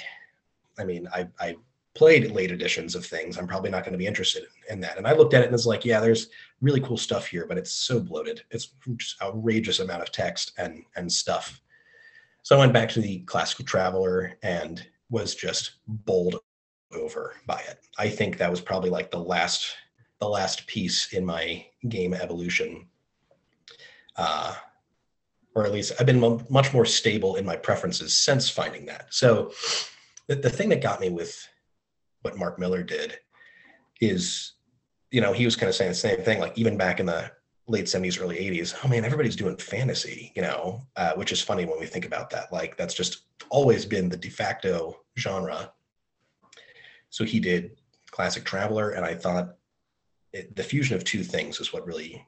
I 0.79 0.85
mean, 0.85 1.07
I, 1.13 1.27
I 1.39 1.57
played 1.95 2.31
late 2.31 2.51
editions 2.51 2.93
of 2.93 3.05
things. 3.05 3.37
I'm 3.37 3.47
probably 3.47 3.71
not 3.71 3.83
going 3.83 3.93
to 3.93 3.97
be 3.97 4.05
interested 4.05 4.43
in, 4.69 4.81
that. 4.81 4.97
And 4.97 5.07
I 5.07 5.13
looked 5.13 5.33
at 5.33 5.41
it 5.41 5.45
and 5.45 5.53
it's 5.53 5.65
like, 5.65 5.85
yeah, 5.85 6.01
there's 6.01 6.27
really 6.61 6.81
cool 6.81 6.97
stuff 6.97 7.25
here, 7.25 7.45
but 7.47 7.57
it's 7.57 7.71
so 7.71 7.99
bloated. 7.99 8.43
It's 8.51 8.73
just 8.97 9.21
outrageous 9.21 9.79
amount 9.79 10.03
of 10.03 10.11
text 10.11 10.51
and 10.57 10.83
and 10.97 11.11
stuff. 11.11 11.61
So 12.43 12.55
I 12.55 12.59
went 12.59 12.73
back 12.73 12.89
to 12.89 13.01
the 13.01 13.19
classical 13.19 13.65
traveller 13.65 14.37
and 14.43 14.85
was 15.09 15.33
just 15.33 15.75
bowled 15.87 16.35
over 16.93 17.35
by 17.47 17.61
it. 17.61 17.79
I 17.97 18.09
think 18.09 18.37
that 18.37 18.51
was 18.51 18.61
probably 18.61 18.89
like 18.89 19.09
the 19.09 19.19
last 19.19 19.73
the 20.19 20.27
last 20.27 20.67
piece 20.67 21.13
in 21.13 21.25
my 21.25 21.65
game 21.87 22.13
evolution. 22.13 22.87
Uh, 24.17 24.53
or 25.55 25.65
at 25.65 25.71
least 25.71 25.93
I've 25.97 26.05
been 26.05 26.43
much 26.49 26.73
more 26.73 26.85
stable 26.85 27.37
in 27.37 27.45
my 27.45 27.55
preferences 27.55 28.17
since 28.17 28.49
finding 28.49 28.85
that. 28.87 29.07
So 29.13 29.53
the, 30.27 30.35
the 30.35 30.49
thing 30.49 30.67
that 30.69 30.81
got 30.81 30.99
me 30.99 31.09
with 31.09 31.47
what 32.25 32.37
Marc 32.37 32.59
Miller 32.59 32.83
did 32.83 33.19
is, 34.01 34.53
you 35.11 35.21
know, 35.21 35.31
he 35.31 35.45
was 35.45 35.55
kind 35.55 35.69
of 35.69 35.75
saying 35.75 35.91
the 35.91 35.95
same 35.95 36.21
thing, 36.21 36.39
like 36.39 36.57
even 36.57 36.75
back 36.75 36.99
in 36.99 37.05
the 37.05 37.31
late 37.67 37.85
70s, 37.85 38.21
early 38.21 38.37
80s, 38.37 38.75
oh 38.83 38.87
man, 38.87 39.05
everybody's 39.05 39.35
doing 39.35 39.55
fantasy, 39.57 40.33
you 40.35 40.41
know, 40.41 40.85
uh, 40.97 41.13
which 41.13 41.31
is 41.31 41.41
funny 41.41 41.65
when 41.65 41.79
we 41.79 41.85
think 41.85 42.05
about 42.05 42.31
that. 42.31 42.51
Like 42.51 42.75
that's 42.77 42.95
just 42.95 43.27
always 43.49 43.85
been 43.85 44.09
the 44.09 44.17
de 44.17 44.29
facto 44.29 45.01
genre. 45.17 45.71
So 47.11 47.23
he 47.23 47.39
did 47.39 47.79
classic 48.09 48.43
traveller, 48.43 48.91
and 48.91 49.05
I 49.05 49.13
thought 49.13 49.55
it, 50.33 50.55
the 50.55 50.63
fusion 50.63 50.95
of 50.95 51.03
two 51.03 51.23
things 51.23 51.59
is 51.59 51.71
what 51.71 51.85
really 51.85 52.25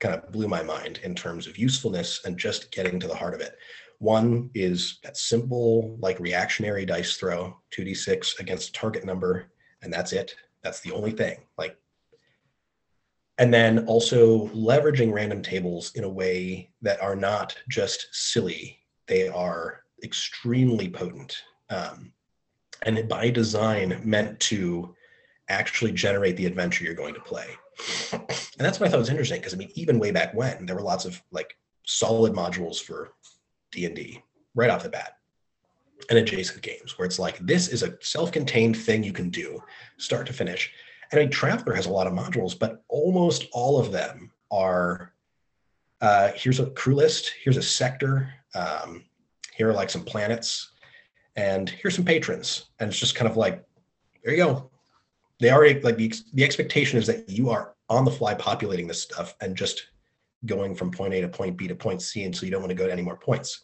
kind 0.00 0.14
of 0.14 0.32
blew 0.32 0.48
my 0.48 0.62
mind 0.62 0.98
in 1.04 1.14
terms 1.14 1.46
of 1.46 1.58
usefulness 1.58 2.22
and 2.24 2.38
just 2.38 2.72
getting 2.72 2.98
to 2.98 3.06
the 3.06 3.14
heart 3.14 3.34
of 3.34 3.40
it. 3.40 3.56
One 4.02 4.50
is 4.52 4.98
that 5.04 5.16
simple, 5.16 5.96
like 6.00 6.18
reactionary 6.18 6.84
dice 6.84 7.16
throw, 7.16 7.56
2d6 7.70 8.40
against 8.40 8.74
target 8.74 9.04
number, 9.04 9.52
and 9.80 9.92
that's 9.92 10.12
it. 10.12 10.34
That's 10.64 10.80
the 10.80 10.90
only 10.90 11.12
thing. 11.12 11.36
Like, 11.56 11.76
and 13.38 13.54
then 13.54 13.86
also 13.86 14.48
leveraging 14.48 15.12
random 15.12 15.40
tables 15.40 15.92
in 15.94 16.02
a 16.02 16.08
way 16.08 16.72
that 16.80 17.00
are 17.00 17.14
not 17.14 17.56
just 17.68 18.08
silly, 18.10 18.80
they 19.06 19.28
are 19.28 19.84
extremely 20.02 20.88
potent. 20.88 21.36
Um, 21.70 22.12
and 22.84 23.08
by 23.08 23.30
design, 23.30 24.00
meant 24.02 24.40
to 24.40 24.96
actually 25.48 25.92
generate 25.92 26.36
the 26.36 26.46
adventure 26.46 26.82
you're 26.82 26.94
going 26.94 27.14
to 27.14 27.20
play. 27.20 27.46
And 28.12 28.66
that's 28.66 28.80
what 28.80 28.88
I 28.88 28.90
thought 28.90 28.98
was 28.98 29.10
interesting 29.10 29.38
because 29.38 29.54
I 29.54 29.58
mean, 29.58 29.70
even 29.76 30.00
way 30.00 30.10
back 30.10 30.34
when, 30.34 30.66
there 30.66 30.74
were 30.74 30.82
lots 30.82 31.04
of 31.04 31.22
like 31.30 31.56
solid 31.86 32.32
modules 32.32 32.82
for 32.82 33.12
D&D 33.72 34.22
right 34.54 34.70
off 34.70 34.82
the 34.82 34.88
bat 34.88 35.16
and 36.10 36.18
adjacent 36.18 36.62
games 36.62 36.98
where 36.98 37.06
it's 37.06 37.18
like 37.18 37.38
this 37.38 37.68
is 37.68 37.82
a 37.82 37.96
self-contained 38.00 38.76
thing 38.76 39.02
you 39.02 39.12
can 39.12 39.30
do 39.30 39.62
start 39.98 40.26
to 40.26 40.32
finish. 40.32 40.72
And 41.10 41.20
I 41.20 41.24
mean, 41.24 41.30
Traveller 41.30 41.74
has 41.74 41.86
a 41.86 41.92
lot 41.92 42.06
of 42.06 42.12
modules, 42.12 42.58
but 42.58 42.82
almost 42.88 43.46
all 43.52 43.78
of 43.78 43.92
them 43.92 44.30
are 44.50 45.12
uh, 46.00 46.32
here's 46.34 46.60
a 46.60 46.70
crew 46.70 46.96
list, 46.96 47.32
here's 47.42 47.56
a 47.56 47.62
sector, 47.62 48.32
um, 48.54 49.04
here 49.54 49.70
are 49.70 49.74
like 49.74 49.90
some 49.90 50.02
planets, 50.02 50.72
and 51.36 51.70
here's 51.70 51.94
some 51.94 52.04
patrons. 52.04 52.66
And 52.80 52.90
it's 52.90 52.98
just 52.98 53.14
kind 53.14 53.30
of 53.30 53.36
like, 53.36 53.64
there 54.24 54.34
you 54.34 54.44
go. 54.44 54.70
They 55.38 55.50
already 55.50 55.80
like 55.80 55.96
the, 55.96 56.12
the 56.34 56.44
expectation 56.44 56.98
is 56.98 57.06
that 57.06 57.28
you 57.28 57.50
are 57.50 57.74
on 57.88 58.04
the 58.04 58.10
fly 58.10 58.34
populating 58.34 58.86
this 58.86 59.02
stuff 59.02 59.34
and 59.40 59.56
just 59.56 59.86
going 60.46 60.74
from 60.74 60.90
point 60.90 61.14
A 61.14 61.20
to 61.20 61.28
point 61.28 61.56
B 61.56 61.68
to 61.68 61.74
point 61.74 62.02
C, 62.02 62.24
and 62.24 62.34
so 62.34 62.44
you 62.44 62.52
don't 62.52 62.62
want 62.62 62.70
to 62.70 62.76
go 62.76 62.86
to 62.86 62.92
any 62.92 63.02
more 63.02 63.16
points. 63.16 63.60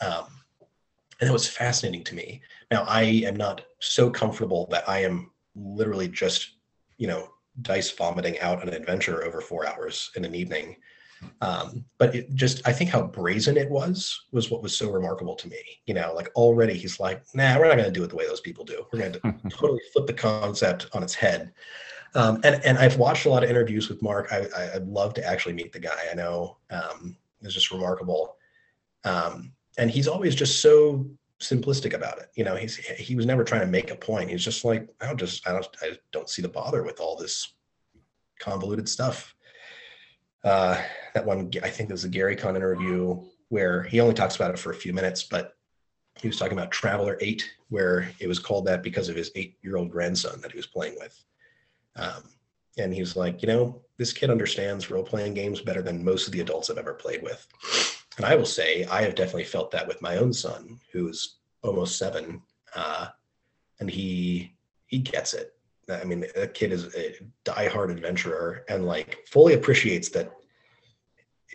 Um, 0.00 0.26
and 1.20 1.28
that 1.28 1.32
was 1.32 1.48
fascinating 1.48 2.04
to 2.04 2.14
me. 2.14 2.40
Now 2.70 2.84
I 2.84 3.02
am 3.02 3.36
not 3.36 3.62
so 3.80 4.10
comfortable 4.10 4.68
that 4.70 4.88
I 4.88 5.02
am 5.02 5.30
literally 5.56 6.08
just, 6.08 6.52
you 6.96 7.08
know, 7.08 7.30
dice 7.62 7.90
vomiting 7.90 8.38
out 8.40 8.62
an 8.62 8.68
adventure 8.68 9.24
over 9.24 9.40
four 9.40 9.66
hours 9.66 10.10
in 10.14 10.24
an 10.24 10.34
evening. 10.34 10.76
Um, 11.40 11.84
but 11.98 12.14
it 12.14 12.32
just, 12.34 12.66
I 12.66 12.72
think 12.72 12.90
how 12.90 13.02
brazen 13.02 13.56
it 13.56 13.68
was, 13.68 14.26
was 14.30 14.50
what 14.50 14.62
was 14.62 14.76
so 14.76 14.90
remarkable 14.90 15.34
to 15.34 15.48
me. 15.48 15.58
You 15.86 15.94
know, 15.94 16.12
like 16.14 16.30
already 16.36 16.74
he's 16.74 17.00
like, 17.00 17.24
nah, 17.34 17.58
we're 17.58 17.66
not 17.66 17.76
going 17.76 17.92
to 17.92 17.98
do 17.98 18.04
it 18.04 18.10
the 18.10 18.16
way 18.16 18.26
those 18.26 18.40
people 18.40 18.64
do. 18.64 18.86
We're 18.92 19.00
going 19.00 19.12
to 19.14 19.20
totally 19.48 19.80
flip 19.92 20.06
the 20.06 20.12
concept 20.12 20.86
on 20.92 21.02
its 21.02 21.14
head. 21.14 21.52
Um, 22.18 22.40
and, 22.42 22.60
and 22.64 22.76
I've 22.78 22.96
watched 22.96 23.26
a 23.26 23.30
lot 23.30 23.44
of 23.44 23.50
interviews 23.50 23.88
with 23.88 24.02
Marc. 24.02 24.32
I, 24.32 24.48
I, 24.56 24.70
would 24.74 24.88
love 24.88 25.14
to 25.14 25.24
actually 25.24 25.52
meet 25.52 25.72
the 25.72 25.78
guy. 25.78 25.96
I 26.10 26.14
know 26.16 26.56
um, 26.68 27.16
it's 27.42 27.54
just 27.54 27.70
remarkable. 27.70 28.34
Um, 29.04 29.52
and 29.78 29.88
he's 29.88 30.08
always 30.08 30.34
just 30.34 30.60
so 30.60 31.08
simplistic 31.40 31.94
about 31.94 32.18
it. 32.18 32.30
You 32.34 32.42
know, 32.42 32.56
he's 32.56 32.74
he 32.74 33.14
was 33.14 33.24
never 33.24 33.44
trying 33.44 33.60
to 33.60 33.68
make 33.68 33.92
a 33.92 33.94
point. 33.94 34.30
He's 34.30 34.44
just 34.44 34.64
like, 34.64 34.88
I 35.00 35.06
don't 35.06 35.16
just 35.16 35.46
I 35.46 35.52
don't 35.52 35.68
I 35.80 35.96
don't 36.10 36.28
see 36.28 36.42
the 36.42 36.48
bother 36.48 36.82
with 36.82 36.98
all 36.98 37.16
this 37.16 37.54
convoluted 38.40 38.88
stuff. 38.88 39.36
Uh, 40.42 40.82
that 41.14 41.24
one 41.24 41.52
I 41.62 41.70
think 41.70 41.88
there's 41.88 42.02
a 42.02 42.08
Gary 42.08 42.34
Con 42.34 42.56
interview 42.56 43.22
where 43.48 43.84
he 43.84 44.00
only 44.00 44.14
talks 44.14 44.34
about 44.34 44.50
it 44.50 44.58
for 44.58 44.72
a 44.72 44.74
few 44.74 44.92
minutes, 44.92 45.22
but 45.22 45.52
he 46.16 46.26
was 46.26 46.36
talking 46.36 46.58
about 46.58 46.72
Traveller 46.72 47.16
Eight, 47.20 47.48
where 47.68 48.10
it 48.18 48.26
was 48.26 48.40
called 48.40 48.66
that 48.66 48.82
because 48.82 49.08
of 49.08 49.14
his 49.14 49.30
eight-year-old 49.36 49.88
grandson 49.88 50.40
that 50.40 50.50
he 50.50 50.56
was 50.56 50.66
playing 50.66 50.96
with. 50.98 51.16
Um, 51.98 52.22
and 52.78 52.94
he 52.94 53.00
was 53.00 53.16
like, 53.16 53.42
you 53.42 53.48
know, 53.48 53.82
this 53.98 54.12
kid 54.12 54.30
understands 54.30 54.90
role-playing 54.90 55.34
games 55.34 55.60
better 55.60 55.82
than 55.82 56.04
most 56.04 56.26
of 56.26 56.32
the 56.32 56.40
adults 56.40 56.70
I've 56.70 56.78
ever 56.78 56.94
played 56.94 57.22
with. 57.22 57.46
And 58.16 58.26
I 58.26 58.34
will 58.36 58.46
say, 58.46 58.84
I 58.84 59.02
have 59.02 59.14
definitely 59.14 59.44
felt 59.44 59.70
that 59.72 59.86
with 59.86 60.02
my 60.02 60.16
own 60.16 60.32
son, 60.32 60.78
who's 60.92 61.38
almost 61.62 61.98
seven, 61.98 62.42
uh, 62.74 63.08
and 63.80 63.90
he 63.90 64.54
he 64.86 64.98
gets 64.98 65.34
it. 65.34 65.54
I 65.90 66.04
mean, 66.04 66.24
that 66.34 66.54
kid 66.54 66.72
is 66.72 66.94
a 66.94 67.14
diehard 67.44 67.90
adventurer 67.90 68.64
and 68.68 68.86
like 68.86 69.18
fully 69.26 69.54
appreciates 69.54 70.08
that 70.10 70.32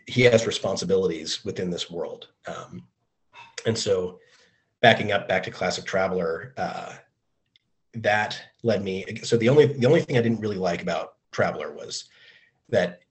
he 0.08 0.22
has 0.24 0.48
responsibilities 0.48 1.44
within 1.46 1.70
this 1.70 1.90
world. 1.90 2.30
Um, 2.48 2.84
and 3.66 3.78
so, 3.78 4.20
backing 4.82 5.12
up 5.12 5.28
back 5.28 5.44
to 5.44 5.52
Classic 5.52 5.86
Traveller, 5.86 6.54
uh, 6.58 6.94
that 7.96 8.42
led 8.64 8.84
me. 8.84 9.06
So 9.24 9.38
the 9.38 9.50
only 9.50 9.66
the 9.68 9.86
only 9.86 10.02
thing 10.02 10.18
I 10.18 10.22
didn't 10.22 10.40
really 10.40 10.58
like 10.58 10.82
about 10.82 11.16
Traveller 11.32 11.74
was 11.74 12.06
that 12.70 13.02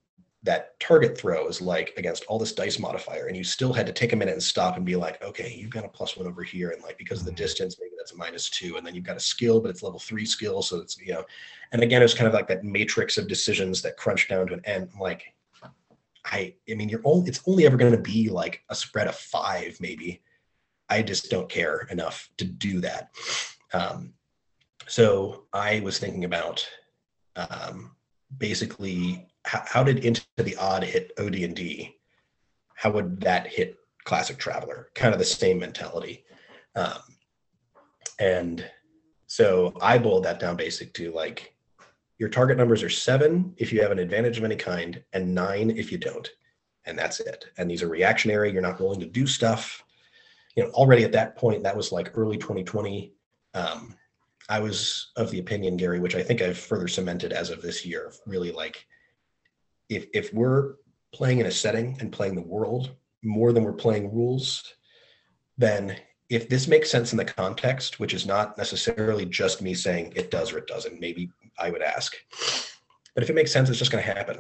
that 0.44 0.78
target 0.80 1.16
throw 1.16 1.46
is 1.46 1.60
like 1.60 1.94
against 1.96 2.24
all 2.24 2.38
this 2.38 2.52
dice 2.52 2.78
modifier 2.78 3.26
and 3.26 3.36
you 3.36 3.44
still 3.44 3.72
had 3.72 3.86
to 3.86 3.92
take 3.92 4.12
a 4.12 4.16
minute 4.16 4.32
and 4.32 4.42
stop 4.42 4.76
and 4.76 4.84
be 4.84 4.96
like 4.96 5.22
okay 5.22 5.54
you've 5.56 5.70
got 5.70 5.84
a 5.84 5.88
plus 5.88 6.16
one 6.16 6.26
over 6.26 6.42
here 6.42 6.70
and 6.70 6.82
like 6.82 6.98
because 6.98 7.20
of 7.20 7.24
the 7.24 7.30
mm-hmm. 7.30 7.36
distance 7.36 7.76
maybe 7.80 7.92
that's 7.96 8.12
a 8.12 8.16
minus 8.16 8.50
two 8.50 8.76
and 8.76 8.84
then 8.84 8.94
you've 8.94 9.04
got 9.04 9.16
a 9.16 9.20
skill 9.20 9.60
but 9.60 9.70
it's 9.70 9.82
level 9.82 10.00
three 10.00 10.26
skill 10.26 10.60
so 10.60 10.78
it's 10.78 10.98
you 10.98 11.12
know 11.12 11.24
and 11.70 11.82
again 11.82 12.02
it's 12.02 12.14
kind 12.14 12.26
of 12.26 12.34
like 12.34 12.48
that 12.48 12.64
matrix 12.64 13.18
of 13.18 13.28
decisions 13.28 13.82
that 13.82 13.96
crunch 13.96 14.28
down 14.28 14.46
to 14.46 14.54
an 14.54 14.62
end 14.64 14.88
like 15.00 15.32
i 16.24 16.52
i 16.68 16.74
mean 16.74 16.88
you're 16.88 17.00
only 17.04 17.28
it's 17.28 17.42
only 17.46 17.64
ever 17.64 17.76
going 17.76 17.92
to 17.92 17.98
be 17.98 18.28
like 18.28 18.62
a 18.68 18.74
spread 18.74 19.06
of 19.06 19.14
five 19.14 19.76
maybe 19.80 20.22
i 20.88 21.00
just 21.00 21.30
don't 21.30 21.48
care 21.48 21.86
enough 21.90 22.28
to 22.36 22.44
do 22.44 22.80
that 22.80 23.10
um 23.74 24.12
so 24.86 25.44
i 25.52 25.80
was 25.80 25.98
thinking 25.98 26.24
about 26.24 26.66
um 27.36 27.92
basically 28.38 29.26
how, 29.44 29.62
how 29.66 29.84
did 29.84 30.04
Into 30.04 30.22
the 30.36 30.56
Odd 30.56 30.84
hit 30.84 31.12
OD&D? 31.18 31.96
How 32.74 32.90
would 32.90 33.20
that 33.20 33.46
hit 33.46 33.76
Classic 34.04 34.38
Traveller? 34.38 34.88
Kind 34.94 35.12
of 35.12 35.18
the 35.18 35.24
same 35.24 35.58
mentality. 35.58 36.24
Um, 36.74 37.00
and 38.18 38.64
so 39.26 39.74
I 39.80 39.98
boiled 39.98 40.24
that 40.24 40.40
down 40.40 40.56
basic 40.56 40.92
to 40.94 41.12
like 41.12 41.54
your 42.18 42.28
target 42.28 42.56
numbers 42.56 42.82
are 42.82 42.90
seven 42.90 43.54
if 43.56 43.72
you 43.72 43.82
have 43.82 43.90
an 43.90 43.98
advantage 43.98 44.38
of 44.38 44.44
any 44.44 44.56
kind, 44.56 45.02
and 45.12 45.34
nine 45.34 45.70
if 45.70 45.90
you 45.90 45.98
don't. 45.98 46.28
And 46.84 46.98
that's 46.98 47.20
it. 47.20 47.46
And 47.58 47.70
these 47.70 47.82
are 47.82 47.88
reactionary. 47.88 48.52
You're 48.52 48.62
not 48.62 48.80
willing 48.80 49.00
to 49.00 49.06
do 49.06 49.26
stuff. 49.26 49.82
You 50.56 50.64
know, 50.64 50.70
already 50.70 51.04
at 51.04 51.12
that 51.12 51.36
point, 51.36 51.62
that 51.62 51.76
was 51.76 51.90
like 51.92 52.16
early 52.16 52.36
2020. 52.36 53.12
Um, 53.54 53.94
I 54.48 54.60
was 54.60 55.12
of 55.16 55.30
the 55.30 55.38
opinion, 55.38 55.76
Gary, 55.76 56.00
which 56.00 56.16
I 56.16 56.22
think 56.22 56.42
I've 56.42 56.58
further 56.58 56.88
cemented 56.88 57.32
as 57.32 57.50
of 57.50 57.62
this 57.62 57.86
year, 57.86 58.12
really 58.26 58.52
like 58.52 58.86
if 59.88 60.06
if 60.12 60.32
we're 60.32 60.74
playing 61.12 61.38
in 61.38 61.46
a 61.46 61.50
setting 61.50 61.96
and 62.00 62.12
playing 62.12 62.34
the 62.34 62.42
world 62.42 62.94
more 63.22 63.52
than 63.52 63.64
we're 63.64 63.72
playing 63.72 64.12
rules, 64.12 64.74
then 65.58 65.96
if 66.28 66.48
this 66.48 66.66
makes 66.66 66.90
sense 66.90 67.12
in 67.12 67.18
the 67.18 67.24
context, 67.24 68.00
which 68.00 68.14
is 68.14 68.26
not 68.26 68.56
necessarily 68.56 69.26
just 69.26 69.60
me 69.60 69.74
saying 69.74 70.12
it 70.16 70.30
does 70.30 70.50
or 70.50 70.58
it 70.58 70.66
doesn't, 70.66 70.98
maybe 70.98 71.30
I 71.58 71.70
would 71.70 71.82
ask. 71.82 72.14
But 73.14 73.22
if 73.22 73.28
it 73.28 73.34
makes 73.34 73.52
sense, 73.52 73.68
it's 73.68 73.78
just 73.78 73.92
going 73.92 74.02
to 74.02 74.14
happen. 74.14 74.38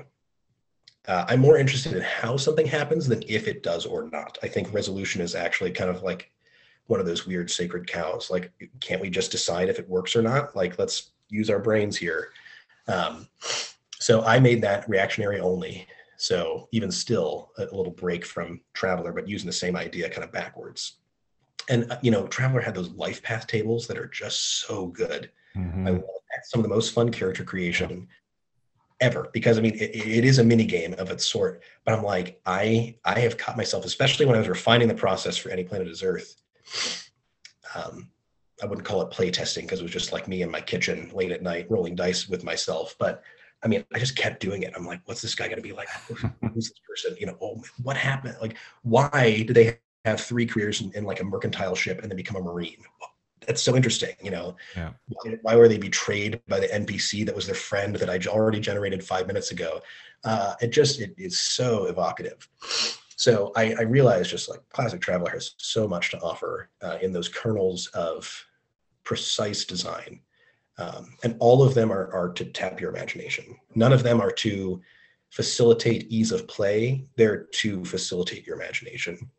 Uh, 1.06 1.26
I'm 1.28 1.40
more 1.40 1.58
interested 1.58 1.92
in 1.92 2.00
how 2.00 2.38
something 2.38 2.66
happens 2.66 3.06
than 3.06 3.22
if 3.28 3.46
it 3.46 3.62
does 3.62 3.84
or 3.84 4.08
not. 4.10 4.38
I 4.42 4.48
think 4.48 4.72
resolution 4.72 5.20
is 5.20 5.34
actually 5.34 5.72
kind 5.72 5.90
of 5.90 6.02
like 6.02 6.30
one 6.92 7.00
of 7.00 7.06
those 7.06 7.26
weird 7.26 7.50
sacred 7.50 7.88
cows. 7.88 8.30
Like, 8.30 8.52
can't 8.80 9.00
we 9.00 9.08
just 9.08 9.32
decide 9.32 9.70
if 9.70 9.78
it 9.78 9.88
works 9.88 10.14
or 10.14 10.20
not? 10.20 10.54
Like, 10.54 10.78
let's 10.78 11.12
use 11.30 11.48
our 11.48 11.58
brains 11.58 11.96
here. 11.96 12.32
Um, 12.86 13.26
so 13.98 14.22
I 14.24 14.38
made 14.38 14.60
that 14.62 14.86
reactionary 14.88 15.40
only. 15.40 15.86
So 16.18 16.68
even 16.70 16.90
still, 16.92 17.50
a 17.56 17.62
little 17.74 17.92
break 17.92 18.26
from 18.26 18.60
Traveller, 18.74 19.12
but 19.12 19.26
using 19.26 19.46
the 19.46 19.54
same 19.54 19.74
idea 19.74 20.10
kind 20.10 20.22
of 20.22 20.32
backwards. 20.32 20.98
And 21.70 21.90
uh, 21.90 21.98
you 22.02 22.10
know, 22.10 22.26
Traveller 22.26 22.60
had 22.60 22.74
those 22.74 22.90
life 22.90 23.22
path 23.22 23.46
tables 23.46 23.86
that 23.86 23.96
are 23.96 24.06
just 24.06 24.60
so 24.60 24.88
good. 24.88 25.30
Mm-hmm. 25.56 25.86
I 25.86 25.90
love 25.92 26.00
that. 26.02 26.44
Some 26.44 26.60
of 26.60 26.64
the 26.64 26.74
most 26.74 26.92
fun 26.92 27.10
character 27.10 27.42
creation 27.42 28.06
ever 29.00 29.30
because 29.32 29.58
I 29.58 29.62
mean 29.62 29.74
it, 29.74 29.96
it 29.96 30.24
is 30.24 30.38
a 30.38 30.44
mini 30.44 30.64
game 30.64 30.94
of 30.98 31.10
its 31.10 31.26
sort. 31.26 31.62
But 31.84 31.94
I'm 31.94 32.04
like, 32.04 32.40
I 32.44 32.96
I 33.04 33.18
have 33.20 33.38
caught 33.38 33.56
myself, 33.56 33.86
especially 33.86 34.26
when 34.26 34.36
I 34.36 34.38
was 34.38 34.48
refining 34.48 34.88
the 34.88 34.94
process 34.94 35.38
for 35.38 35.48
Any 35.48 35.64
Planet 35.64 35.88
Is 35.88 36.02
Earth. 36.02 36.36
Um, 37.74 38.10
I 38.62 38.66
wouldn't 38.66 38.86
call 38.86 39.02
it 39.02 39.10
play 39.10 39.30
testing 39.30 39.64
because 39.64 39.80
it 39.80 39.84
was 39.84 39.92
just 39.92 40.12
like 40.12 40.28
me 40.28 40.42
in 40.42 40.50
my 40.50 40.60
kitchen 40.60 41.10
late 41.12 41.32
at 41.32 41.42
night 41.42 41.66
rolling 41.68 41.96
dice 41.96 42.28
with 42.28 42.44
myself. 42.44 42.94
But 42.98 43.22
I 43.64 43.68
mean, 43.68 43.84
I 43.94 43.98
just 43.98 44.16
kept 44.16 44.40
doing 44.40 44.62
it. 44.62 44.72
I'm 44.76 44.86
like, 44.86 45.00
what's 45.06 45.22
this 45.22 45.34
guy 45.34 45.46
going 45.46 45.56
to 45.56 45.62
be 45.62 45.72
like? 45.72 45.88
Who's 46.54 46.68
this 46.68 46.80
person? 46.88 47.16
You 47.18 47.26
know, 47.26 47.36
oh, 47.40 47.62
what 47.82 47.96
happened? 47.96 48.36
Like, 48.40 48.56
why 48.82 49.44
do 49.46 49.52
they 49.52 49.78
have 50.04 50.20
three 50.20 50.46
careers 50.46 50.80
in, 50.80 50.92
in 50.94 51.04
like 51.04 51.20
a 51.20 51.24
mercantile 51.24 51.74
ship 51.74 52.00
and 52.02 52.10
then 52.10 52.16
become 52.16 52.36
a 52.36 52.42
Marine? 52.42 52.82
That's 53.46 53.62
so 53.62 53.74
interesting. 53.74 54.14
You 54.22 54.30
know, 54.30 54.56
yeah. 54.76 54.90
why, 55.08 55.38
why, 55.42 55.56
were 55.56 55.68
they 55.68 55.78
betrayed 55.78 56.40
by 56.48 56.60
the 56.60 56.68
NPC 56.68 57.26
that 57.26 57.34
was 57.34 57.46
their 57.46 57.54
friend 57.54 57.96
that 57.96 58.08
I 58.08 58.18
already 58.28 58.60
generated 58.60 59.02
five 59.02 59.26
minutes 59.26 59.50
ago? 59.50 59.80
Uh, 60.24 60.54
it 60.60 60.70
just, 60.70 61.00
it 61.00 61.14
is 61.18 61.40
so 61.40 61.86
evocative. 61.86 62.48
So 63.16 63.52
I, 63.56 63.74
I 63.74 63.82
realized 63.82 64.30
just 64.30 64.48
like 64.48 64.60
Classic 64.70 65.00
Traveller 65.00 65.30
has 65.30 65.54
so 65.58 65.86
much 65.86 66.10
to 66.10 66.20
offer 66.20 66.70
uh, 66.82 66.98
in 67.02 67.12
those 67.12 67.28
kernels 67.28 67.86
of 67.88 68.46
precise 69.04 69.64
design 69.64 70.20
um, 70.78 71.16
and 71.22 71.36
all 71.38 71.62
of 71.62 71.74
them 71.74 71.92
are, 71.92 72.12
are 72.12 72.30
to 72.30 72.44
tap 72.44 72.80
your 72.80 72.90
imagination. 72.90 73.56
None 73.74 73.92
of 73.92 74.02
them 74.02 74.20
are 74.20 74.32
to 74.32 74.80
facilitate 75.30 76.10
ease 76.10 76.32
of 76.32 76.48
play. 76.48 77.06
They're 77.16 77.44
to 77.44 77.84
facilitate 77.84 78.46
your 78.46 78.56
imagination. 78.56 79.30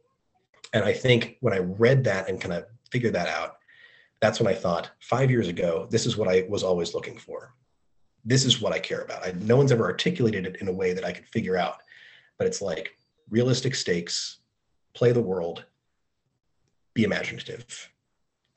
And 0.74 0.84
I 0.84 0.93
think 0.93 1.38
when 1.41 1.53
I 1.53 1.59
read 1.59 2.03
that 2.05 2.30
and 2.30 2.41
kind 2.41 2.53
of 2.53 2.65
figured 2.91 3.13
that 3.13 3.28
out, 3.28 3.57
that's 4.21 4.39
when 4.39 4.47
I 4.47 4.57
thought 4.57 4.91
five 4.99 5.30
years 5.30 5.47
ago, 5.47 5.88
this 5.89 6.05
is 6.05 6.17
what 6.17 6.30
I 6.30 6.45
was 6.49 6.63
always 6.63 6.93
looking 6.93 7.17
for. 7.17 7.53
This 8.26 8.45
is 8.45 8.61
what 8.61 8.74
I 8.74 8.80
care 8.80 9.01
about. 9.01 9.26
I, 9.26 9.34
no 9.39 9.57
one's 9.57 9.71
ever 9.71 9.84
articulated 9.84 10.45
it 10.45 10.61
in 10.61 10.67
a 10.69 10.74
way 10.74 10.93
that 10.93 11.03
I 11.03 11.11
could 11.11 11.28
figure 11.28 11.57
out, 11.57 11.78
but 12.38 12.47
it's 12.47 12.61
like 12.61 12.95
realistic 13.30 13.76
stakes, 13.76 14.39
play 14.93 15.11
the 15.11 15.21
world, 15.21 15.65
be 16.93 17.03
imaginative. 17.03 17.89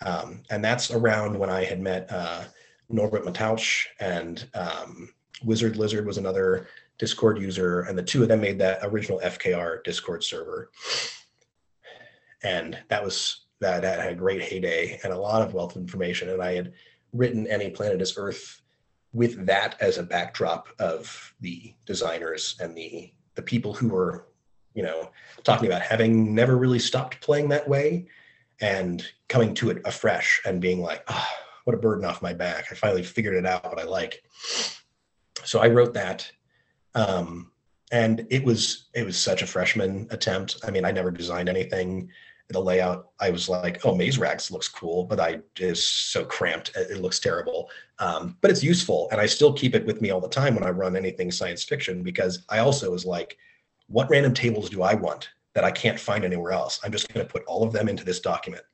Um, 0.04 0.42
and 0.50 0.64
that's 0.64 0.90
around 0.90 1.38
when 1.38 1.50
I 1.50 1.64
had 1.64 1.80
met 1.80 2.06
uh, 2.10 2.44
Norbert 2.88 3.24
Matausch 3.24 3.86
and 3.98 4.48
um, 4.54 5.08
Wizard 5.44 5.76
Lizard 5.76 6.06
was 6.06 6.18
another 6.18 6.68
Discord 6.98 7.38
user, 7.40 7.82
and 7.82 7.98
the 7.98 8.02
two 8.02 8.22
of 8.22 8.28
them 8.28 8.40
made 8.40 8.58
that 8.58 8.80
original 8.82 9.20
FKR 9.20 9.84
Discord 9.84 10.24
server. 10.24 10.70
And 12.42 12.78
that 12.88 13.02
was 13.02 13.46
that, 13.60 13.82
that 13.82 14.00
had 14.00 14.12
a 14.12 14.16
great 14.16 14.42
heyday 14.42 15.00
and 15.02 15.12
a 15.12 15.18
lot 15.18 15.42
of 15.42 15.54
wealth 15.54 15.76
of 15.76 15.82
information. 15.82 16.28
And 16.30 16.42
I 16.42 16.54
had 16.54 16.72
written 17.12 17.46
Any 17.46 17.70
Planet 17.70 18.00
is 18.00 18.14
Earth 18.16 18.60
with 19.12 19.46
that 19.46 19.76
as 19.80 19.98
a 19.98 20.02
backdrop 20.02 20.68
of 20.78 21.34
the 21.40 21.74
designers 21.86 22.56
and 22.60 22.76
the 22.76 23.12
the 23.34 23.42
people 23.42 23.74
who 23.74 23.88
were 23.88 24.25
you 24.76 24.82
know, 24.82 25.10
talking 25.42 25.66
about 25.66 25.82
having 25.82 26.34
never 26.34 26.56
really 26.56 26.78
stopped 26.78 27.20
playing 27.20 27.48
that 27.48 27.66
way 27.66 28.06
and 28.60 29.04
coming 29.28 29.54
to 29.54 29.70
it 29.70 29.80
afresh 29.84 30.40
and 30.44 30.60
being 30.60 30.80
like, 30.80 31.02
oh, 31.08 31.26
what 31.64 31.74
a 31.74 31.78
burden 31.78 32.04
off 32.04 32.22
my 32.22 32.34
back. 32.34 32.66
I 32.70 32.74
finally 32.74 33.02
figured 33.02 33.34
it 33.34 33.46
out 33.46 33.64
what 33.64 33.80
I 33.80 33.84
like. 33.84 34.22
So 35.44 35.60
I 35.60 35.68
wrote 35.68 35.94
that. 35.94 36.30
Um, 36.94 37.50
and 37.90 38.26
it 38.30 38.44
was 38.44 38.88
it 38.94 39.04
was 39.04 39.16
such 39.16 39.42
a 39.42 39.46
freshman 39.46 40.08
attempt. 40.10 40.58
I 40.66 40.70
mean, 40.70 40.84
I 40.84 40.90
never 40.90 41.10
designed 41.10 41.48
anything. 41.48 42.10
The 42.48 42.60
layout, 42.60 43.10
I 43.18 43.30
was 43.30 43.48
like, 43.48 43.84
oh, 43.84 43.94
Maze 43.94 44.18
Rats 44.18 44.50
looks 44.52 44.68
cool, 44.68 45.04
but 45.04 45.18
I 45.18 45.40
is 45.58 45.84
so 45.84 46.24
cramped. 46.24 46.72
It 46.76 47.00
looks 47.00 47.18
terrible. 47.18 47.68
Um, 47.98 48.36
but 48.40 48.50
it's 48.50 48.62
useful, 48.62 49.08
and 49.10 49.20
I 49.20 49.26
still 49.26 49.52
keep 49.52 49.74
it 49.74 49.86
with 49.86 50.00
me 50.00 50.10
all 50.10 50.20
the 50.20 50.28
time 50.28 50.54
when 50.54 50.64
I 50.64 50.70
run 50.70 50.96
anything 50.96 51.30
science 51.30 51.64
fiction 51.64 52.02
because 52.02 52.44
I 52.48 52.58
also 52.58 52.90
was 52.90 53.04
like, 53.04 53.36
what 53.88 54.10
random 54.10 54.34
tables 54.34 54.70
do 54.70 54.82
I 54.82 54.94
want 54.94 55.30
that 55.54 55.64
I 55.64 55.70
can't 55.70 55.98
find 55.98 56.24
anywhere 56.24 56.52
else? 56.52 56.80
I'm 56.84 56.92
just 56.92 57.12
going 57.12 57.26
to 57.26 57.32
put 57.32 57.44
all 57.44 57.62
of 57.62 57.72
them 57.72 57.88
into 57.88 58.04
this 58.04 58.20
document. 58.20 58.64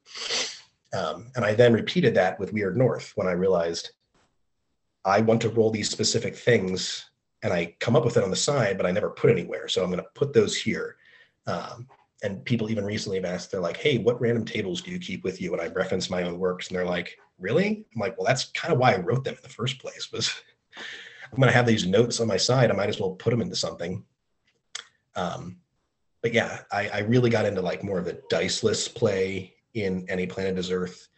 Um, 0.93 1.31
and 1.37 1.45
I 1.45 1.55
then 1.55 1.73
repeated 1.73 2.15
that 2.15 2.39
with 2.39 2.53
Weird 2.53 2.77
North 2.77 3.13
when 3.15 3.27
I 3.27 3.33
realized 3.33 3.91
I 5.05 5.21
want 5.21 5.41
to 5.43 5.49
roll 5.49 5.71
these 5.71 5.91
specific 5.91 6.37
things 6.37 7.11
and 7.43 7.53
I 7.53 7.75
come 7.81 7.97
up 7.97 8.05
with 8.05 8.17
it 8.17 8.23
on 8.23 8.31
the 8.31 8.37
side, 8.37 8.77
but 8.77 8.87
I 8.87 8.93
never 8.93 9.11
put 9.11 9.31
anywhere. 9.31 9.69
So 9.69 9.83
I'm 9.83 9.91
going 9.91 10.03
to 10.03 10.09
put 10.15 10.33
those 10.33 10.57
here. 10.57 10.97
Um, 11.47 11.89
and 12.23 12.45
people 12.45 12.71
even 12.71 12.85
recently 12.85 13.19
have 13.19 13.25
asked, 13.25 13.51
they're 13.51 13.61
like, 13.61 13.77
hey, 13.77 13.99
what 13.99 14.21
random 14.21 14.45
tables 14.45 14.81
do 14.81 14.93
you 14.93 15.01
keep 15.01 15.25
with 15.25 15.41
you? 15.41 15.53
And 15.53 15.61
I 15.61 15.67
reference 15.69 16.09
my 16.09 16.23
own 16.23 16.39
works 16.39 16.69
and 16.69 16.77
they're 16.77 16.87
like, 16.87 17.19
really? 17.39 17.85
I'm 17.95 18.01
like, 18.01 18.17
well, 18.17 18.27
that's 18.27 18.45
kind 18.47 18.73
of 18.73 18.79
why 18.79 18.93
I 18.95 18.99
wrote 18.99 19.25
them 19.25 19.35
in 19.35 19.43
the 19.43 19.49
first 19.49 19.81
place 19.81 20.13
was 20.13 20.33
I'm 20.77 21.39
going 21.39 21.49
to 21.49 21.57
have 21.57 21.67
these 21.67 21.87
notes 21.87 22.21
on 22.21 22.29
my 22.29 22.37
side. 22.37 22.71
I 22.71 22.75
might 22.75 22.91
as 22.91 23.01
well 23.01 23.13
put 23.13 23.31
them 23.31 23.41
into 23.41 23.57
something. 23.57 24.05
Um, 25.17 25.57
but 26.23 26.33
yeah, 26.33 26.61
I, 26.71 26.89
I 26.89 26.99
really 27.01 27.31
got 27.31 27.47
into 27.47 27.61
like 27.61 27.83
more 27.83 27.99
of 27.99 28.05
the 28.05 28.21
diceless 28.31 28.89
play 28.89 29.55
in 29.75 30.07
Any 30.09 30.27
Planet 30.27 30.59
is 30.59 30.71
Earth, 30.71 31.09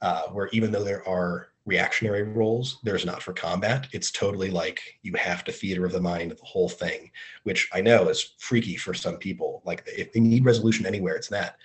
uh, 0.00 0.22
where 0.28 0.48
even 0.52 0.70
though 0.70 0.84
there 0.84 1.06
are 1.08 1.48
reactionary 1.64 2.22
rolls, 2.22 2.78
there's 2.82 3.04
not 3.04 3.22
for 3.22 3.32
combat. 3.32 3.86
It's 3.92 4.10
totally 4.10 4.50
like 4.50 4.80
you 5.02 5.14
have 5.14 5.44
to 5.44 5.52
theater 5.52 5.84
of 5.84 5.92
the 5.92 6.00
mind 6.00 6.32
the 6.32 6.44
whole 6.44 6.68
thing, 6.68 7.10
which 7.44 7.68
I 7.72 7.80
know 7.80 8.08
is 8.08 8.34
freaky 8.38 8.76
for 8.76 8.94
some 8.94 9.16
people. 9.16 9.62
Like 9.64 9.84
if 9.86 10.12
they 10.12 10.20
need 10.20 10.44
resolution 10.44 10.86
anywhere, 10.86 11.14
it's 11.14 11.28
that. 11.28 11.56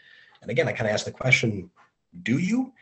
And 0.41 0.51
again, 0.51 0.67
I 0.67 0.73
kind 0.73 0.87
of 0.87 0.93
ask 0.93 1.05
the 1.05 1.11
question, 1.11 1.69
do 2.23 2.37
you? 2.37 2.73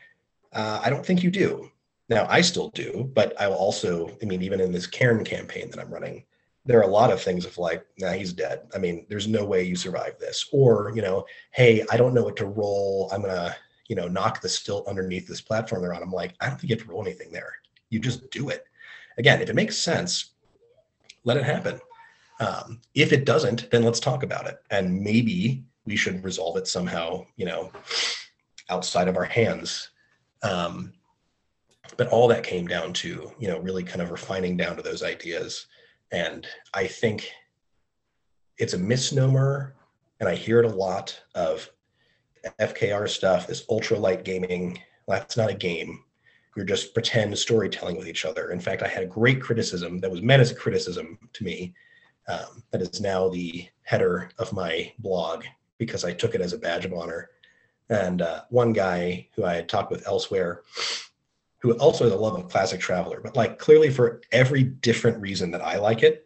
Uh, 0.52 0.80
I 0.82 0.90
don't 0.90 1.04
think 1.04 1.22
you 1.22 1.30
do. 1.30 1.70
Now 2.08 2.26
I 2.28 2.40
still 2.40 2.68
do, 2.70 3.10
but 3.14 3.38
I 3.40 3.48
will 3.48 3.56
also, 3.56 4.16
I 4.22 4.26
mean, 4.26 4.42
even 4.42 4.60
in 4.60 4.72
this 4.72 4.86
Cairn 4.86 5.24
campaign 5.24 5.70
that 5.70 5.80
I'm 5.80 5.92
running, 5.92 6.24
there 6.66 6.80
are 6.80 6.82
a 6.82 6.88
lot 6.88 7.12
of 7.12 7.22
things 7.22 7.44
of 7.44 7.56
like, 7.58 7.86
nah, 7.98 8.12
he's 8.12 8.32
dead. 8.32 8.62
I 8.74 8.78
mean, 8.78 9.06
there's 9.08 9.28
no 9.28 9.44
way 9.44 9.62
you 9.62 9.76
survive 9.76 10.18
this. 10.18 10.48
Or, 10.52 10.92
you 10.94 11.00
know, 11.00 11.24
hey, 11.52 11.84
I 11.90 11.96
don't 11.96 12.12
know 12.12 12.24
what 12.24 12.36
to 12.36 12.46
roll. 12.46 13.08
I'm 13.12 13.22
gonna, 13.22 13.56
you 13.88 13.94
know, 13.94 14.08
knock 14.08 14.40
the 14.40 14.48
stilt 14.48 14.88
underneath 14.88 15.28
this 15.28 15.40
platform 15.40 15.80
they're 15.80 15.94
on. 15.94 16.02
I'm 16.02 16.12
like, 16.12 16.34
I 16.40 16.48
don't 16.48 16.60
think 16.60 16.70
you 16.70 16.76
have 16.76 16.84
to 16.84 16.90
roll 16.92 17.02
anything 17.02 17.30
there. 17.30 17.52
You 17.88 18.00
just 18.00 18.30
do 18.30 18.48
it. 18.48 18.64
Again, 19.16 19.40
if 19.40 19.48
it 19.48 19.54
makes 19.54 19.78
sense, 19.78 20.32
let 21.24 21.36
it 21.36 21.44
happen. 21.44 21.80
Um, 22.40 22.80
if 22.94 23.12
it 23.12 23.24
doesn't, 23.24 23.70
then 23.70 23.82
let's 23.82 24.00
talk 24.00 24.22
about 24.22 24.46
it. 24.46 24.58
And 24.70 25.00
maybe 25.00 25.64
we 25.86 25.96
should 25.96 26.24
resolve 26.24 26.56
it 26.56 26.66
somehow, 26.66 27.26
you 27.36 27.46
know, 27.46 27.70
outside 28.68 29.08
of 29.08 29.16
our 29.16 29.24
hands. 29.24 29.90
Um, 30.42 30.92
but 31.96 32.08
all 32.08 32.26
that 32.28 32.42
came 32.42 32.66
down 32.66 32.92
to, 32.94 33.32
you 33.38 33.48
know, 33.48 33.60
really 33.60 33.84
kind 33.84 34.02
of 34.02 34.10
refining 34.10 34.56
down 34.56 34.76
to 34.76 34.82
those 34.82 35.04
ideas 35.04 35.66
and 36.12 36.46
I 36.74 36.86
think 36.86 37.30
it's 38.58 38.74
a 38.74 38.78
misnomer, 38.78 39.74
and 40.20 40.28
I 40.28 40.34
hear 40.34 40.60
it 40.60 40.64
a 40.64 40.74
lot 40.74 41.20
of 41.34 41.68
FKR 42.60 43.08
stuff, 43.08 43.46
this 43.46 43.64
ultra 43.68 43.98
light 43.98 44.24
gaming. 44.24 44.80
That's 45.08 45.36
not 45.36 45.50
a 45.50 45.54
game. 45.54 46.04
You're 46.56 46.64
just 46.64 46.94
pretend 46.94 47.36
storytelling 47.36 47.96
with 47.96 48.08
each 48.08 48.24
other. 48.24 48.50
In 48.50 48.60
fact, 48.60 48.82
I 48.82 48.88
had 48.88 49.02
a 49.02 49.06
great 49.06 49.42
criticism 49.42 49.98
that 50.00 50.10
was 50.10 50.22
meant 50.22 50.40
as 50.40 50.50
a 50.50 50.54
criticism 50.54 51.18
to 51.32 51.44
me. 51.44 51.74
Um, 52.28 52.62
that 52.70 52.82
is 52.82 53.00
now 53.00 53.28
the 53.28 53.68
header 53.82 54.30
of 54.38 54.52
my 54.52 54.92
blog 54.98 55.44
because 55.78 56.04
I 56.04 56.12
took 56.12 56.34
it 56.34 56.40
as 56.40 56.52
a 56.52 56.58
badge 56.58 56.84
of 56.84 56.92
honor. 56.92 57.30
And 57.88 58.22
uh, 58.22 58.42
one 58.48 58.72
guy 58.72 59.28
who 59.36 59.44
I 59.44 59.54
had 59.54 59.68
talked 59.68 59.92
with 59.92 60.06
elsewhere 60.08 60.62
who 61.66 61.72
also 61.78 62.04
has 62.04 62.12
a 62.12 62.16
love 62.16 62.38
of 62.38 62.48
classic 62.48 62.80
Traveller, 62.80 63.20
but 63.20 63.36
like 63.36 63.58
clearly 63.58 63.90
for 63.90 64.20
every 64.30 64.62
different 64.62 65.20
reason 65.20 65.50
that 65.50 65.62
I 65.62 65.78
like 65.78 66.02
it, 66.02 66.24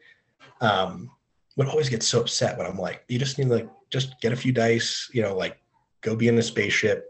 um, 0.61 1.11
would 1.57 1.67
always 1.67 1.89
get 1.89 2.03
so 2.03 2.21
upset 2.21 2.59
when 2.59 2.67
I'm 2.67 2.79
like, 2.79 3.05
you 3.09 3.19
just 3.19 3.39
need 3.39 3.49
to 3.49 3.55
like 3.55 3.71
just 3.91 4.21
get 4.21 4.33
a 4.33 4.37
few 4.37 4.53
dice, 4.53 5.11
you 5.13 5.23
know, 5.23 5.35
like 5.35 5.59
go 6.03 6.15
be 6.15 6.29
in 6.29 6.39
a 6.39 6.43
spaceship. 6.43 7.07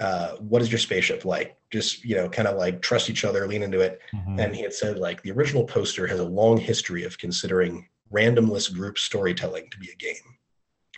Uh, 0.00 0.32
what 0.36 0.62
is 0.62 0.72
your 0.72 0.78
spaceship 0.78 1.24
like? 1.24 1.56
Just 1.70 2.04
you 2.04 2.16
know, 2.16 2.28
kind 2.28 2.48
of 2.48 2.56
like 2.56 2.80
trust 2.80 3.10
each 3.10 3.24
other, 3.24 3.46
lean 3.46 3.62
into 3.62 3.80
it. 3.80 4.00
Mm-hmm. 4.14 4.40
And 4.40 4.56
he 4.56 4.62
had 4.62 4.72
said 4.72 4.98
like 4.98 5.22
the 5.22 5.30
original 5.30 5.64
poster 5.64 6.06
has 6.06 6.20
a 6.20 6.24
long 6.24 6.56
history 6.56 7.04
of 7.04 7.18
considering 7.18 7.86
randomless 8.12 8.72
group 8.72 8.98
storytelling 8.98 9.68
to 9.70 9.78
be 9.78 9.90
a 9.90 9.96
game, 9.96 10.36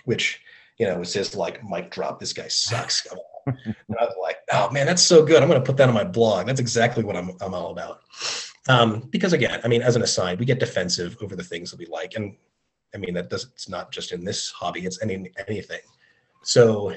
which 0.05 0.41
you 0.79 0.87
know 0.87 0.99
was 0.99 1.13
just 1.13 1.35
like 1.35 1.65
mic 1.65 1.91
drop. 1.91 2.21
This 2.21 2.33
guy 2.33 2.49
sucks. 2.49 3.07
And 3.47 3.97
I 4.01 4.05
was 4.05 4.17
like, 4.21 4.39
oh 4.53 4.71
man, 4.71 4.87
that's 4.87 5.03
so 5.03 5.25
good. 5.25 5.43
I'm 5.43 5.49
going 5.49 5.61
to 5.61 5.67
put 5.67 5.77
that 5.79 5.89
on 5.89 5.95
my 5.95 6.05
blog. 6.05 6.47
That's 6.47 6.61
exactly 6.61 7.05
what 7.05 7.17
I'm, 7.17 7.33
I'm 7.41 7.55
all 7.55 7.71
about. 7.71 8.03
Um, 8.69 9.09
because 9.11 9.33
again, 9.33 9.61
I 9.65 9.69
mean, 9.69 9.83
as 9.83 9.97
an 9.97 10.03
aside, 10.03 10.39
we 10.39 10.47
get 10.47 10.61
defensive 10.61 11.17
over 11.21 11.37
the 11.37 11.45
things 11.45 11.71
that 11.71 11.79
we 11.79 11.87
like. 11.87 12.15
And 12.17 12.37
I 12.95 12.99
mean, 12.99 13.15
that 13.15 13.31
does, 13.31 13.45
it's 13.53 13.69
not 13.69 13.93
just 13.93 14.13
in 14.13 14.25
this 14.25 14.51
hobby, 14.51 14.87
it's 14.87 15.03
any, 15.03 15.31
anything. 15.49 15.81
So 16.43 16.95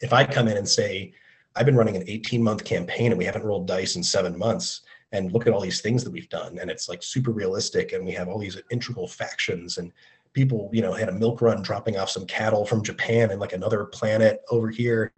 if 0.00 0.12
I 0.12 0.24
come 0.24 0.48
in 0.48 0.56
and 0.56 0.68
say, 0.68 1.12
I've 1.56 1.66
been 1.66 1.76
running 1.76 1.96
an 1.96 2.04
18 2.06 2.42
month 2.42 2.64
campaign 2.64 3.10
and 3.10 3.18
we 3.18 3.24
haven't 3.24 3.44
rolled 3.44 3.66
dice 3.66 3.96
in 3.96 4.02
seven 4.02 4.38
months, 4.38 4.82
and 5.12 5.32
look 5.32 5.46
at 5.46 5.52
all 5.52 5.60
these 5.60 5.80
things 5.80 6.04
that 6.04 6.12
we've 6.12 6.28
done, 6.28 6.58
and 6.60 6.70
it's 6.70 6.88
like 6.88 7.02
super 7.02 7.32
realistic, 7.32 7.92
and 7.92 8.04
we 8.04 8.12
have 8.12 8.28
all 8.28 8.38
these 8.38 8.60
integral 8.70 9.08
factions 9.08 9.78
and 9.78 9.92
people, 10.32 10.70
you 10.72 10.82
know, 10.82 10.92
had 10.92 11.08
a 11.08 11.12
milk 11.12 11.42
run 11.42 11.62
dropping 11.62 11.96
off 11.96 12.10
some 12.10 12.26
cattle 12.26 12.64
from 12.64 12.82
Japan 12.82 13.30
and 13.30 13.40
like 13.40 13.52
another 13.52 13.84
planet 13.84 14.40
over 14.50 14.70
here 14.70 15.12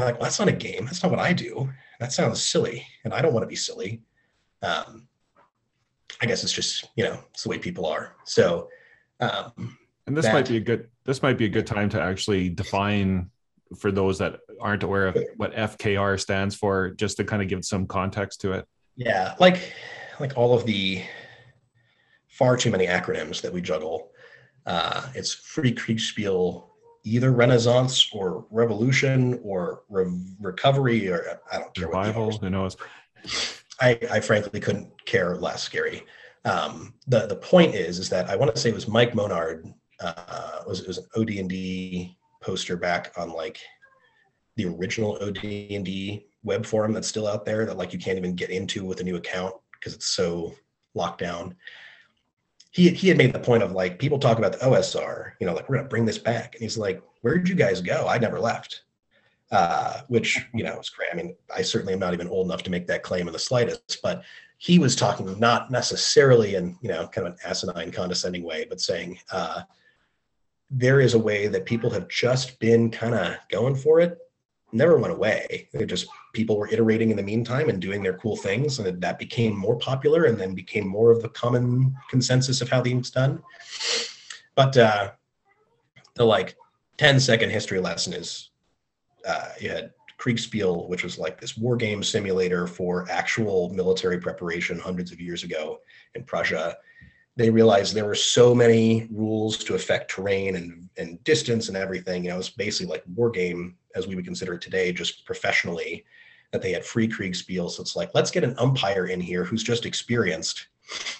I'm 0.00 0.06
like, 0.06 0.14
well, 0.14 0.24
that's 0.24 0.38
not 0.38 0.48
a 0.48 0.52
game. 0.52 0.84
That's 0.86 1.02
not 1.02 1.10
what 1.10 1.20
I 1.20 1.32
do. 1.32 1.70
That 2.00 2.12
sounds 2.12 2.42
silly, 2.42 2.86
and 3.04 3.12
I 3.12 3.20
don't 3.20 3.32
want 3.32 3.44
to 3.44 3.48
be 3.48 3.56
silly. 3.56 4.02
Um, 4.62 5.08
I 6.20 6.26
guess 6.26 6.42
it's 6.42 6.52
just 6.52 6.88
you 6.96 7.04
know 7.04 7.18
it's 7.30 7.42
the 7.42 7.50
way 7.50 7.58
people 7.58 7.86
are. 7.86 8.16
So, 8.24 8.68
um, 9.20 9.76
and 10.06 10.16
this 10.16 10.24
that, 10.24 10.32
might 10.32 10.48
be 10.48 10.56
a 10.56 10.60
good 10.60 10.88
this 11.04 11.22
might 11.22 11.38
be 11.38 11.44
a 11.44 11.48
good 11.48 11.66
time 11.66 11.88
to 11.90 12.00
actually 12.00 12.48
define 12.48 13.30
for 13.78 13.90
those 13.90 14.18
that 14.18 14.40
aren't 14.60 14.82
aware 14.82 15.06
of 15.06 15.18
what 15.36 15.54
FKR 15.54 16.20
stands 16.20 16.54
for, 16.54 16.90
just 16.90 17.16
to 17.16 17.24
kind 17.24 17.42
of 17.42 17.48
give 17.48 17.64
some 17.64 17.86
context 17.86 18.40
to 18.42 18.52
it. 18.52 18.66
Yeah, 18.96 19.34
like 19.40 19.72
like 20.20 20.36
all 20.36 20.54
of 20.54 20.64
the 20.64 21.02
far 22.28 22.56
too 22.56 22.70
many 22.70 22.86
acronyms 22.86 23.40
that 23.42 23.52
we 23.52 23.60
juggle. 23.60 24.10
Uh, 24.64 25.08
it's 25.14 25.32
Free 25.32 25.74
Kriegsspiel 25.74 26.64
either 27.04 27.32
renaissance 27.32 28.08
or 28.12 28.46
revolution 28.50 29.40
or 29.42 29.82
re- 29.88 30.20
recovery 30.40 31.08
or 31.08 31.40
I 31.50 31.58
don't 31.58 31.74
care 31.74 31.86
revival. 31.86 32.30
Who 32.38 32.50
knows? 32.50 32.76
I, 33.80 33.98
I 34.10 34.20
frankly 34.20 34.60
couldn't 34.60 35.04
care 35.04 35.36
less, 35.36 35.68
Gary. 35.68 36.04
Um, 36.44 36.94
the 37.06 37.26
the 37.26 37.36
point 37.36 37.74
is 37.74 37.98
is 37.98 38.08
that 38.10 38.28
I 38.28 38.36
want 38.36 38.54
to 38.54 38.60
say 38.60 38.70
it 38.70 38.74
was 38.74 38.88
Mike 38.88 39.14
Monard 39.14 39.72
uh, 40.00 40.62
was 40.66 40.80
it 40.80 40.88
was 40.88 40.98
an 40.98 41.06
OD&D 41.16 42.16
poster 42.40 42.76
back 42.76 43.12
on 43.16 43.30
like 43.30 43.60
the 44.56 44.66
original 44.66 45.18
OD&D 45.22 46.26
web 46.42 46.66
forum 46.66 46.92
that's 46.92 47.08
still 47.08 47.28
out 47.28 47.44
there 47.44 47.64
that 47.64 47.76
like 47.76 47.92
you 47.92 47.98
can't 47.98 48.18
even 48.18 48.34
get 48.34 48.50
into 48.50 48.84
with 48.84 49.00
a 49.00 49.04
new 49.04 49.16
account 49.16 49.54
because 49.72 49.94
it's 49.94 50.06
so 50.06 50.52
locked 50.94 51.20
down 51.20 51.54
he 52.72 52.88
he 52.88 53.08
had 53.08 53.18
made 53.18 53.32
the 53.32 53.38
point 53.38 53.62
of 53.62 53.72
like 53.72 53.98
people 53.98 54.18
talk 54.18 54.38
about 54.38 54.52
the 54.52 54.58
OSR, 54.58 55.32
you 55.38 55.46
know, 55.46 55.54
like 55.54 55.68
we're 55.68 55.76
gonna 55.76 55.88
bring 55.88 56.06
this 56.06 56.18
back, 56.18 56.54
and 56.54 56.62
he's 56.62 56.78
like, 56.78 57.00
"Where 57.20 57.38
did 57.38 57.48
you 57.48 57.54
guys 57.54 57.80
go? 57.80 58.08
I 58.08 58.18
never 58.18 58.40
left." 58.40 58.82
Uh, 59.50 60.00
which 60.08 60.46
you 60.54 60.64
know 60.64 60.80
is 60.80 60.88
great. 60.88 61.10
I 61.12 61.14
mean, 61.14 61.36
I 61.54 61.60
certainly 61.60 61.92
am 61.92 61.98
not 61.98 62.14
even 62.14 62.28
old 62.28 62.46
enough 62.46 62.62
to 62.64 62.70
make 62.70 62.86
that 62.86 63.02
claim 63.02 63.26
in 63.26 63.34
the 63.34 63.38
slightest, 63.38 64.00
but 64.02 64.24
he 64.56 64.78
was 64.78 64.96
talking 64.96 65.38
not 65.38 65.70
necessarily 65.70 66.54
in 66.54 66.76
you 66.80 66.88
know 66.88 67.06
kind 67.08 67.26
of 67.26 67.34
an 67.34 67.38
asinine, 67.44 67.92
condescending 67.92 68.42
way, 68.42 68.64
but 68.66 68.80
saying 68.80 69.18
uh, 69.30 69.62
there 70.70 71.00
is 71.00 71.12
a 71.12 71.18
way 71.18 71.48
that 71.48 71.66
people 71.66 71.90
have 71.90 72.08
just 72.08 72.58
been 72.58 72.90
kind 72.90 73.14
of 73.14 73.36
going 73.50 73.76
for 73.76 74.00
it 74.00 74.18
never 74.72 74.96
went 74.96 75.12
away. 75.12 75.68
It 75.72 75.86
just 75.86 76.06
people 76.32 76.58
were 76.58 76.68
iterating 76.68 77.10
in 77.10 77.16
the 77.16 77.22
meantime 77.22 77.68
and 77.68 77.80
doing 77.80 78.02
their 78.02 78.16
cool 78.18 78.36
things, 78.36 78.78
and 78.78 79.00
that 79.00 79.18
became 79.18 79.56
more 79.56 79.76
popular, 79.76 80.24
and 80.24 80.38
then 80.38 80.54
became 80.54 80.86
more 80.86 81.10
of 81.10 81.22
the 81.22 81.28
common 81.30 81.94
consensus 82.08 82.60
of 82.60 82.68
how 82.68 82.80
the 82.80 82.90
things 82.90 83.10
done. 83.10 83.42
But 84.54 84.76
uh, 84.76 85.12
the 86.14 86.24
like 86.24 86.56
10 86.98 87.20
second 87.20 87.50
history 87.50 87.80
lesson 87.80 88.12
is 88.12 88.50
uh, 89.26 89.48
you 89.60 89.70
had 89.70 89.92
Kriegsspiel, 90.18 90.88
which 90.88 91.02
was 91.02 91.18
like 91.18 91.40
this 91.40 91.56
war 91.56 91.76
game 91.76 92.02
simulator 92.02 92.66
for 92.66 93.06
actual 93.10 93.70
military 93.70 94.18
preparation 94.18 94.78
hundreds 94.78 95.10
of 95.10 95.20
years 95.20 95.42
ago 95.42 95.80
in 96.14 96.22
Prussia. 96.22 96.76
they 97.36 97.50
realized 97.50 97.94
there 97.94 98.04
were 98.04 98.14
so 98.14 98.54
many 98.54 99.08
rules 99.10 99.56
to 99.56 99.74
affect 99.74 100.10
terrain 100.10 100.56
and, 100.56 100.88
and 100.96 101.22
distance 101.24 101.68
and 101.68 101.76
everything. 101.76 102.24
You 102.24 102.30
know, 102.30 102.34
it 102.36 102.38
was 102.38 102.50
basically 102.50 102.92
like 102.92 103.02
war 103.14 103.30
game 103.30 103.76
as 103.94 104.06
we 104.06 104.14
would 104.14 104.24
consider 104.24 104.54
it 104.54 104.60
today, 104.60 104.92
just 104.92 105.24
professionally, 105.24 106.04
that 106.50 106.62
they 106.62 106.72
had 106.72 106.84
free 106.84 107.08
Kriegsspiel. 107.08 107.70
So 107.70 107.82
it's 107.82 107.96
like, 107.96 108.10
let's 108.14 108.30
get 108.30 108.44
an 108.44 108.54
umpire 108.58 109.06
in 109.06 109.20
here 109.20 109.44
who's 109.44 109.62
just 109.62 109.86
experienced, 109.86 110.68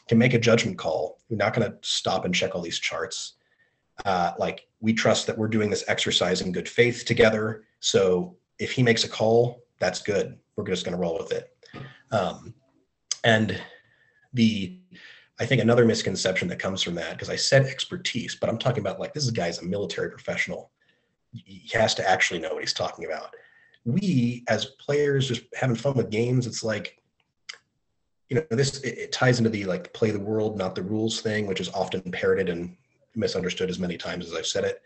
can 0.09 0.19
make 0.19 0.35
a 0.35 0.39
judgment 0.39 0.79
call. 0.79 1.19
We're 1.29 1.37
not 1.37 1.55
going 1.55 1.71
to 1.71 1.77
stop 1.81 2.25
and 2.25 2.35
check 2.35 2.55
all 2.55 2.63
these 2.63 2.79
charts. 2.79 3.35
Uh, 4.05 4.33
like 4.39 4.67
we 4.81 4.93
trust 4.93 5.27
that 5.27 5.39
we're 5.39 5.49
doing 5.49 5.71
this 5.71 5.85
exercise 5.89 6.41
in 6.41 6.53
good 6.53 6.69
faith 6.69 7.05
together. 7.05 7.65
So 7.81 8.37
if 8.59 8.73
he 8.73 8.83
makes 8.83 9.05
a 9.05 9.09
call, 9.09 9.63
that's 9.79 10.03
good. 10.03 10.39
We're 10.57 10.65
just 10.65 10.85
going 10.85 10.97
to 10.97 11.01
roll 11.01 11.19
with 11.19 11.33
it. 11.33 11.57
Um, 12.11 12.55
and 13.25 13.59
the 14.35 14.79
I 15.41 15.47
think 15.47 15.61
another 15.61 15.85
misconception 15.85 16.47
that 16.49 16.59
comes 16.59 16.83
from 16.83 16.95
that, 16.97 17.13
because 17.13 17.31
I 17.31 17.37
said 17.37 17.67
expertise, 17.67 18.37
but 18.37 18.49
I'm 18.49 18.59
talking 18.59 18.81
about 18.81 19.01
like 19.01 19.13
this 19.13 19.29
guy's 19.31 19.59
a 19.59 19.65
military 19.65 20.11
professional. 20.11 20.71
He 21.33 21.71
has 21.73 21.95
to 21.97 22.09
actually 22.09 22.41
know 22.41 22.55
what 22.55 22.63
he's 22.63 22.73
talking 22.73 23.07
about. 23.07 23.35
We 23.85 24.45
as 24.49 24.67
players 24.67 25.29
just 25.29 25.43
having 25.55 25.77
fun 25.77 25.95
with 25.95 26.11
games, 26.11 26.47
it's 26.47 26.63
like, 26.63 27.03
you 28.29 28.37
know, 28.37 28.45
this 28.51 28.81
it, 28.81 28.99
it 28.99 29.13
ties 29.13 29.39
into 29.39 29.51
the 29.51 29.65
like 29.65 29.93
play 29.93 30.11
the 30.11 30.21
world, 30.21 30.57
not 30.57 30.75
the 30.75 30.83
rules 30.83 31.21
thing, 31.21 31.47
which 31.47 31.61
is 31.61 31.69
often 31.71 32.03
parroted 32.03 32.49
and 32.49 32.77
misunderstood 33.15 33.71
as 33.71 33.79
many 33.79 33.97
times 33.97 34.27
as 34.27 34.35
I've 34.35 34.47
said 34.47 34.65
it. 34.65 34.83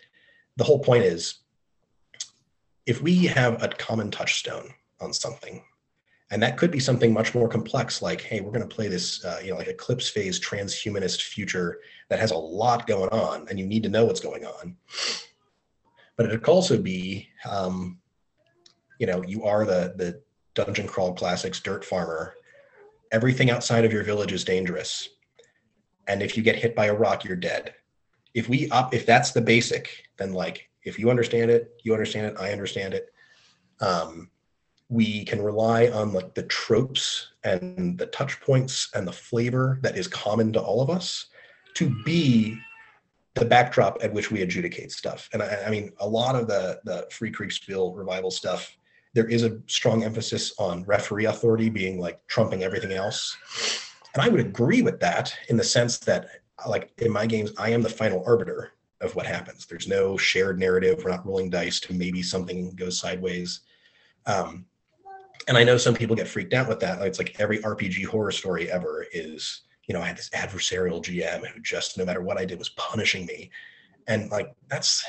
The 0.57 0.65
whole 0.65 0.79
point 0.79 1.05
is 1.05 1.41
if 2.87 3.03
we 3.03 3.27
have 3.27 3.63
a 3.63 3.69
common 3.69 4.11
touchstone 4.11 4.73
on 5.01 5.13
something, 5.13 5.63
and 6.31 6.43
that 6.43 6.57
could 6.57 6.71
be 6.71 6.81
something 6.81 7.13
much 7.13 7.35
more 7.35 7.49
complex 7.49 8.03
like 8.03 8.21
hey 8.21 8.41
we're 8.41 8.51
going 8.51 8.67
to 8.67 8.75
play 8.75 8.89
this 8.89 9.25
uh, 9.25 9.41
you 9.43 9.51
know 9.51 9.57
like 9.57 9.69
eclipse 9.69 10.09
phase 10.09 10.41
transhumanist 10.41 11.23
future 11.23 11.79
that 12.09 12.19
has 12.19 12.31
a 12.31 12.37
lot 12.37 12.87
going 12.87 13.09
on 13.11 13.47
and 13.49 13.59
you 13.59 13.67
need 13.67 13.83
to 13.83 13.89
know 13.89 14.05
what's 14.05 14.21
going 14.21 14.45
on 14.45 14.77
but 16.17 16.27
it 16.27 16.43
could 16.43 16.49
also 16.49 16.81
be 16.81 17.29
um, 17.49 17.99
you 18.99 19.07
know 19.07 19.23
you 19.23 19.45
are 19.45 19.64
the 19.64 19.95
the 19.97 20.21
dungeon 20.55 20.87
crawl 20.87 21.14
classics 21.14 21.61
dirt 21.61 21.85
farmer. 21.85 22.35
Everything 23.12 23.51
outside 23.51 23.85
of 23.85 23.93
your 23.93 24.03
village 24.03 24.33
is 24.33 24.45
dangerous. 24.45 25.09
And 26.09 26.23
if 26.23 26.37
you 26.37 26.43
get 26.43 26.57
hit 26.57 26.75
by 26.75 26.87
a 26.87 26.95
rock 26.95 27.25
you're 27.25 27.37
dead. 27.37 27.75
If 28.35 28.49
we 28.49 28.69
up 28.71 28.95
if 28.95 29.07
that's 29.07 29.33
the 29.33 29.41
basic 29.41 30.09
then 30.17 30.33
like 30.33 30.69
if 30.83 30.99
you 30.99 31.11
understand 31.11 31.51
it 31.51 31.73
you 31.83 31.93
understand 31.93 32.27
it 32.27 32.37
i 32.39 32.53
understand 32.53 32.95
it. 32.95 33.12
Um, 33.81 34.31
we 34.89 35.25
can 35.25 35.43
rely 35.43 35.89
on 35.89 36.12
like 36.12 36.35
the 36.35 36.45
tropes 36.45 37.33
and 37.45 37.99
the 37.99 38.07
touch 38.07 38.41
points 38.41 38.89
and 38.95 39.07
the 39.07 39.12
flavor 39.12 39.79
that 39.83 39.97
is 39.97 40.07
common 40.07 40.53
to 40.53 40.61
all 40.61 40.81
of 40.81 40.91
us 40.91 41.27
to 41.75 41.95
be 42.05 42.57
the 43.37 43.45
backdrop 43.45 43.99
at 44.03 44.12
which 44.12 44.30
we 44.30 44.43
adjudicate 44.43 44.91
stuff. 44.91 45.28
And 45.32 45.43
I, 45.43 45.64
I 45.66 45.70
mean, 45.70 45.93
a 46.01 46.09
lot 46.09 46.34
of 46.34 46.49
the 46.49 46.80
the 46.84 47.07
Free 47.11 47.30
Kriegsspiel 47.30 47.97
revival 47.97 48.30
stuff, 48.30 48.76
there 49.14 49.28
is 49.28 49.45
a 49.45 49.59
strong 49.66 50.05
emphasis 50.05 50.55
on 50.59 50.84
referee 50.84 51.26
authority 51.26 51.68
being 51.68 52.01
like 52.01 52.26
trumping 52.26 52.62
everything 52.62 52.93
else. 52.93 53.37
And 54.14 54.22
I 54.22 54.28
would 54.28 54.41
agree 54.41 54.82
with 54.82 54.99
that 55.01 55.37
in 55.49 55.57
the 55.57 55.64
sense 55.64 55.99
that, 55.99 56.28
like 56.66 56.91
in 56.99 57.12
my 57.12 57.26
games, 57.26 57.53
I 57.59 57.70
am 57.70 57.82
the 57.82 57.89
final 57.89 58.24
arbiter 58.26 58.72
of 59.03 59.14
what 59.14 59.26
happens. 59.26 59.66
There's 59.66 59.87
no 59.87 60.16
shared 60.16 60.59
narrative. 60.59 61.03
We're 61.05 61.11
not 61.11 61.26
rolling 61.26 61.51
dice 61.51 61.78
to 61.80 61.93
maybe 61.93 62.22
something 62.22 62.70
goes 62.70 62.99
sideways. 62.99 63.61
Um, 64.24 64.64
and 65.49 65.59
I 65.59 65.64
know 65.64 65.76
some 65.76 65.95
people 65.95 66.16
get 66.16 66.26
freaked 66.26 66.55
out 66.55 66.68
with 66.68 66.80
that. 66.80 67.03
It's 67.03 67.18
like 67.18 67.39
every 67.39 67.59
RPG 67.59 68.07
horror 68.07 68.32
story 68.32 68.70
ever 68.70 69.07
is, 69.12 69.62
you 69.87 69.95
know, 69.95 70.01
I 70.01 70.07
had 70.07 70.16
this 70.16 70.30
adversarial 70.30 71.03
GM 71.03 71.47
who 71.47 71.61
just 71.61 71.99
no 71.99 72.05
matter 72.05 72.22
what 72.22 72.39
I 72.39 72.45
did 72.45 72.59
was 72.59 72.70
punishing 72.70 73.26
me. 73.26 73.51
And 74.09 74.30
like 74.30 74.55
that's 74.68 75.05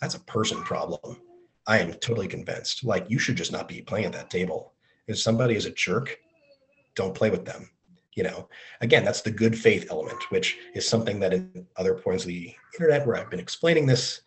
that's 0.00 0.14
a 0.14 0.20
person 0.20 0.62
problem. 0.62 1.20
I 1.66 1.78
am 1.78 1.92
totally 1.94 2.28
convinced. 2.28 2.84
Like 2.84 3.08
you 3.08 3.18
should 3.18 3.36
just 3.36 3.52
not 3.52 3.68
be 3.68 3.82
playing 3.82 4.06
at 4.06 4.12
that 4.12 4.30
table. 4.30 4.72
If 5.06 5.18
somebody 5.18 5.54
is 5.54 5.66
a 5.66 5.70
jerk, 5.70 6.18
don't 6.94 7.14
play 7.14 7.30
with 7.30 7.44
them. 7.44 7.70
You 8.14 8.24
know, 8.24 8.48
again, 8.80 9.04
that's 9.04 9.22
the 9.22 9.30
good 9.30 9.56
faith 9.56 9.86
element, 9.90 10.18
which 10.30 10.58
is 10.74 10.88
something 10.88 11.20
that 11.20 11.32
in 11.32 11.66
other 11.76 11.94
points 11.94 12.24
of 12.24 12.28
the 12.28 12.52
internet 12.74 13.06
where 13.06 13.16
I've 13.16 13.30
been 13.30 13.38
explaining 13.38 13.86
this, 13.86 14.22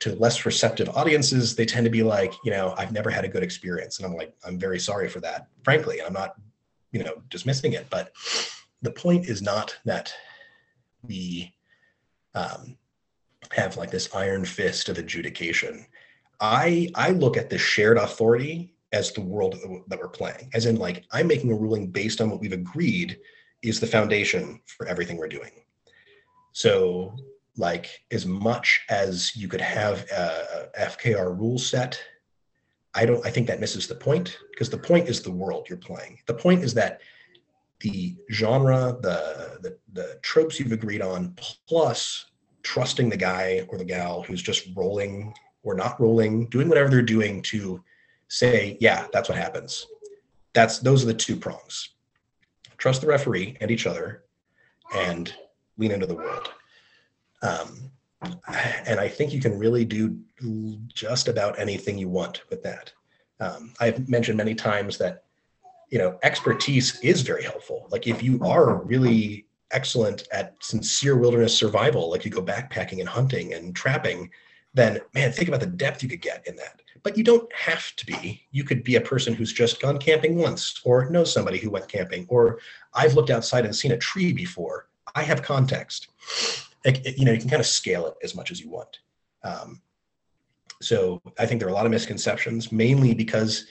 to 0.00 0.14
less 0.16 0.46
receptive 0.46 0.88
audiences, 0.90 1.56
they 1.56 1.66
tend 1.66 1.84
to 1.84 1.90
be 1.90 2.02
like, 2.02 2.32
you 2.44 2.50
know, 2.50 2.74
I've 2.76 2.92
never 2.92 3.10
had 3.10 3.24
a 3.24 3.28
good 3.28 3.42
experience. 3.42 3.98
And 3.98 4.06
I'm 4.06 4.14
like, 4.14 4.32
I'm 4.44 4.58
very 4.58 4.78
sorry 4.78 5.08
for 5.08 5.20
that, 5.20 5.48
frankly. 5.62 5.98
And 5.98 6.06
I'm 6.06 6.12
not, 6.12 6.34
you 6.92 7.02
know, 7.02 7.22
dismissing 7.28 7.72
it. 7.72 7.86
But 7.90 8.12
the 8.82 8.90
point 8.92 9.26
is 9.26 9.42
not 9.42 9.76
that 9.84 10.12
we 11.02 11.54
um, 12.34 12.76
have 13.52 13.76
like 13.76 13.90
this 13.90 14.14
iron 14.14 14.44
fist 14.44 14.88
of 14.88 14.98
adjudication. 14.98 15.86
I 16.40 16.90
I 16.94 17.10
look 17.10 17.36
at 17.36 17.50
the 17.50 17.58
shared 17.58 17.96
authority 17.96 18.74
as 18.92 19.12
the 19.12 19.20
world 19.20 19.56
that 19.88 19.98
we're 19.98 20.08
playing, 20.08 20.50
as 20.54 20.66
in 20.66 20.76
like 20.76 21.04
I'm 21.10 21.26
making 21.26 21.52
a 21.52 21.56
ruling 21.56 21.88
based 21.88 22.20
on 22.20 22.30
what 22.30 22.40
we've 22.40 22.52
agreed 22.52 23.18
is 23.62 23.80
the 23.80 23.86
foundation 23.86 24.60
for 24.66 24.86
everything 24.86 25.16
we're 25.16 25.28
doing. 25.28 25.50
So 26.52 27.16
like 27.56 27.88
as 28.12 28.24
much 28.24 28.80
as 28.88 29.34
you 29.36 29.48
could 29.48 29.60
have 29.60 30.06
a, 30.10 30.68
FKR 30.78 31.36
rule 31.36 31.58
set, 31.58 32.00
I 32.94 33.04
don't. 33.04 33.24
I 33.26 33.30
think 33.30 33.48
that 33.48 33.60
misses 33.60 33.86
the 33.88 33.94
point 33.94 34.38
because 34.52 34.70
the 34.70 34.78
point 34.78 35.08
is 35.08 35.22
the 35.22 35.30
world 35.30 35.66
you're 35.68 35.78
playing. 35.78 36.18
The 36.26 36.34
point 36.34 36.62
is 36.62 36.72
that 36.74 37.00
the 37.80 38.16
genre, 38.32 38.96
the, 39.00 39.58
the 39.62 39.78
the 39.92 40.18
tropes 40.22 40.58
you've 40.58 40.72
agreed 40.72 41.02
on, 41.02 41.36
plus 41.68 42.26
trusting 42.62 43.08
the 43.08 43.16
guy 43.16 43.66
or 43.68 43.78
the 43.78 43.84
gal 43.84 44.22
who's 44.22 44.42
just 44.42 44.68
rolling 44.76 45.32
or 45.62 45.74
not 45.74 46.00
rolling, 46.00 46.46
doing 46.46 46.68
whatever 46.68 46.88
they're 46.88 47.02
doing 47.02 47.42
to 47.42 47.82
say, 48.28 48.76
yeah, 48.80 49.06
that's 49.12 49.28
what 49.28 49.38
happens. 49.38 49.86
That's 50.52 50.78
those 50.78 51.02
are 51.02 51.06
the 51.06 51.14
two 51.14 51.36
prongs. 51.36 51.90
Trust 52.78 53.00
the 53.00 53.06
referee 53.06 53.56
and 53.60 53.70
each 53.70 53.86
other, 53.86 54.24
and 54.94 55.32
lean 55.76 55.92
into 55.92 56.06
the 56.06 56.14
world. 56.14 56.50
Um, 57.42 57.90
and 58.86 58.98
I 58.98 59.08
think 59.08 59.32
you 59.32 59.40
can 59.40 59.58
really 59.58 59.84
do 59.84 60.18
just 60.92 61.28
about 61.28 61.58
anything 61.58 61.98
you 61.98 62.08
want 62.08 62.42
with 62.50 62.62
that. 62.64 62.92
Um, 63.40 63.72
I've 63.78 64.08
mentioned 64.08 64.36
many 64.36 64.54
times 64.54 64.98
that 64.98 65.24
you 65.88 65.98
know 65.98 66.18
expertise 66.22 66.98
is 67.00 67.22
very 67.22 67.42
helpful. 67.42 67.88
Like 67.90 68.06
if 68.06 68.22
you 68.22 68.40
are 68.44 68.82
really 68.84 69.46
excellent 69.70 70.26
at 70.32 70.54
sincere 70.60 71.16
wilderness 71.16 71.54
survival, 71.54 72.10
like 72.10 72.24
you 72.24 72.30
go 72.30 72.42
backpacking 72.42 73.00
and 73.00 73.08
hunting 73.08 73.54
and 73.54 73.74
trapping, 73.76 74.30
then 74.74 75.00
man, 75.14 75.32
think 75.32 75.48
about 75.48 75.60
the 75.60 75.66
depth 75.66 76.02
you 76.02 76.08
could 76.08 76.22
get 76.22 76.46
in 76.46 76.56
that. 76.56 76.80
But 77.02 77.16
you 77.16 77.24
don't 77.24 77.50
have 77.52 77.94
to 77.96 78.06
be. 78.06 78.42
You 78.50 78.64
could 78.64 78.82
be 78.82 78.96
a 78.96 79.00
person 79.00 79.32
who's 79.32 79.52
just 79.52 79.80
gone 79.80 79.98
camping 79.98 80.36
once, 80.36 80.80
or 80.84 81.08
know 81.10 81.24
somebody 81.24 81.58
who 81.58 81.70
went 81.70 81.88
camping, 81.88 82.26
or 82.28 82.58
I've 82.94 83.14
looked 83.14 83.30
outside 83.30 83.64
and 83.64 83.74
seen 83.74 83.92
a 83.92 83.98
tree 83.98 84.32
before. 84.32 84.88
I 85.14 85.22
have 85.22 85.42
context 85.42 86.08
you 86.84 87.24
know 87.24 87.32
you 87.32 87.38
can 87.38 87.48
kind 87.48 87.60
of 87.60 87.66
scale 87.66 88.06
it 88.06 88.14
as 88.22 88.34
much 88.34 88.50
as 88.50 88.60
you 88.60 88.70
want 88.70 89.00
um, 89.42 89.80
so 90.80 91.20
i 91.38 91.46
think 91.46 91.60
there 91.60 91.68
are 91.68 91.72
a 91.72 91.74
lot 91.74 91.86
of 91.86 91.92
misconceptions 91.92 92.70
mainly 92.72 93.14
because 93.14 93.66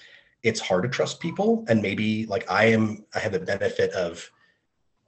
it's 0.47 0.59
hard 0.59 0.83
to 0.83 0.89
trust 0.89 1.19
people. 1.19 1.65
And 1.67 1.81
maybe 1.81 2.25
like 2.25 2.49
i 2.49 2.65
am 2.65 3.05
i 3.15 3.19
have 3.19 3.31
the 3.31 3.39
benefit 3.39 3.91
of 3.91 4.29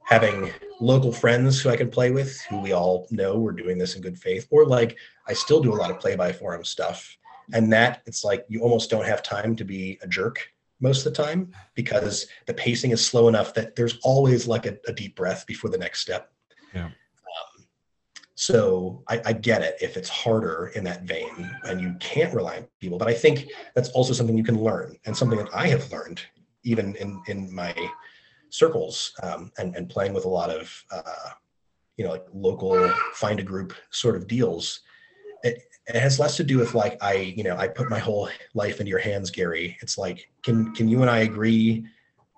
having 0.04 0.50
local 0.80 1.12
friends 1.12 1.60
who 1.60 1.70
i 1.70 1.76
can 1.76 1.90
play 1.90 2.10
with 2.10 2.40
who 2.42 2.60
we 2.60 2.72
all 2.72 3.06
know 3.10 3.38
we're 3.38 3.52
doing 3.52 3.78
this 3.78 3.96
in 3.96 4.02
good 4.02 4.18
faith. 4.18 4.46
Or 4.50 4.66
like 4.66 4.96
i 5.26 5.32
still 5.32 5.60
do 5.60 5.72
a 5.72 5.80
lot 5.82 5.90
of 5.90 5.98
play 5.98 6.16
by 6.16 6.32
forum 6.32 6.64
stuff. 6.64 7.16
And 7.52 7.72
that 7.72 8.02
it's 8.06 8.24
like 8.24 8.44
you 8.48 8.60
almost 8.60 8.90
don't 8.90 9.06
have 9.06 9.22
time 9.22 9.56
to 9.56 9.64
be 9.64 9.98
a 10.02 10.06
jerk 10.06 10.52
most 10.80 11.04
of 11.04 11.12
the 11.12 11.22
time 11.22 11.52
because 11.74 12.26
the 12.46 12.54
pacing 12.54 12.92
is 12.92 13.04
slow 13.04 13.28
enough 13.28 13.52
that 13.54 13.76
there's 13.76 13.98
always 14.02 14.46
like 14.46 14.66
a, 14.66 14.78
a 14.86 14.92
deep 14.92 15.16
breath 15.16 15.46
before 15.46 15.68
the 15.68 15.78
next 15.78 16.00
step. 16.00 16.32
Yeah 16.74 16.90
so 18.40 19.02
I, 19.06 19.20
I, 19.26 19.32
get 19.34 19.60
it 19.60 19.76
if 19.82 19.98
it's 19.98 20.08
harder 20.08 20.72
in 20.74 20.82
that 20.84 21.02
vein 21.02 21.54
and 21.64 21.78
you 21.78 21.94
can't 22.00 22.32
rely 22.32 22.56
on 22.56 22.66
people. 22.80 22.96
But 22.96 23.06
I 23.06 23.12
think 23.12 23.50
that's 23.74 23.90
also 23.90 24.14
something 24.14 24.34
you 24.34 24.42
can 24.42 24.58
learn 24.58 24.96
and 25.04 25.14
something 25.14 25.38
that 25.38 25.54
I 25.54 25.66
have 25.66 25.92
learned 25.92 26.22
even 26.64 26.96
in, 26.96 27.20
in 27.26 27.54
my 27.54 27.74
circles 28.48 29.12
um, 29.22 29.52
and, 29.58 29.76
and 29.76 29.90
playing 29.90 30.14
with 30.14 30.24
a 30.24 30.28
lot 30.28 30.48
of, 30.48 30.72
uh, 30.90 31.32
you 31.98 32.04
know, 32.06 32.12
like 32.12 32.24
local 32.32 32.88
find 33.12 33.40
a 33.40 33.42
group 33.42 33.74
sort 33.90 34.16
of 34.16 34.26
deals. 34.26 34.80
It, 35.42 35.62
it 35.86 35.96
has 35.96 36.18
less 36.18 36.38
to 36.38 36.44
do 36.44 36.56
with 36.56 36.74
like, 36.74 36.96
I, 37.02 37.34
you 37.36 37.44
know, 37.44 37.58
I 37.58 37.68
put 37.68 37.90
my 37.90 37.98
whole 37.98 38.30
life 38.54 38.80
into 38.80 38.88
your 38.88 39.00
hands, 39.00 39.30
Gary. 39.30 39.76
It's 39.82 39.98
like, 39.98 40.30
can, 40.42 40.74
can 40.74 40.88
you 40.88 41.02
and 41.02 41.10
I 41.10 41.18
agree 41.18 41.84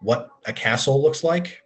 what 0.01 0.31
a 0.47 0.53
castle 0.53 1.01
looks 1.01 1.23
like? 1.23 1.63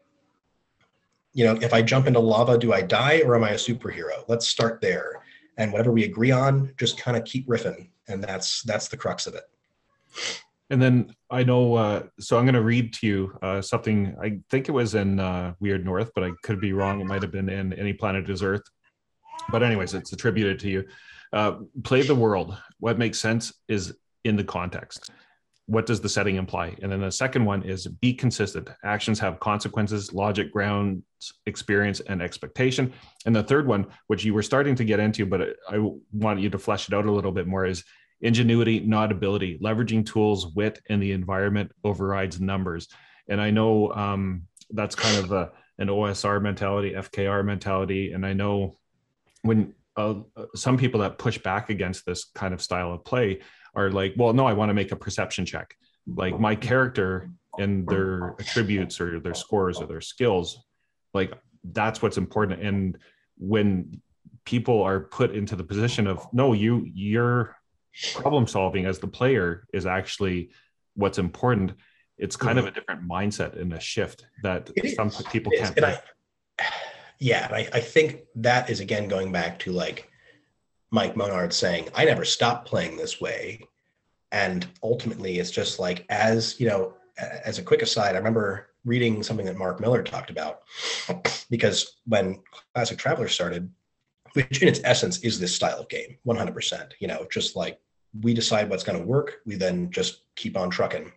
You 1.37 1.45
know, 1.45 1.55
if 1.61 1.75
I 1.75 1.83
jump 1.83 2.07
into 2.07 2.19
lava, 2.19 2.57
do 2.57 2.73
I 2.73 2.81
die 2.81 3.21
or 3.23 3.37
am 3.37 3.45
I 3.45 3.51
a 3.51 3.57
superhero? 3.57 4.25
Let's 4.27 4.49
start 4.49 4.81
there. 4.81 5.23
And 5.59 5.71
whatever 5.71 5.93
we 5.93 6.05
agree 6.05 6.31
on, 6.31 6.73
just 6.79 6.99
kind 6.99 7.15
of 7.15 7.27
keep 7.27 7.47
riffing. 7.47 7.91
And 8.09 8.25
that's 8.25 8.63
that's 8.63 8.89
the 8.89 8.97
crux 8.97 9.27
of 9.27 9.35
it. 9.35 9.45
And 10.71 10.81
then 10.81 11.15
I 11.31 11.45
know, 11.45 11.75
uh, 11.75 12.05
so 12.19 12.39
I'm 12.39 12.47
going 12.47 12.55
to 12.55 12.63
read 12.63 12.95
to 12.95 13.07
you 13.07 13.39
uh, 13.43 13.61
something. 13.61 14.17
I 14.21 14.39
think 14.49 14.71
it 14.71 14.73
was 14.73 14.95
in 14.95 15.21
uh, 15.21 15.53
Weird 15.61 15.85
North, 15.85 16.11
but 16.15 16.25
I 16.25 16.31
could 16.43 16.59
be 16.59 16.73
wrong. 16.73 17.03
It 17.03 17.07
might 17.07 17.21
have 17.21 17.33
been 17.33 17.51
in 17.51 17.75
Any 17.75 17.93
Planet 17.93 18.31
Is 18.31 18.43
Earth. 18.43 18.65
But, 19.51 19.63
anyways, 19.63 19.93
it's 19.93 20.15
attributed 20.15 20.59
to 20.61 20.71
you. 20.71 20.85
Uh, 21.35 21.59
play 21.85 22.01
the 22.01 22.15
world. 22.15 22.57
What 22.81 22.99
makes 22.99 23.21
sense 23.21 23.53
is 23.69 23.95
in 24.25 24.37
the 24.37 24.45
context. 24.45 25.11
What 25.67 25.87
does 25.87 26.01
the 26.01 26.09
setting 26.09 26.37
imply? 26.37 26.77
And 26.81 26.93
then 26.93 27.01
the 27.01 27.11
second 27.11 27.45
one 27.45 27.65
is 27.65 27.87
be 27.87 28.15
consistent. 28.15 28.69
Actions 28.85 29.19
have 29.19 29.41
consequences, 29.41 30.13
logic, 30.13 30.53
grounds, 30.53 31.03
experience, 31.47 32.01
and 32.01 32.23
expectation. 32.23 32.93
And 33.25 33.35
the 33.35 33.43
third 33.43 33.67
one, 33.67 33.87
which 34.07 34.25
you 34.25 34.33
were 34.33 34.43
starting 34.43 34.77
to 34.77 34.85
get 34.85 35.01
into, 35.01 35.27
but 35.27 35.57
I 35.69 35.79
want 36.13 36.41
you 36.41 36.51
to 36.51 36.59
flesh 36.59 36.89
it 36.89 36.95
out 36.95 37.07
a 37.07 37.13
little 37.13 37.33
bit 37.33 37.49
more, 37.49 37.67
is 37.67 37.83
ingenuity, 38.21 38.81
not 38.81 39.11
ability, 39.13 39.59
leveraging 39.63 40.07
tools, 40.07 40.55
wit, 40.55 40.81
and 40.89 41.03
the 41.03 41.13
environment 41.13 41.73
overrides 41.85 42.41
numbers. 42.41 42.89
And 43.29 43.41
I 43.41 43.51
know 43.51 43.93
um, 43.93 44.43
that's 44.71 44.95
kind 44.95 45.19
of 45.19 45.33
a, 45.33 45.51
an 45.79 45.89
OSR 45.89 46.41
mentality, 46.41 46.93
FKR 46.93 47.45
mentality. 47.45 48.13
And 48.13 48.25
I 48.25 48.33
know 48.33 48.79
when 49.43 49.75
uh, 49.97 50.15
some 50.55 50.77
people 50.77 51.01
that 51.01 51.19
push 51.19 51.39
back 51.39 51.71
against 51.71 52.05
this 52.07 52.27
kind 52.35 52.53
of 52.55 52.63
style 52.63 52.93
of 52.93 53.05
play 53.05 53.41
are 53.77 53.91
like, 53.91 54.15
well, 54.17 54.33
no, 54.33 54.47
I 54.47 54.55
want 54.55 54.71
to 54.71 54.75
make 54.75 54.91
a 54.91 54.97
perception 54.97 55.47
check. 55.47 55.77
Like 56.07 56.41
my 56.41 56.55
character 56.57 57.31
and 57.59 57.87
their 57.87 58.35
attributes 58.41 59.01
or 59.01 59.21
their 59.21 59.35
scores 59.35 59.79
or 59.79 59.87
their 59.87 60.01
skills, 60.01 60.59
like 61.15 61.33
that's 61.63 62.03
what's 62.03 62.17
important. 62.17 62.63
And 62.63 62.99
when 63.39 64.01
people 64.45 64.83
are 64.83 65.01
put 65.01 65.35
into 65.35 65.57
the 65.57 65.65
position 65.65 66.07
of, 66.07 66.27
no, 66.33 66.53
you, 66.53 66.89
you're 66.93 67.57
problem 68.15 68.47
solving 68.47 68.85
as 68.85 68.99
the 68.99 69.07
player 69.07 69.67
is 69.73 69.87
actually 69.87 70.51
what's 70.95 71.19
important 71.19 71.73
it's 72.19 72.37
kind 72.37 72.59
of 72.59 72.67
a 72.67 72.71
different 72.71 73.07
mindset 73.07 73.61
and 73.61 73.73
a 73.73 73.81
shift 73.81 74.27
that 74.43 74.71
some 74.95 75.11
people 75.31 75.53
can't 75.57 75.83
I, 75.83 75.99
yeah 77.19 77.49
I, 77.51 77.69
I 77.73 77.81
think 77.81 78.23
that 78.37 78.71
is 78.71 78.81
again 78.81 79.09
going 79.09 79.33
back 79.33 79.59
to 79.61 79.73
like 79.73 80.11
mike 80.97 81.17
monard 81.17 81.53
saying 81.53 81.89
i 81.95 82.05
never 82.05 82.25
stopped 82.25 82.67
playing 82.67 82.97
this 82.97 83.21
way 83.21 83.61
and 84.33 84.67
ultimately 84.83 85.39
it's 85.39 85.51
just 85.51 85.79
like 85.79 86.05
as 86.09 86.59
you 86.59 86.67
know 86.67 86.95
as 87.45 87.59
a 87.59 87.63
quick 87.63 87.83
aside 87.83 88.15
i 88.15 88.19
remember 88.19 88.69
reading 88.85 89.23
something 89.23 89.47
that 89.47 89.57
marc 89.57 89.81
miller 89.81 90.03
talked 90.03 90.31
about 90.31 90.63
because 91.51 91.99
when 92.07 92.43
classic 92.75 92.99
Traveller 92.99 93.29
started 93.29 93.71
which 94.33 94.61
in 94.63 94.69
its 94.69 94.81
essence 94.85 95.19
is 95.21 95.39
this 95.39 95.55
style 95.55 95.81
of 95.81 95.89
game 95.89 96.17
100% 96.27 96.93
you 97.01 97.09
know 97.09 97.27
just 97.31 97.57
like 97.57 97.79
we 98.23 98.35
decide 98.35 98.69
what's 98.69 98.85
going 98.85 98.99
to 98.99 99.05
work. 99.05 99.41
We 99.45 99.57
then 99.57 99.91
just 99.91 100.23
keep 100.35 100.57
on 100.57 100.71
trucking. 100.71 101.13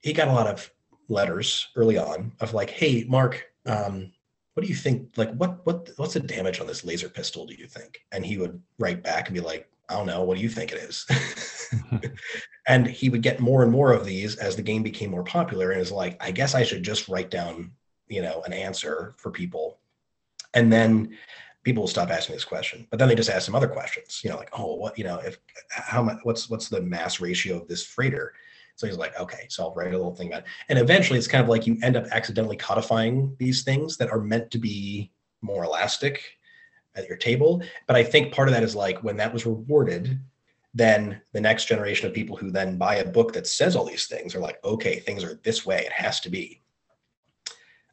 He 0.00 0.12
got 0.12 0.28
a 0.28 0.32
lot 0.32 0.46
of 0.46 0.70
letters 1.08 1.68
early 1.76 1.98
on 1.98 2.32
of 2.40 2.54
like, 2.54 2.70
"Hey, 2.70 3.04
Marc, 3.08 3.44
um, 3.66 4.12
what 4.58 4.64
do 4.64 4.70
you 4.70 4.74
think? 4.74 5.16
Like, 5.16 5.32
what 5.34 5.64
what 5.64 5.90
what's 5.98 6.14
the 6.14 6.20
damage 6.20 6.58
on 6.58 6.66
this 6.66 6.84
laser 6.84 7.08
pistol? 7.08 7.46
Do 7.46 7.54
you 7.54 7.68
think?" 7.68 8.04
And 8.10 8.26
he 8.26 8.38
would 8.38 8.60
write 8.80 9.04
back 9.04 9.28
and 9.28 9.34
be 9.34 9.40
like, 9.40 9.70
"I 9.88 9.94
don't 9.94 10.08
know. 10.08 10.24
What 10.24 10.36
do 10.36 10.42
you 10.42 10.48
think 10.48 10.72
it 10.72 10.78
is?" 10.78 11.06
Mm-hmm. 11.08 11.98
and 12.66 12.88
he 12.88 13.08
would 13.08 13.22
get 13.22 13.38
more 13.38 13.62
and 13.62 13.70
more 13.70 13.92
of 13.92 14.04
these 14.04 14.34
as 14.34 14.56
the 14.56 14.62
game 14.62 14.82
became 14.82 15.12
more 15.12 15.22
popular. 15.22 15.70
And 15.70 15.80
is 15.80 15.92
like, 15.92 16.20
"I 16.20 16.32
guess 16.32 16.56
I 16.56 16.64
should 16.64 16.82
just 16.82 17.08
write 17.08 17.30
down, 17.30 17.70
you 18.08 18.20
know, 18.20 18.42
an 18.46 18.52
answer 18.52 19.14
for 19.16 19.30
people." 19.30 19.78
And 20.54 20.72
then 20.72 21.16
people 21.62 21.84
will 21.84 21.88
stop 21.88 22.10
asking 22.10 22.34
this 22.34 22.44
question 22.44 22.86
but 22.90 22.98
then 22.98 23.08
they 23.08 23.14
just 23.14 23.28
ask 23.28 23.44
some 23.44 23.54
other 23.54 23.68
questions 23.68 24.22
you 24.24 24.30
know 24.30 24.36
like 24.36 24.48
oh 24.54 24.76
what 24.76 24.96
you 24.96 25.04
know 25.04 25.18
if 25.18 25.38
how 25.68 26.02
much 26.02 26.16
what's 26.22 26.48
what's 26.48 26.68
the 26.68 26.80
mass 26.80 27.20
ratio 27.20 27.60
of 27.60 27.68
this 27.68 27.84
freighter 27.84 28.32
so 28.78 28.86
he's 28.86 28.96
like 28.96 29.18
okay 29.18 29.44
so 29.50 29.64
i'll 29.64 29.74
write 29.74 29.88
a 29.88 29.96
little 29.96 30.14
thing 30.14 30.28
about 30.28 30.40
it 30.40 30.46
and 30.68 30.78
eventually 30.78 31.18
it's 31.18 31.28
kind 31.28 31.42
of 31.42 31.48
like 31.48 31.66
you 31.66 31.76
end 31.82 31.96
up 31.96 32.06
accidentally 32.12 32.56
codifying 32.56 33.34
these 33.38 33.62
things 33.62 33.96
that 33.96 34.10
are 34.10 34.20
meant 34.20 34.50
to 34.50 34.58
be 34.58 35.10
more 35.42 35.64
elastic 35.64 36.22
at 36.94 37.08
your 37.08 37.16
table 37.16 37.60
but 37.86 37.96
i 37.96 38.02
think 38.02 38.32
part 38.32 38.48
of 38.48 38.54
that 38.54 38.62
is 38.62 38.76
like 38.76 39.02
when 39.02 39.16
that 39.16 39.32
was 39.32 39.44
rewarded 39.44 40.18
then 40.74 41.20
the 41.32 41.40
next 41.40 41.64
generation 41.64 42.06
of 42.06 42.14
people 42.14 42.36
who 42.36 42.50
then 42.50 42.78
buy 42.78 42.96
a 42.96 43.04
book 43.04 43.32
that 43.32 43.46
says 43.46 43.74
all 43.74 43.84
these 43.84 44.06
things 44.06 44.34
are 44.34 44.40
like 44.40 44.62
okay 44.64 45.00
things 45.00 45.24
are 45.24 45.40
this 45.42 45.66
way 45.66 45.78
it 45.84 45.92
has 45.92 46.20
to 46.20 46.30
be 46.30 46.62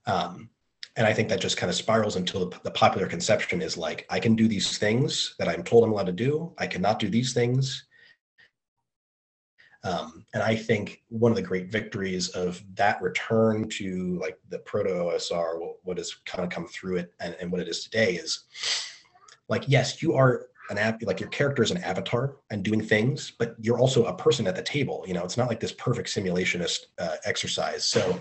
um, 0.07 0.49
and 0.97 1.05
I 1.05 1.13
think 1.13 1.29
that 1.29 1.41
just 1.41 1.57
kind 1.57 1.69
of 1.69 1.75
spirals 1.75 2.15
until 2.15 2.47
the, 2.47 2.59
the, 2.63 2.71
popular 2.71 3.07
conception 3.07 3.61
is 3.61 3.75
like, 3.75 4.05
I 4.09 4.19
can 4.19 4.35
do 4.35 4.47
these 4.47 4.77
things 4.77 5.35
that 5.39 5.49
I'm 5.49 5.63
told 5.63 5.83
I'm 5.83 5.91
allowed 5.91 6.05
to 6.05 6.13
do. 6.13 6.53
I 6.57 6.67
cannot 6.67 6.99
do 6.99 7.09
these 7.09 7.33
things. 7.33 7.85
Um, 9.85 10.25
and 10.33 10.41
I 10.41 10.55
think 10.55 11.03
one 11.09 11.31
of 11.31 11.35
the 11.35 11.43
great 11.43 11.71
victories 11.71 12.29
of 12.29 12.61
that 12.73 12.99
return 13.03 13.69
to 13.69 14.17
like 14.19 14.39
the 14.49 14.57
proto 14.59 14.89
OSR, 14.89 15.75
what, 15.83 15.97
has 15.97 16.15
kind 16.25 16.43
of 16.43 16.49
come 16.49 16.65
through 16.67 16.97
it 16.97 17.13
and, 17.19 17.35
and 17.39 17.51
what 17.51 17.61
it 17.61 17.67
is 17.67 17.83
today 17.83 18.15
is 18.15 18.45
like, 19.47 19.63
yes, 19.67 20.01
you 20.01 20.15
are 20.15 20.47
an 20.71 20.79
app, 20.79 21.03
like 21.03 21.19
your 21.19 21.29
character 21.29 21.61
is 21.61 21.69
an 21.69 21.77
avatar 21.77 22.37
and 22.49 22.63
doing 22.63 22.81
things, 22.81 23.33
but 23.37 23.55
you're 23.61 23.77
also 23.77 24.05
a 24.05 24.17
person 24.17 24.47
at 24.47 24.55
the 24.55 24.63
table. 24.63 25.05
You 25.07 25.13
know, 25.13 25.23
it's 25.23 25.37
not 25.37 25.49
like 25.49 25.59
this 25.59 25.73
perfect 25.73 26.09
simulationist 26.09 26.87
uh, 26.97 27.17
exercise. 27.23 27.85
So 27.85 28.19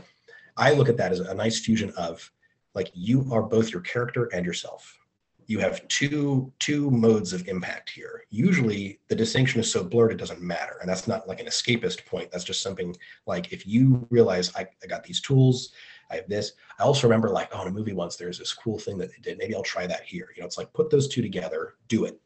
I 0.59 0.75
look 0.75 0.91
at 0.91 0.99
that 0.99 1.13
as 1.13 1.21
a 1.21 1.35
nice 1.35 1.61
fusion 1.61 1.95
of 1.97 2.31
like 2.75 2.91
you 2.93 3.27
are 3.33 3.43
both 3.43 3.71
your 3.71 3.81
character 3.81 4.29
and 4.35 4.45
yourself 4.45 4.99
you 5.47 5.59
have 5.59 5.87
two 5.89 6.53
two 6.59 6.91
modes 6.91 7.33
of 7.33 7.47
impact 7.49 7.91
here. 7.91 8.25
Usually 8.31 9.01
the 9.09 9.15
distinction 9.15 9.61
is 9.61 9.71
so 9.71 9.85
blurred 9.85 10.13
it 10.13 10.19
doesn't 10.19 10.41
matter. 10.41 10.79
And 10.81 10.89
that's 10.89 11.07
not 11.07 11.29
like 11.29 11.41
an 11.41 11.47
escapist 11.47 12.05
point. 12.07 12.31
That's 12.31 12.45
just 12.45 12.63
something 12.63 12.97
like 13.27 13.53
if 13.53 13.67
you 13.67 14.07
realize 14.11 14.55
i, 14.57 14.67
I 14.83 14.87
got 14.87 15.05
these 15.05 15.21
tools 15.21 15.73
i 16.11 16.17
have 16.17 16.29
this 16.29 16.53
i 16.79 16.83
also 16.83 17.07
remember 17.07 17.31
like 17.31 17.49
oh 17.55 17.63
in 17.63 17.69
a 17.69 17.71
movie 17.71 17.95
once 17.95 18.17
there's 18.17 18.39
this 18.39 18.53
cool 18.53 18.79
thing 18.79 18.99
that 18.99 19.11
they 19.11 19.21
did. 19.23 19.39
Maybe 19.39 19.55
i'll 19.55 19.63
try 19.63 19.87
that 19.87 20.03
here. 20.05 20.29
You 20.35 20.43
know 20.43 20.47
it's 20.47 20.59
like 20.59 20.73
put 20.73 20.91
those 20.91 21.09
two 21.09 21.23
together 21.23 21.75
do 21.89 22.05
it. 22.05 22.21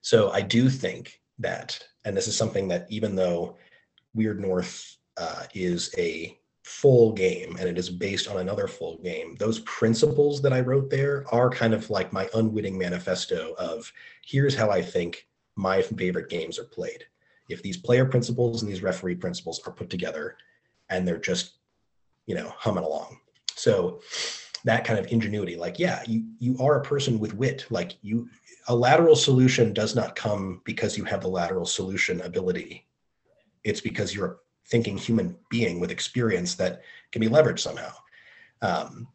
So 0.00 0.30
i 0.30 0.40
do 0.40 0.68
think 0.68 1.20
that 1.38 1.82
and 2.04 2.16
this 2.16 2.28
is 2.28 2.36
something 2.36 2.68
that 2.68 2.86
even 2.88 3.14
though 3.14 3.56
weird 4.14 4.40
north 4.40 4.96
uh, 5.16 5.44
is 5.54 5.94
a 5.98 6.38
full 6.64 7.12
game 7.12 7.56
and 7.60 7.68
it 7.68 7.76
is 7.76 7.90
based 7.90 8.26
on 8.26 8.38
another 8.38 8.66
full 8.66 8.96
game. 9.04 9.36
Those 9.38 9.60
principles 9.60 10.40
that 10.40 10.52
i 10.52 10.60
wrote 10.60 10.88
there 10.88 11.26
are 11.30 11.50
kind 11.50 11.74
of 11.74 11.90
like 11.90 12.10
my 12.12 12.28
unwitting 12.34 12.78
manifesto 12.78 13.54
of 13.58 13.92
here's 14.24 14.54
how 14.54 14.70
i 14.70 14.80
think 14.80 15.28
my 15.56 15.82
favorite 15.82 16.30
games 16.30 16.58
are 16.58 16.64
played. 16.64 17.04
If 17.50 17.62
these 17.62 17.76
player 17.76 18.06
principles 18.06 18.62
and 18.62 18.72
these 18.72 18.82
referee 18.82 19.16
principles 19.16 19.60
are 19.66 19.72
put 19.72 19.90
together 19.90 20.38
and 20.88 21.06
they're 21.06 21.18
just 21.18 21.58
you 22.26 22.34
know 22.34 22.54
humming 22.56 22.84
along. 22.84 23.18
So 23.54 24.00
that 24.64 24.86
kind 24.86 24.98
of 24.98 25.12
ingenuity 25.12 25.56
like 25.56 25.78
yeah 25.78 26.02
you 26.06 26.24
you 26.38 26.56
are 26.58 26.80
a 26.80 26.82
person 26.82 27.18
with 27.18 27.34
wit. 27.34 27.66
Like 27.68 27.98
you 28.00 28.30
a 28.68 28.74
lateral 28.74 29.16
solution 29.16 29.74
does 29.74 29.94
not 29.94 30.16
come 30.16 30.62
because 30.64 30.96
you 30.96 31.04
have 31.04 31.20
the 31.20 31.28
lateral 31.28 31.66
solution 31.66 32.22
ability. 32.22 32.86
It's 33.64 33.82
because 33.82 34.14
you're 34.14 34.38
thinking 34.66 34.96
human 34.96 35.36
being 35.50 35.80
with 35.80 35.90
experience 35.90 36.54
that 36.56 36.82
can 37.12 37.20
be 37.20 37.28
leveraged 37.28 37.60
somehow. 37.60 37.92
Um, 38.62 39.08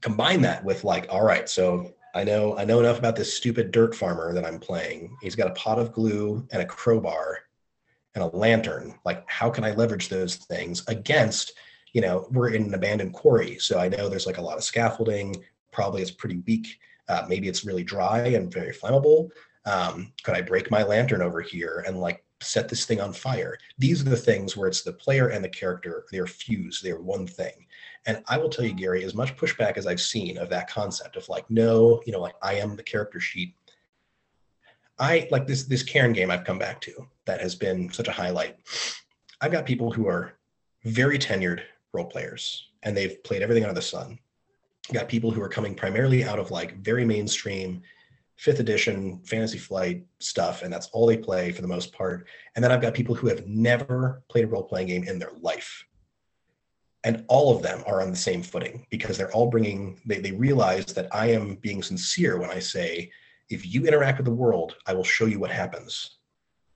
combine 0.00 0.42
that 0.42 0.64
with 0.64 0.84
like, 0.84 1.06
all 1.08 1.24
right, 1.24 1.48
so 1.48 1.92
I 2.14 2.24
know 2.24 2.56
I 2.56 2.64
know 2.64 2.80
enough 2.80 2.98
about 2.98 3.16
this 3.16 3.36
stupid 3.36 3.70
dirt 3.70 3.94
farmer 3.94 4.32
that 4.32 4.44
I'm 4.44 4.58
playing. 4.58 5.16
He's 5.20 5.36
got 5.36 5.48
a 5.48 5.54
pot 5.54 5.78
of 5.78 5.92
glue 5.92 6.46
and 6.50 6.62
a 6.62 6.66
crowbar 6.66 7.40
and 8.14 8.24
a 8.24 8.28
lantern. 8.28 8.98
Like, 9.04 9.28
how 9.28 9.50
can 9.50 9.64
I 9.64 9.72
leverage 9.72 10.08
those 10.08 10.36
things 10.36 10.82
against? 10.88 11.52
You 11.92 12.00
know, 12.00 12.26
we're 12.30 12.50
in 12.50 12.64
an 12.64 12.74
abandoned 12.74 13.12
quarry, 13.12 13.58
so 13.58 13.78
I 13.78 13.88
know 13.88 14.08
there's 14.08 14.26
like 14.26 14.38
a 14.38 14.42
lot 14.42 14.56
of 14.56 14.64
scaffolding. 14.64 15.44
Probably 15.72 16.02
it's 16.02 16.10
pretty 16.10 16.42
weak. 16.46 16.78
Uh, 17.08 17.26
maybe 17.28 17.48
it's 17.48 17.64
really 17.64 17.84
dry 17.84 18.28
and 18.28 18.52
very 18.52 18.72
flammable. 18.72 19.28
Um, 19.66 20.12
could 20.22 20.34
I 20.34 20.40
break 20.40 20.70
my 20.70 20.82
lantern 20.82 21.22
over 21.22 21.40
here 21.40 21.84
and 21.86 22.00
like 22.00 22.24
set 22.40 22.68
this 22.68 22.84
thing 22.84 23.00
on 23.00 23.12
fire. 23.12 23.56
These 23.78 24.00
are 24.02 24.10
the 24.10 24.16
things 24.16 24.56
where 24.56 24.68
it's 24.68 24.82
the 24.82 24.92
player 24.92 25.28
and 25.28 25.42
the 25.42 25.48
character, 25.48 26.04
they're 26.12 26.26
fused, 26.26 26.82
they're 26.84 27.00
one 27.00 27.26
thing. 27.26 27.66
And 28.06 28.22
I 28.28 28.38
will 28.38 28.48
tell 28.48 28.64
you, 28.64 28.74
Gary, 28.74 29.04
as 29.04 29.14
much 29.14 29.36
pushback 29.36 29.76
as 29.76 29.86
I've 29.86 30.00
seen 30.00 30.38
of 30.38 30.48
that 30.50 30.70
concept 30.70 31.16
of 31.16 31.28
like, 31.28 31.48
no, 31.50 32.02
you 32.06 32.12
know, 32.12 32.20
like 32.20 32.36
I 32.42 32.54
am 32.54 32.76
the 32.76 32.82
character 32.82 33.20
sheet. 33.20 33.54
I 34.98 35.28
like 35.30 35.46
this 35.46 35.64
this 35.64 35.82
Cairn 35.82 36.12
game 36.12 36.30
I've 36.30 36.44
come 36.44 36.58
back 36.58 36.80
to 36.82 37.06
that 37.26 37.40
has 37.40 37.54
been 37.54 37.92
such 37.92 38.08
a 38.08 38.12
highlight. 38.12 38.56
I've 39.40 39.52
got 39.52 39.66
people 39.66 39.90
who 39.90 40.08
are 40.08 40.34
very 40.84 41.18
tenured 41.18 41.62
role 41.92 42.06
players 42.06 42.68
and 42.82 42.96
they've 42.96 43.22
played 43.24 43.42
everything 43.42 43.64
under 43.64 43.74
the 43.74 43.82
sun. 43.82 44.18
I've 44.88 44.94
got 44.94 45.08
people 45.08 45.30
who 45.30 45.42
are 45.42 45.48
coming 45.48 45.74
primarily 45.74 46.24
out 46.24 46.38
of 46.38 46.50
like 46.50 46.78
very 46.78 47.04
mainstream 47.04 47.82
fifth 48.36 48.60
edition 48.60 49.20
fantasy 49.24 49.58
flight 49.58 50.04
stuff 50.18 50.62
and 50.62 50.72
that's 50.72 50.88
all 50.88 51.06
they 51.06 51.16
play 51.16 51.52
for 51.52 51.62
the 51.62 51.68
most 51.68 51.92
part. 51.92 52.26
And 52.54 52.62
then 52.62 52.70
i've 52.70 52.82
got 52.82 52.94
people 52.94 53.14
who 53.14 53.28
have 53.28 53.46
never 53.46 54.22
played 54.28 54.44
a 54.44 54.48
role-playing 54.48 54.88
game 54.88 55.04
in 55.04 55.18
their 55.18 55.32
life. 55.40 55.84
And 57.04 57.24
all 57.28 57.54
of 57.54 57.62
them 57.62 57.82
are 57.86 58.02
on 58.02 58.10
the 58.10 58.16
same 58.16 58.42
footing 58.42 58.86
because 58.90 59.16
they're 59.16 59.32
all 59.32 59.48
bringing 59.48 60.00
they, 60.06 60.20
they 60.20 60.32
realize 60.32 60.86
that 60.86 61.08
i 61.14 61.26
am 61.28 61.56
being 61.56 61.82
sincere 61.82 62.38
when 62.38 62.50
i 62.50 62.58
say 62.58 63.10
if 63.48 63.64
you 63.64 63.86
interact 63.86 64.18
with 64.18 64.26
the 64.26 64.32
world 64.32 64.76
i 64.86 64.92
will 64.92 65.04
show 65.04 65.26
you 65.26 65.38
what 65.40 65.50
happens. 65.50 66.18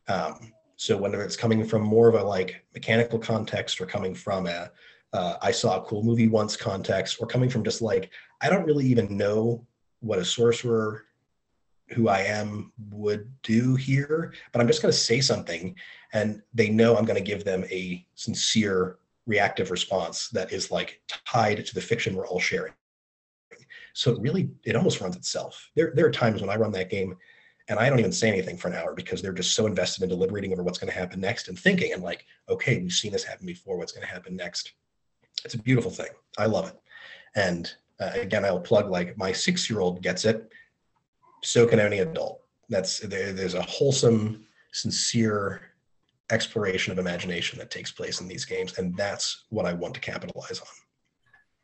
Um, 0.08 0.52
So 0.76 0.96
whether 0.96 1.22
it's 1.22 1.36
coming 1.36 1.62
from 1.62 1.82
more 1.82 2.08
of 2.08 2.14
a 2.14 2.24
like 2.24 2.64
mechanical 2.72 3.18
context 3.18 3.82
or 3.82 3.86
coming 3.86 4.14
from 4.14 4.46
a 4.46 4.70
uh, 5.12 5.34
I 5.42 5.50
saw 5.50 5.76
a 5.76 5.84
cool 5.84 6.02
movie 6.02 6.28
once 6.28 6.56
context 6.56 7.18
or 7.20 7.26
coming 7.26 7.50
from 7.50 7.64
just 7.64 7.82
like 7.82 8.10
I 8.40 8.48
don't 8.48 8.64
really 8.64 8.86
even 8.86 9.16
know 9.16 9.66
what 10.00 10.18
a 10.18 10.24
sorcerer 10.24 11.04
who 11.92 12.08
I 12.08 12.20
am 12.20 12.72
would 12.90 13.30
do 13.42 13.74
here, 13.74 14.32
but 14.52 14.60
I'm 14.60 14.66
just 14.66 14.82
going 14.82 14.92
to 14.92 14.98
say 14.98 15.20
something 15.20 15.74
and 16.12 16.42
they 16.54 16.68
know 16.68 16.96
I'm 16.96 17.04
going 17.04 17.18
to 17.18 17.30
give 17.30 17.44
them 17.44 17.64
a 17.70 18.06
sincere 18.14 18.98
reactive 19.26 19.70
response 19.70 20.28
that 20.30 20.52
is 20.52 20.70
like 20.70 21.00
tied 21.26 21.64
to 21.64 21.74
the 21.74 21.80
fiction 21.80 22.14
we're 22.14 22.26
all 22.26 22.40
sharing. 22.40 22.72
So 23.92 24.12
it 24.12 24.20
really, 24.20 24.50
it 24.64 24.76
almost 24.76 25.00
runs 25.00 25.16
itself. 25.16 25.70
There, 25.74 25.92
there 25.94 26.06
are 26.06 26.12
times 26.12 26.40
when 26.40 26.50
I 26.50 26.56
run 26.56 26.72
that 26.72 26.90
game 26.90 27.16
and 27.68 27.78
I 27.78 27.88
don't 27.88 27.98
even 27.98 28.12
say 28.12 28.28
anything 28.28 28.56
for 28.56 28.68
an 28.68 28.74
hour 28.74 28.94
because 28.94 29.20
they're 29.20 29.32
just 29.32 29.54
so 29.54 29.66
invested 29.66 30.02
in 30.02 30.08
deliberating 30.08 30.52
over 30.52 30.62
what's 30.62 30.78
going 30.78 30.92
to 30.92 30.98
happen 30.98 31.20
next 31.20 31.48
and 31.48 31.58
thinking 31.58 31.92
and 31.92 32.02
like, 32.02 32.24
okay, 32.48 32.78
we've 32.78 32.92
seen 32.92 33.12
this 33.12 33.24
happen 33.24 33.46
before. 33.46 33.76
What's 33.76 33.92
going 33.92 34.06
to 34.06 34.12
happen 34.12 34.36
next? 34.36 34.72
It's 35.44 35.54
a 35.54 35.58
beautiful 35.58 35.90
thing. 35.90 36.08
I 36.38 36.46
love 36.46 36.68
it. 36.68 36.76
And 37.34 37.72
uh, 38.00 38.10
again, 38.14 38.44
I'll 38.44 38.60
plug 38.60 38.90
like 38.90 39.16
my 39.16 39.32
six-year-old 39.32 40.02
gets 40.02 40.24
it. 40.24 40.50
So 41.42 41.66
can 41.66 41.80
any 41.80 41.98
adult. 42.00 42.42
That's 42.68 43.00
there, 43.00 43.32
there's 43.32 43.54
a 43.54 43.62
wholesome, 43.62 44.46
sincere 44.72 45.62
exploration 46.30 46.92
of 46.92 46.98
imagination 46.98 47.58
that 47.58 47.70
takes 47.70 47.90
place 47.90 48.20
in 48.20 48.28
these 48.28 48.44
games, 48.44 48.78
and 48.78 48.96
that's 48.96 49.46
what 49.50 49.66
I 49.66 49.72
want 49.72 49.94
to 49.94 50.00
capitalize 50.00 50.60
on. 50.60 50.66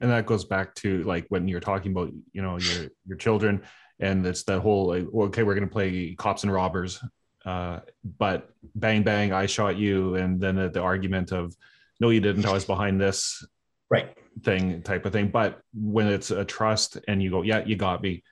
And 0.00 0.10
that 0.10 0.26
goes 0.26 0.44
back 0.44 0.74
to 0.76 1.02
like 1.04 1.26
when 1.28 1.48
you're 1.48 1.60
talking 1.60 1.92
about 1.92 2.12
you 2.32 2.42
know 2.42 2.58
your 2.58 2.88
your 3.06 3.16
children 3.16 3.62
and 3.98 4.26
it's 4.26 4.42
that 4.42 4.60
whole 4.60 4.88
like, 4.88 5.06
okay 5.14 5.42
we're 5.42 5.54
going 5.54 5.66
to 5.66 5.72
play 5.72 6.14
cops 6.18 6.42
and 6.42 6.52
robbers 6.52 7.02
uh, 7.46 7.80
but 8.18 8.50
bang 8.74 9.02
bang 9.02 9.32
i 9.32 9.46
shot 9.46 9.78
you 9.78 10.16
and 10.16 10.38
then 10.38 10.56
the, 10.56 10.68
the, 10.68 10.80
argument 10.80 11.32
of 11.32 11.56
no 11.98 12.10
you 12.10 12.20
didn't 12.20 12.44
i 12.44 12.52
was 12.52 12.66
behind 12.66 13.00
this 13.00 13.42
right. 13.90 14.16
thing 14.42 14.82
type 14.82 15.06
of 15.06 15.12
thing. 15.12 15.28
But 15.28 15.60
when 15.74 16.08
it's 16.08 16.30
a 16.30 16.44
trust 16.44 16.98
and 17.08 17.22
you 17.22 17.30
go 17.30 17.42
yeah 17.42 17.64
you 17.64 17.76
got 17.76 18.02
me 18.02 18.22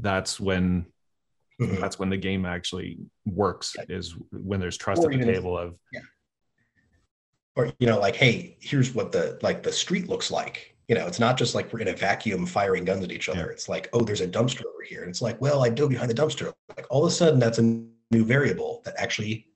that's 0.00 0.38
when 0.38 0.86
mm-hmm. 1.60 1.80
that's 1.80 1.98
when 1.98 2.10
the 2.10 2.16
game 2.16 2.44
actually 2.44 2.98
works 3.24 3.76
is 3.88 4.14
when 4.32 4.60
there's 4.60 4.76
trust 4.76 5.02
or 5.02 5.12
at 5.12 5.18
the 5.18 5.24
table 5.24 5.56
of 5.56 5.74
yeah 5.92 6.00
or 7.54 7.72
you 7.78 7.86
know 7.86 7.98
like 7.98 8.16
hey 8.16 8.56
here's 8.60 8.94
what 8.94 9.12
the 9.12 9.38
like 9.42 9.62
the 9.62 9.72
street 9.72 10.08
looks 10.08 10.30
like 10.30 10.76
you 10.88 10.94
know, 10.94 11.06
it's 11.06 11.18
not 11.18 11.36
just 11.36 11.54
like 11.54 11.72
we're 11.72 11.80
in 11.80 11.88
a 11.88 11.96
vacuum 11.96 12.46
firing 12.46 12.84
guns 12.84 13.02
at 13.02 13.10
each 13.10 13.28
other. 13.28 13.46
Yeah. 13.46 13.52
It's 13.52 13.68
like, 13.68 13.88
oh, 13.92 14.02
there's 14.02 14.20
a 14.20 14.28
dumpster 14.28 14.60
over 14.60 14.82
here. 14.88 15.00
And 15.02 15.10
it's 15.10 15.22
like, 15.22 15.40
well, 15.40 15.64
I 15.64 15.68
dove 15.68 15.90
behind 15.90 16.10
the 16.10 16.14
dumpster. 16.14 16.52
Like 16.76 16.86
all 16.90 17.04
of 17.04 17.10
a 17.10 17.14
sudden, 17.14 17.40
that's 17.40 17.58
a 17.58 17.62
new 17.62 18.24
variable 18.24 18.82
that 18.84 18.94
actually 18.96 19.48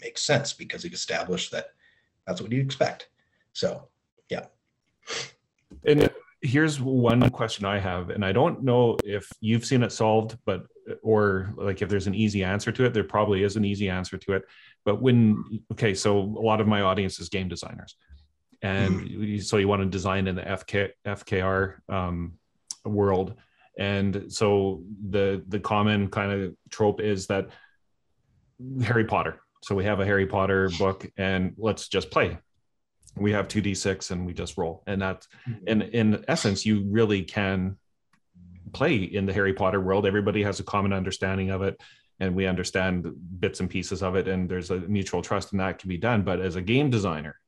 makes 0.00 0.22
sense 0.22 0.52
because 0.52 0.82
you've 0.82 0.94
established 0.94 1.52
that 1.52 1.66
that's 2.26 2.40
what 2.40 2.50
you 2.50 2.60
expect. 2.60 3.08
So, 3.52 3.88
yeah. 4.28 4.46
And 5.84 6.10
here's 6.42 6.80
one 6.80 7.30
question 7.30 7.64
I 7.64 7.78
have, 7.78 8.10
and 8.10 8.24
I 8.24 8.32
don't 8.32 8.62
know 8.62 8.98
if 9.04 9.30
you've 9.40 9.64
seen 9.64 9.82
it 9.82 9.92
solved, 9.92 10.36
but 10.44 10.66
or 11.02 11.54
like 11.56 11.80
if 11.80 11.88
there's 11.88 12.08
an 12.08 12.14
easy 12.14 12.42
answer 12.42 12.72
to 12.72 12.84
it, 12.84 12.92
there 12.92 13.04
probably 13.04 13.44
is 13.44 13.56
an 13.56 13.64
easy 13.64 13.88
answer 13.88 14.18
to 14.18 14.34
it. 14.34 14.44
But 14.84 15.00
when 15.00 15.62
okay, 15.72 15.94
so 15.94 16.18
a 16.18 16.42
lot 16.42 16.60
of 16.60 16.66
my 16.66 16.82
audience 16.82 17.20
is 17.20 17.28
game 17.28 17.48
designers 17.48 17.96
and 18.62 19.00
mm. 19.00 19.42
so 19.42 19.56
you 19.56 19.68
want 19.68 19.82
to 19.82 19.86
design 19.86 20.28
in 20.28 20.36
the 20.36 20.42
FK, 20.42 20.90
FKR 21.04 21.76
um, 21.88 22.34
world. 22.84 23.34
And 23.78 24.26
so 24.28 24.84
the 25.08 25.42
the 25.48 25.58
common 25.58 26.08
kind 26.08 26.30
of 26.32 26.54
trope 26.70 27.00
is 27.00 27.26
that 27.26 27.48
Harry 28.82 29.04
Potter. 29.04 29.40
So 29.62 29.74
we 29.74 29.84
have 29.84 30.00
a 30.00 30.04
Harry 30.04 30.26
Potter 30.26 30.70
book, 30.78 31.06
and 31.16 31.54
let's 31.56 31.88
just 31.88 32.10
play. 32.10 32.38
We 33.16 33.32
have 33.32 33.48
two 33.48 33.60
d 33.60 33.74
six, 33.74 34.10
and 34.10 34.26
we 34.26 34.32
just 34.32 34.56
roll. 34.56 34.82
And 34.86 35.02
that's 35.02 35.28
mm-hmm. 35.48 35.68
in 35.68 35.82
in 35.82 36.24
essence, 36.28 36.64
you 36.64 36.84
really 36.88 37.22
can 37.22 37.76
play 38.72 38.96
in 38.96 39.26
the 39.26 39.32
Harry 39.32 39.52
Potter 39.52 39.80
world. 39.80 40.06
Everybody 40.06 40.42
has 40.42 40.60
a 40.60 40.64
common 40.64 40.92
understanding 40.92 41.50
of 41.50 41.62
it, 41.62 41.80
and 42.20 42.34
we 42.34 42.46
understand 42.46 43.06
bits 43.38 43.60
and 43.60 43.68
pieces 43.68 44.02
of 44.02 44.16
it, 44.16 44.28
and 44.28 44.48
there's 44.48 44.70
a 44.70 44.78
mutual 44.78 45.22
trust, 45.22 45.52
and 45.52 45.60
that 45.60 45.78
can 45.78 45.88
be 45.88 45.98
done. 45.98 46.22
But 46.22 46.40
as 46.40 46.56
a 46.56 46.62
game 46.62 46.90
designer, 46.90 47.38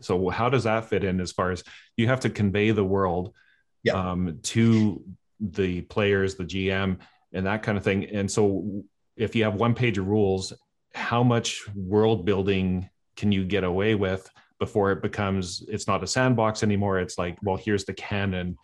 so 0.00 0.28
how 0.28 0.48
does 0.48 0.64
that 0.64 0.88
fit 0.88 1.04
in 1.04 1.20
as 1.20 1.32
far 1.32 1.50
as 1.50 1.62
you 1.96 2.06
have 2.08 2.20
to 2.20 2.30
convey 2.30 2.70
the 2.70 2.84
world 2.84 3.34
yeah. 3.82 3.94
um, 3.94 4.38
to 4.42 5.02
the 5.40 5.82
players, 5.82 6.36
the 6.36 6.44
GM, 6.44 6.98
and 7.32 7.46
that 7.46 7.62
kind 7.62 7.76
of 7.76 7.84
thing? 7.84 8.04
And 8.06 8.30
so 8.30 8.84
if 9.16 9.36
you 9.36 9.44
have 9.44 9.54
one 9.54 9.74
page 9.74 9.98
of 9.98 10.06
rules, 10.06 10.52
how 10.94 11.22
much 11.22 11.62
world 11.74 12.24
building 12.24 12.88
can 13.16 13.32
you 13.32 13.44
get 13.44 13.64
away 13.64 13.94
with 13.94 14.28
before 14.64 14.92
it 14.92 15.02
becomes 15.02 15.62
it's 15.68 15.86
not 15.86 16.02
a 16.02 16.06
sandbox 16.06 16.62
anymore? 16.62 16.98
It's 16.98 17.18
like, 17.18 17.36
well, 17.42 17.56
here's 17.56 17.84
the 17.84 17.92
canon, 17.92 18.56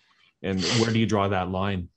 and 0.43 0.63
where 0.81 0.91
do 0.91 0.99
you 0.99 1.05
draw 1.05 1.29
that 1.29 1.51
line? 1.51 1.89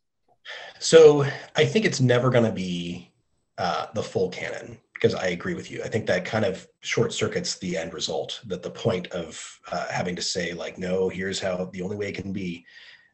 So 0.79 1.25
I 1.55 1.63
think 1.65 1.85
it's 1.85 2.01
never 2.01 2.29
going 2.29 2.43
to 2.43 2.51
be 2.51 3.11
uh, 3.57 3.85
the 3.93 4.03
full 4.03 4.29
canon 4.29 4.77
because 4.93 5.15
I 5.15 5.27
agree 5.27 5.53
with 5.53 5.71
you. 5.71 5.81
I 5.83 5.87
think 5.87 6.05
that 6.07 6.25
kind 6.25 6.43
of 6.43 6.67
short 6.81 7.13
circuits 7.13 7.57
the 7.57 7.77
end 7.77 7.93
result. 7.93 8.41
That 8.45 8.61
the 8.61 8.69
point 8.69 9.07
of 9.07 9.59
uh, 9.71 9.87
having 9.89 10.17
to 10.17 10.21
say 10.21 10.51
like, 10.51 10.77
no, 10.77 11.07
here's 11.07 11.39
how 11.39 11.69
the 11.71 11.81
only 11.81 11.95
way 11.95 12.09
it 12.09 12.15
can 12.15 12.33
be, 12.33 12.65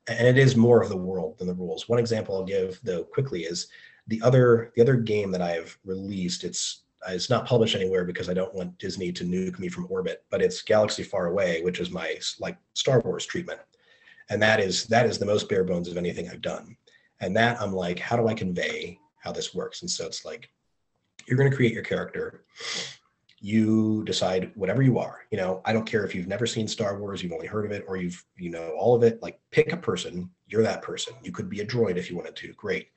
and 0.07 0.27
it 0.27 0.39
is 0.39 0.55
more 0.55 0.81
of 0.81 0.89
the 0.89 0.97
world 0.97 1.37
than 1.37 1.47
the 1.47 1.53
rules. 1.53 1.87
One 1.87 1.99
example 1.99 2.35
I'll 2.35 2.43
give 2.43 2.79
though 2.83 3.03
quickly 3.03 3.41
is 3.43 3.67
the 4.07 4.21
other 4.23 4.71
the 4.75 4.81
other 4.81 4.95
game 4.95 5.29
that 5.33 5.43
I've 5.43 5.77
released. 5.85 6.43
It's 6.43 6.85
it's 7.07 7.29
not 7.29 7.45
published 7.45 7.75
anywhere 7.75 8.03
because 8.03 8.29
I 8.29 8.33
don't 8.33 8.53
want 8.53 8.77
Disney 8.77 9.11
to 9.13 9.23
nuke 9.23 9.59
me 9.59 9.69
from 9.69 9.87
orbit. 9.89 10.23
But 10.29 10.41
it's 10.41 10.61
Galaxy 10.61 11.03
Far 11.03 11.27
Away, 11.27 11.61
which 11.61 11.79
is 11.79 11.91
my 11.91 12.17
like 12.39 12.57
Star 12.73 12.99
Wars 13.01 13.25
treatment, 13.25 13.59
and 14.29 14.41
that 14.41 14.59
is 14.59 14.85
that 14.87 15.05
is 15.05 15.17
the 15.17 15.25
most 15.25 15.49
bare 15.49 15.63
bones 15.63 15.87
of 15.87 15.97
anything 15.97 16.29
I've 16.29 16.41
done. 16.41 16.75
And 17.21 17.35
that 17.35 17.61
I'm 17.61 17.73
like, 17.73 17.99
how 17.99 18.15
do 18.15 18.27
I 18.27 18.33
convey 18.33 18.97
how 19.17 19.31
this 19.31 19.53
works? 19.53 19.81
And 19.81 19.91
so 19.91 20.05
it's 20.05 20.25
like 20.25 20.49
you're 21.27 21.37
going 21.37 21.49
to 21.49 21.55
create 21.55 21.73
your 21.73 21.83
character 21.83 22.45
you 23.41 24.03
decide 24.03 24.51
whatever 24.55 24.81
you 24.81 24.97
are 24.97 25.21
you 25.31 25.37
know 25.37 25.61
i 25.65 25.71
don't 25.71 25.85
care 25.85 26.03
if 26.03 26.13
you've 26.13 26.27
never 26.27 26.45
seen 26.45 26.67
star 26.67 26.99
wars 26.99 27.23
you've 27.23 27.31
only 27.31 27.47
heard 27.47 27.65
of 27.65 27.71
it 27.71 27.85
or 27.87 27.95
you've 27.95 28.23
you 28.37 28.49
know 28.49 28.71
all 28.77 28.95
of 28.95 29.03
it 29.03 29.21
like 29.21 29.39
pick 29.51 29.71
a 29.71 29.77
person 29.77 30.29
you're 30.47 30.63
that 30.63 30.81
person 30.81 31.13
you 31.23 31.31
could 31.31 31.49
be 31.49 31.61
a 31.61 31.65
droid 31.65 31.95
if 31.95 32.09
you 32.09 32.17
wanted 32.17 32.35
to 32.35 32.51
great 32.53 32.89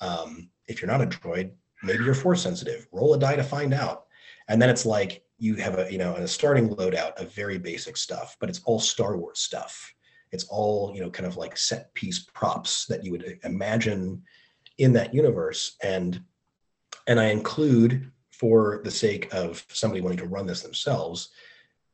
um, 0.00 0.48
if 0.66 0.80
you're 0.80 0.90
not 0.90 1.02
a 1.02 1.06
droid 1.06 1.50
maybe 1.82 2.04
you're 2.04 2.14
force 2.14 2.42
sensitive 2.42 2.86
roll 2.92 3.14
a 3.14 3.18
die 3.18 3.36
to 3.36 3.44
find 3.44 3.74
out. 3.74 4.06
And 4.48 4.60
then 4.60 4.70
it's 4.70 4.86
like 4.86 5.22
you 5.38 5.54
have 5.56 5.78
a 5.78 5.90
you 5.90 5.98
know 5.98 6.14
a 6.14 6.28
starting 6.28 6.68
loadout 6.68 7.14
of 7.20 7.32
very 7.32 7.56
basic 7.58 7.96
stuff 7.96 8.36
but 8.40 8.48
it's 8.48 8.60
all 8.64 8.80
star 8.80 9.16
wars 9.16 9.40
stuff. 9.40 9.94
It's 10.32 10.44
all 10.44 10.92
you 10.94 11.00
know 11.00 11.10
kind 11.10 11.26
of 11.26 11.36
like 11.36 11.56
set 11.56 11.92
piece 11.94 12.20
props 12.20 12.86
that 12.86 13.04
you 13.04 13.12
would 13.12 13.38
imagine 13.44 14.22
in 14.78 14.92
that 14.94 15.14
universe. 15.14 15.76
And 15.82 16.22
and 17.06 17.20
I 17.20 17.26
include, 17.26 18.10
for 18.30 18.80
the 18.84 18.90
sake 18.90 19.32
of 19.32 19.64
somebody 19.68 20.00
wanting 20.00 20.18
to 20.18 20.26
run 20.26 20.46
this 20.46 20.62
themselves, 20.62 21.30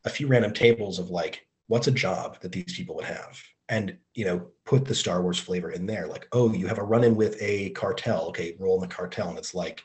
a 0.04 0.10
few 0.10 0.26
random 0.26 0.52
tables 0.52 0.98
of 0.98 1.10
like, 1.10 1.46
what's 1.66 1.88
a 1.88 1.92
job 1.92 2.40
that 2.40 2.52
these 2.52 2.76
people 2.76 2.94
would 2.96 3.04
have? 3.04 3.40
And 3.68 3.96
you 4.14 4.24
know, 4.24 4.46
put 4.64 4.84
the 4.84 4.94
Star 4.94 5.22
Wars 5.22 5.38
flavor 5.38 5.70
in 5.70 5.86
there. 5.86 6.06
Like, 6.06 6.28
oh, 6.32 6.52
you 6.52 6.66
have 6.68 6.78
a 6.78 6.84
run-in 6.84 7.16
with 7.16 7.36
a 7.40 7.70
cartel. 7.70 8.26
Okay, 8.28 8.56
roll 8.58 8.76
in 8.76 8.88
the 8.88 8.94
cartel, 8.94 9.28
and 9.28 9.38
it's 9.38 9.54
like 9.54 9.82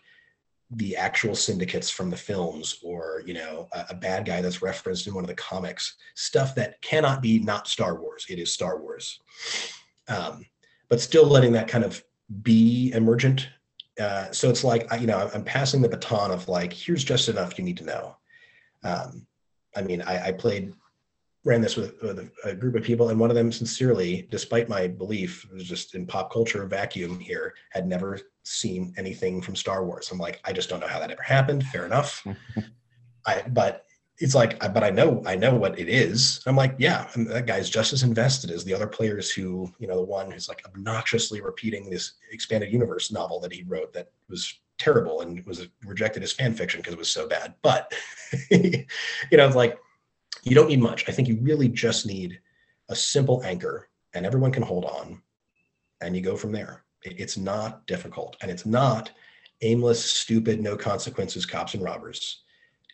the 0.70 0.96
actual 0.96 1.36
syndicates 1.36 1.90
from 1.90 2.10
the 2.10 2.18
films, 2.18 2.80
or 2.84 3.24
you 3.26 3.34
know, 3.34 3.68
a, 3.74 3.88
a 3.90 3.96
bad 3.96 4.26
guy 4.26 4.42
that's 4.42 4.62
referenced 4.62 5.08
in 5.08 5.16
one 5.16 5.24
of 5.24 5.30
the 5.30 5.36
comics. 5.36 5.96
Stuff 6.16 6.54
that 6.56 6.80
cannot 6.82 7.22
be 7.22 7.40
not 7.40 7.68
Star 7.68 8.00
Wars. 8.00 8.26
It 8.30 8.40
is 8.40 8.54
Star 8.54 8.80
Wars. 8.80 9.20
Um, 10.08 10.46
but 10.90 11.02
still 11.02 11.26
letting 11.26 11.54
that 11.54 11.68
kind 11.68 11.84
of 11.84 12.04
be 12.44 12.92
emergent 12.94 13.48
uh, 14.00 14.32
so 14.32 14.50
it's 14.50 14.64
like 14.64 14.88
you 15.00 15.08
know 15.08 15.30
I'm 15.34 15.44
passing 15.44 15.82
the 15.82 15.90
baton 15.90 16.32
of 16.32 16.48
like 16.48 16.72
here's 16.72 17.04
just 17.04 17.30
enough 17.30 17.58
you 17.58 17.64
need 17.64 17.78
to 17.78 17.86
know. 17.86 18.16
Um, 18.84 19.28
I 19.76 19.82
mean, 19.82 20.02
I, 20.02 20.28
I, 20.28 20.32
played 20.32 20.74
ran 21.44 21.62
this 21.62 21.76
with, 21.76 22.00
with 22.02 22.30
a, 22.46 22.54
group 22.54 22.76
of 22.76 22.84
people, 22.84 23.10
and 23.10 23.20
one 23.20 23.32
of 23.32 23.36
them 23.36 23.52
sincerely, 23.52 24.28
despite 24.30 24.70
my 24.70 24.88
belief, 24.88 25.48
was 25.52 25.64
just 25.64 25.96
in 25.96 26.06
pop 26.06 26.32
culture 26.32 26.66
vacuum 26.66 27.20
here, 27.20 27.56
had 27.72 27.88
never 27.88 28.20
seen 28.44 28.94
anything 28.98 29.42
from 29.42 29.56
Star 29.56 29.86
Wars. 29.86 30.12
I'm 30.12 30.20
like, 30.20 30.39
I 30.46 30.54
just 30.54 30.70
don't 30.70 30.80
know 30.80 30.88
how 30.88 31.00
that 31.00 31.12
ever 31.12 31.24
happened. 31.24 31.64
Fair 31.66 31.86
enough. 31.86 32.26
I, 33.26 33.44
but 33.50 33.86
it's 34.20 34.36
like, 34.36 34.60
but 34.60 34.84
I 34.84 34.92
know, 34.92 35.24
I 35.26 35.36
know 35.36 35.56
what 35.56 35.80
it 35.80 35.89
is. 35.89 36.44
I'm 36.46 36.56
like, 36.56 36.76
yeah, 36.78 37.08
and 37.16 37.28
that 37.28 37.48
guy's 37.48 37.70
just 37.70 37.92
as 37.92 38.04
invested 38.04 38.52
as 38.52 38.64
the 38.64 38.74
other 38.74 38.88
players 38.88 39.32
who, 39.32 39.72
you 39.80 39.88
know, 39.88 39.98
the 39.98 40.04
one 40.04 40.30
who's 40.30 40.48
like 40.48 40.64
obnoxiously 40.66 41.42
repeating 41.42 41.89
this 41.89 42.14
expanded 42.32 42.72
universe 42.72 43.12
novel 43.12 43.39
that 43.39 43.54
he 43.54 43.64
wrote 43.64 43.94
that 43.94 44.12
was 44.30 44.60
terrible 44.78 45.22
and 45.22 45.44
was 45.46 45.68
rejected 45.86 46.22
as 46.22 46.32
fan 46.32 46.54
fiction 46.54 46.80
because 46.80 46.94
it 46.94 47.00
was 47.00 47.10
so 47.10 47.28
bad. 47.28 47.56
But, 47.64 47.94
you 48.52 48.86
know, 49.34 49.48
it's 49.48 49.56
like, 49.56 49.80
you 50.44 50.56
don't 50.56 50.70
need 50.70 50.82
much. 50.82 51.08
I 51.08 51.12
think 51.12 51.28
you 51.28 51.38
really 51.42 51.70
just 51.70 52.06
need 52.06 52.39
a 52.89 52.96
simple 52.96 53.44
anchor 53.44 53.89
and 54.14 54.26
everyone 54.26 54.52
can 54.52 54.64
hold 54.64 54.86
on 54.86 55.22
and 56.02 56.16
you 56.16 56.22
go 56.22 56.36
from 56.36 56.52
there. 56.52 56.84
It's 57.04 57.38
not 57.38 57.86
difficult 57.88 58.38
and 58.42 58.52
it's 58.52 58.66
not 58.66 59.12
aimless, 59.62 60.04
stupid, 60.04 60.60
no 60.60 60.76
consequences 60.76 61.46
cops 61.46 61.74
and 61.74 61.84
robbers 61.84 62.42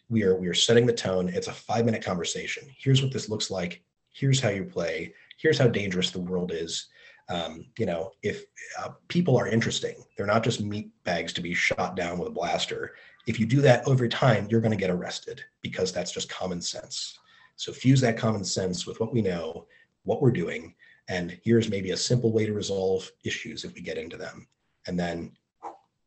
we 0.10 0.24
are 0.24 0.36
we 0.36 0.48
are 0.48 0.54
setting 0.54 0.86
the 0.86 0.94
tone. 0.94 1.30
It's 1.30 1.48
a 1.48 1.54
five 1.54 1.86
minute 1.86 2.04
conversation. 2.04 2.68
Here's 2.78 3.02
what 3.02 3.12
this 3.12 3.30
looks 3.30 3.52
like. 3.52 3.82
Here's 4.12 4.40
how 4.40 4.50
you 4.50 4.64
play. 4.64 5.14
Here's 5.38 5.58
how 5.58 5.68
dangerous 5.68 6.12
the 6.12 6.20
world 6.20 6.52
is. 6.52 6.88
Um, 7.30 7.66
you 7.78 7.86
know, 7.86 8.12
if 8.24 8.46
uh, 8.80 8.90
people 9.10 9.38
are 9.38 9.48
interesting, 9.48 9.96
they're 10.16 10.26
not 10.26 10.44
just 10.44 10.62
meat 10.62 10.90
bags 11.04 11.34
to 11.34 11.42
be 11.42 11.54
shot 11.54 11.96
down 11.96 12.18
with 12.18 12.30
a 12.30 12.32
blaster. 12.32 12.96
If 13.28 13.40
you 13.40 13.46
do 13.46 13.60
that 13.62 13.86
over 13.86 14.08
time, 14.08 14.48
you're 14.50 14.62
going 14.62 14.72
to 14.72 14.78
get 14.78 14.90
arrested 14.90 15.44
because 15.62 15.92
that's 15.92 16.14
just 16.14 16.30
common 16.30 16.62
sense. 16.62 17.20
So 17.58 17.74
fuse 17.74 18.00
that 18.02 18.18
common 18.18 18.44
sense 18.44 18.88
with 18.88 19.00
what 19.00 19.14
we 19.14 19.22
know, 19.22 19.68
what 20.04 20.22
we're 20.22 20.32
doing, 20.32 20.74
and 21.10 21.38
here's 21.44 21.70
maybe 21.70 21.92
a 21.92 21.98
simple 21.98 22.32
way 22.32 22.46
to 22.46 22.54
resolve 22.54 23.10
issues 23.24 23.64
if 23.64 23.74
we 23.74 23.82
get 23.82 23.98
into 23.98 24.16
them, 24.16 24.48
and 24.88 24.98
then 24.98 25.32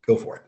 go 0.06 0.16
for 0.16 0.36
it. 0.36 0.42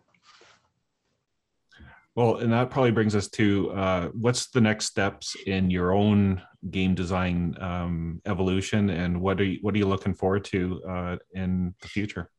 Well, 2.14 2.36
and 2.36 2.52
that 2.52 2.70
probably 2.70 2.90
brings 2.90 3.16
us 3.16 3.28
to 3.30 3.70
uh, 3.72 4.08
what's 4.08 4.50
the 4.50 4.60
next 4.60 4.84
steps 4.86 5.34
in 5.46 5.70
your 5.70 5.92
own 5.92 6.42
game 6.70 6.94
design 6.94 7.56
um, 7.60 8.20
evolution, 8.26 8.90
and 8.90 9.20
what 9.20 9.40
are 9.40 9.44
you, 9.44 9.58
what 9.62 9.74
are 9.74 9.78
you 9.78 9.86
looking 9.86 10.14
forward 10.14 10.44
to 10.44 10.82
uh, 10.88 11.16
in 11.34 11.74
the 11.80 11.88
future? 11.88 12.30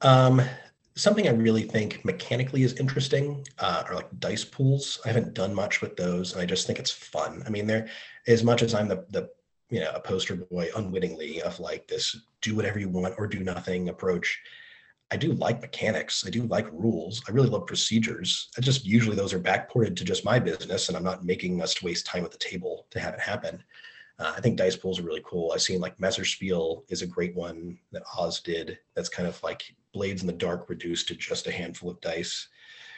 Um, 0.00 0.40
something 0.94 1.28
I 1.28 1.32
really 1.32 1.62
think 1.62 2.04
mechanically 2.04 2.62
is 2.62 2.74
interesting 2.74 3.46
uh, 3.58 3.84
are 3.88 3.94
like 3.94 4.08
dice 4.18 4.44
pools. 4.44 5.00
I 5.04 5.08
haven't 5.08 5.34
done 5.34 5.54
much 5.54 5.80
with 5.80 5.96
those, 5.96 6.32
and 6.32 6.42
I 6.42 6.46
just 6.46 6.66
think 6.66 6.78
it's 6.78 6.90
fun. 6.90 7.42
I 7.46 7.50
mean, 7.50 7.66
they're 7.66 7.88
as 8.26 8.44
much 8.44 8.62
as 8.62 8.74
I'm 8.74 8.88
the 8.88 9.04
the 9.10 9.30
you 9.70 9.80
know 9.80 9.92
a 9.94 10.00
poster 10.00 10.36
boy 10.36 10.68
unwittingly 10.76 11.42
of 11.42 11.60
like 11.60 11.86
this 11.86 12.16
do 12.42 12.56
whatever 12.56 12.78
you 12.78 12.88
want 12.88 13.14
or 13.18 13.26
do 13.26 13.40
nothing 13.40 13.88
approach 13.88 14.40
I 15.12 15.16
do 15.16 15.32
like 15.32 15.60
mechanics. 15.60 16.24
I 16.24 16.30
do 16.30 16.44
like 16.44 16.70
rules. 16.72 17.22
I 17.28 17.32
really 17.32 17.48
love 17.48 17.66
procedures. 17.66 18.48
I 18.56 18.60
just 18.60 18.86
usually 18.86 19.16
those 19.16 19.32
are 19.32 19.40
backported 19.40 19.96
to 19.96 20.04
just 20.04 20.24
my 20.24 20.38
business, 20.38 20.88
and 20.88 20.96
I'm 20.96 21.02
not 21.02 21.24
making 21.24 21.60
us 21.60 21.82
waste 21.82 22.06
time 22.06 22.24
at 22.24 22.30
the 22.30 22.38
table 22.38 22.86
to 22.90 23.00
have 23.00 23.14
it 23.14 23.20
happen. 23.20 23.62
Uh, 24.20 24.34
I 24.36 24.40
think 24.40 24.58
dice 24.58 24.76
pools 24.76 25.00
are 25.00 25.04
really 25.04 25.22
cool. 25.24 25.52
I've 25.52 25.62
seen 25.62 25.80
like 25.80 25.96
Messerspiel 25.96 26.82
is 26.90 27.00
a 27.00 27.06
great 27.06 27.34
one 27.34 27.78
that 27.90 28.02
Oz 28.18 28.40
did. 28.40 28.78
That's 28.94 29.08
kind 29.08 29.26
of 29.26 29.42
like 29.42 29.74
Blades 29.94 30.20
in 30.20 30.26
the 30.26 30.32
Dark 30.32 30.68
reduced 30.68 31.08
to 31.08 31.14
just 31.14 31.46
a 31.46 31.50
handful 31.52 31.90
of 31.90 32.00
dice, 32.02 32.48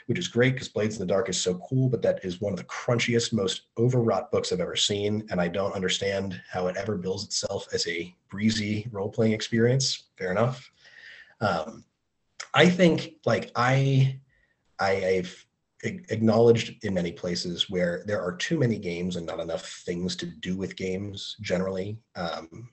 which 0.07 0.18
is 0.18 0.27
great 0.27 0.55
because 0.55 0.68
Blades 0.68 0.97
in 0.97 1.01
the 1.01 1.12
Dark 1.12 1.29
is 1.29 1.41
so 1.41 1.55
cool. 1.68 1.89
But 1.89 2.03
that 2.03 2.25
is 2.25 2.41
one 2.41 2.53
of 2.53 2.59
the 2.59 2.64
crunchiest, 2.64 3.33
most 3.33 3.62
overwrought 3.79 4.33
books 4.33 4.53
I've 4.53 4.61
ever 4.61 4.75
seen, 4.75 5.25
and 5.31 5.41
I 5.41 5.47
don't 5.47 5.75
understand 5.75 6.41
how 6.51 6.66
it 6.66 6.77
ever 6.77 6.97
bills 6.97 7.25
itself 7.25 7.68
as 7.73 7.87
a 7.87 8.12
breezy 8.29 8.89
role 8.91 9.09
playing 9.09 9.33
experience. 9.33 10.05
Fair 10.18 10.33
enough. 10.33 10.73
Um, 11.41 11.85
I 12.53 12.68
think 12.68 13.14
like 13.25 13.53
I, 13.55 14.18
I 14.81 14.91
have 14.91 15.33
acknowledged 15.83 16.85
in 16.85 16.95
many 16.95 17.12
places 17.12 17.68
where 17.68 18.03
there 18.07 18.22
are 18.22 18.37
too 18.37 18.59
many 18.59 18.78
games 18.78 19.16
and 19.16 19.26
not 19.26 19.41
enough 19.41 19.83
things 19.85 20.14
to 20.16 20.26
do 20.26 20.57
with 20.57 20.76
games 20.76 21.37
generally. 21.41 21.99
Um, 22.14 22.68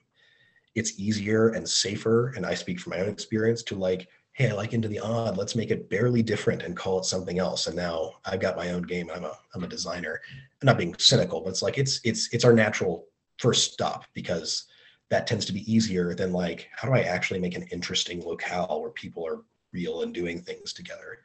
it's 0.74 0.98
easier 0.98 1.48
and 1.48 1.68
safer, 1.68 2.28
and 2.36 2.46
I 2.46 2.54
speak 2.54 2.78
from 2.78 2.90
my 2.90 3.00
own 3.00 3.08
experience 3.08 3.62
to 3.64 3.74
like, 3.74 4.08
hey, 4.32 4.50
I 4.50 4.54
like 4.54 4.72
Into 4.72 4.88
the 4.88 5.00
Odd. 5.00 5.36
Let's 5.36 5.56
make 5.56 5.70
it 5.70 5.90
barely 5.90 6.22
different 6.22 6.62
and 6.62 6.76
call 6.76 7.00
it 7.00 7.04
something 7.04 7.38
else. 7.38 7.66
And 7.66 7.76
now 7.76 8.12
I've 8.24 8.40
got 8.40 8.56
my 8.56 8.70
own 8.70 8.82
game. 8.82 9.10
I'm 9.12 9.24
a 9.24 9.36
I'm 9.54 9.64
a 9.64 9.68
designer. 9.68 10.20
I'm 10.32 10.66
not 10.66 10.78
being 10.78 10.94
cynical, 10.98 11.40
but 11.40 11.50
it's 11.50 11.62
like 11.62 11.78
it's 11.78 12.00
it's 12.04 12.32
it's 12.32 12.44
our 12.44 12.52
natural 12.52 13.06
first 13.38 13.72
stop 13.72 14.04
because 14.14 14.66
that 15.08 15.26
tends 15.26 15.44
to 15.46 15.52
be 15.52 15.70
easier 15.70 16.14
than 16.14 16.32
like 16.32 16.68
how 16.72 16.88
do 16.88 16.94
I 16.94 17.00
actually 17.00 17.40
make 17.40 17.56
an 17.56 17.66
interesting 17.72 18.24
locale 18.24 18.80
where 18.80 18.90
people 18.90 19.26
are 19.26 19.42
real 19.72 20.02
and 20.02 20.14
doing 20.14 20.40
things 20.40 20.72
together. 20.72 21.18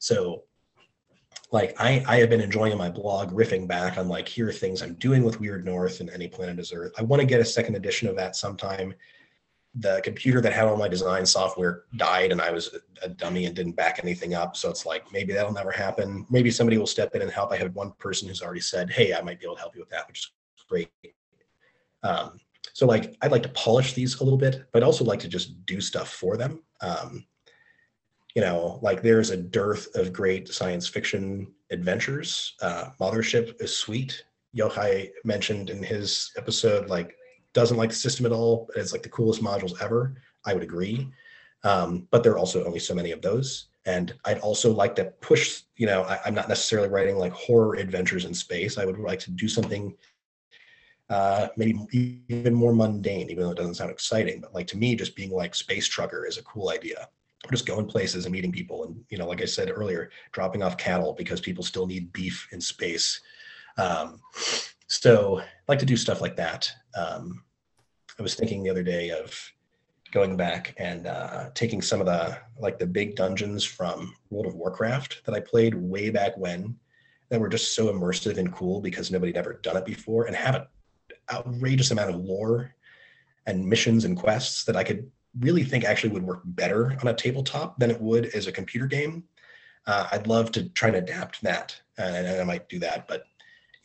So 0.00 0.42
like 1.50 1.74
I, 1.80 2.04
I 2.06 2.16
have 2.16 2.30
been 2.30 2.40
enjoying 2.40 2.76
my 2.76 2.90
blog 2.90 3.32
riffing 3.32 3.66
back 3.66 3.96
on 3.96 4.08
like 4.08 4.28
here 4.28 4.48
are 4.48 4.52
things 4.52 4.82
I'm 4.82 4.94
doing 4.94 5.22
with 5.22 5.40
Weird 5.40 5.64
North 5.64 6.00
and 6.00 6.10
Any 6.10 6.28
Planet 6.28 6.58
is 6.58 6.72
Earth. 6.72 6.92
I 6.98 7.02
want 7.02 7.20
to 7.20 7.26
get 7.26 7.40
a 7.40 7.44
second 7.44 7.74
edition 7.74 8.08
of 8.08 8.16
that 8.16 8.36
sometime. 8.36 8.94
The 9.74 10.00
computer 10.02 10.40
that 10.40 10.52
had 10.52 10.66
all 10.66 10.76
my 10.76 10.88
design 10.88 11.24
software 11.24 11.84
died 11.96 12.32
and 12.32 12.40
I 12.40 12.50
was 12.50 12.76
a 13.02 13.08
dummy 13.08 13.46
and 13.46 13.54
didn't 13.54 13.76
back 13.76 14.00
anything 14.02 14.34
up. 14.34 14.56
So 14.56 14.68
it's 14.68 14.84
like 14.84 15.10
maybe 15.12 15.32
that'll 15.32 15.52
never 15.52 15.70
happen. 15.70 16.26
Maybe 16.28 16.50
somebody 16.50 16.76
will 16.76 16.86
step 16.86 17.14
in 17.14 17.22
and 17.22 17.30
help. 17.30 17.52
I 17.52 17.56
had 17.56 17.74
one 17.74 17.92
person 17.98 18.28
who's 18.28 18.42
already 18.42 18.60
said, 18.60 18.90
Hey, 18.90 19.14
I 19.14 19.22
might 19.22 19.40
be 19.40 19.46
able 19.46 19.54
to 19.54 19.60
help 19.60 19.74
you 19.74 19.80
with 19.80 19.90
that, 19.90 20.06
which 20.08 20.18
is 20.18 20.64
great. 20.68 20.90
Um, 22.02 22.40
so 22.72 22.86
like 22.86 23.16
I'd 23.22 23.32
like 23.32 23.42
to 23.44 23.48
polish 23.50 23.94
these 23.94 24.20
a 24.20 24.24
little 24.24 24.38
bit, 24.38 24.66
but 24.72 24.82
I'd 24.82 24.86
also 24.86 25.04
like 25.04 25.20
to 25.20 25.28
just 25.28 25.64
do 25.64 25.80
stuff 25.80 26.10
for 26.10 26.36
them. 26.36 26.62
Um, 26.80 27.26
you 28.34 28.42
know, 28.42 28.78
like 28.82 29.02
there's 29.02 29.30
a 29.30 29.36
dearth 29.36 29.88
of 29.94 30.12
great 30.12 30.48
science 30.48 30.86
fiction 30.86 31.52
adventures. 31.70 32.54
Uh, 32.60 32.90
Mothership 33.00 33.60
is 33.60 33.74
sweet. 33.74 34.24
Yochai 34.56 35.10
mentioned 35.24 35.70
in 35.70 35.82
his 35.82 36.30
episode, 36.36 36.88
like, 36.88 37.14
doesn't 37.54 37.76
like 37.76 37.90
the 37.90 37.96
system 37.96 38.26
at 38.26 38.32
all, 38.32 38.66
but 38.68 38.76
it's 38.76 38.92
like 38.92 39.02
the 39.02 39.08
coolest 39.08 39.42
modules 39.42 39.80
ever. 39.80 40.14
I 40.44 40.54
would 40.54 40.62
agree. 40.62 41.08
Um, 41.64 42.06
but 42.10 42.22
there 42.22 42.32
are 42.32 42.38
also 42.38 42.64
only 42.64 42.78
so 42.78 42.94
many 42.94 43.10
of 43.10 43.22
those. 43.22 43.68
And 43.86 44.14
I'd 44.24 44.38
also 44.40 44.72
like 44.72 44.94
to 44.96 45.06
push, 45.20 45.62
you 45.76 45.86
know, 45.86 46.02
I, 46.02 46.20
am 46.26 46.34
not 46.34 46.48
necessarily 46.48 46.88
writing 46.88 47.16
like 47.16 47.32
horror 47.32 47.76
adventures 47.76 48.26
in 48.26 48.34
space. 48.34 48.76
I 48.76 48.84
would 48.84 48.98
like 48.98 49.18
to 49.20 49.30
do 49.30 49.48
something 49.48 49.96
uh, 51.08 51.48
maybe 51.56 52.22
even 52.28 52.54
more 52.54 52.74
mundane, 52.74 53.30
even 53.30 53.42
though 53.42 53.50
it 53.50 53.56
doesn't 53.56 53.74
sound 53.74 53.90
exciting. 53.90 54.40
But 54.42 54.54
like 54.54 54.66
to 54.68 54.76
me, 54.76 54.94
just 54.94 55.16
being 55.16 55.30
like 55.30 55.54
space 55.54 55.88
trucker 55.88 56.26
is 56.26 56.36
a 56.36 56.42
cool 56.42 56.68
idea 56.68 57.08
just 57.50 57.66
going 57.66 57.86
places 57.86 58.24
and 58.24 58.32
meeting 58.32 58.52
people 58.52 58.84
and 58.84 58.96
you 59.10 59.16
know 59.16 59.26
like 59.26 59.40
i 59.40 59.44
said 59.44 59.70
earlier 59.70 60.10
dropping 60.32 60.62
off 60.62 60.76
cattle 60.76 61.14
because 61.16 61.40
people 61.40 61.62
still 61.62 61.86
need 61.86 62.12
beef 62.12 62.48
in 62.52 62.60
space. 62.60 63.20
Um, 63.76 64.20
so 64.88 65.38
i 65.38 65.44
like 65.68 65.78
to 65.78 65.86
do 65.86 65.96
stuff 65.96 66.20
like 66.20 66.36
that. 66.36 66.70
Um, 66.96 67.42
i 68.18 68.22
was 68.22 68.34
thinking 68.34 68.62
the 68.62 68.70
other 68.70 68.82
day 68.82 69.10
of 69.10 69.32
going 70.12 70.36
back 70.36 70.74
and 70.78 71.06
uh, 71.06 71.50
taking 71.54 71.82
some 71.82 72.00
of 72.00 72.06
the 72.06 72.38
like 72.58 72.78
the 72.78 72.86
big 72.86 73.14
dungeons 73.14 73.64
from 73.64 74.14
world 74.30 74.46
of 74.46 74.54
warcraft 74.54 75.22
that 75.24 75.34
i 75.34 75.40
played 75.40 75.74
way 75.74 76.10
back 76.10 76.36
when 76.36 76.76
that 77.28 77.40
were 77.40 77.48
just 77.48 77.74
so 77.74 77.92
immersive 77.92 78.38
and 78.38 78.52
cool 78.52 78.80
because 78.80 79.10
nobody 79.10 79.30
had 79.32 79.38
ever 79.38 79.60
done 79.62 79.76
it 79.76 79.84
before 79.84 80.24
and 80.24 80.34
have 80.34 80.54
an 80.54 80.66
outrageous 81.30 81.90
amount 81.90 82.10
of 82.10 82.16
lore 82.16 82.74
and 83.46 83.64
missions 83.64 84.04
and 84.04 84.16
quests 84.16 84.64
that 84.64 84.76
i 84.76 84.82
could 84.82 85.10
really 85.38 85.64
think 85.64 85.84
actually 85.84 86.10
would 86.10 86.22
work 86.22 86.42
better 86.44 86.96
on 87.00 87.08
a 87.08 87.14
tabletop 87.14 87.78
than 87.78 87.90
it 87.90 88.00
would 88.00 88.26
as 88.26 88.46
a 88.46 88.52
computer 88.52 88.86
game. 88.86 89.24
Uh, 89.86 90.08
I'd 90.12 90.26
love 90.26 90.52
to 90.52 90.68
try 90.70 90.88
and 90.88 90.98
adapt 90.98 91.42
that, 91.42 91.78
and, 91.96 92.26
and 92.26 92.40
I 92.40 92.44
might 92.44 92.68
do 92.68 92.78
that. 92.80 93.08
But 93.08 93.24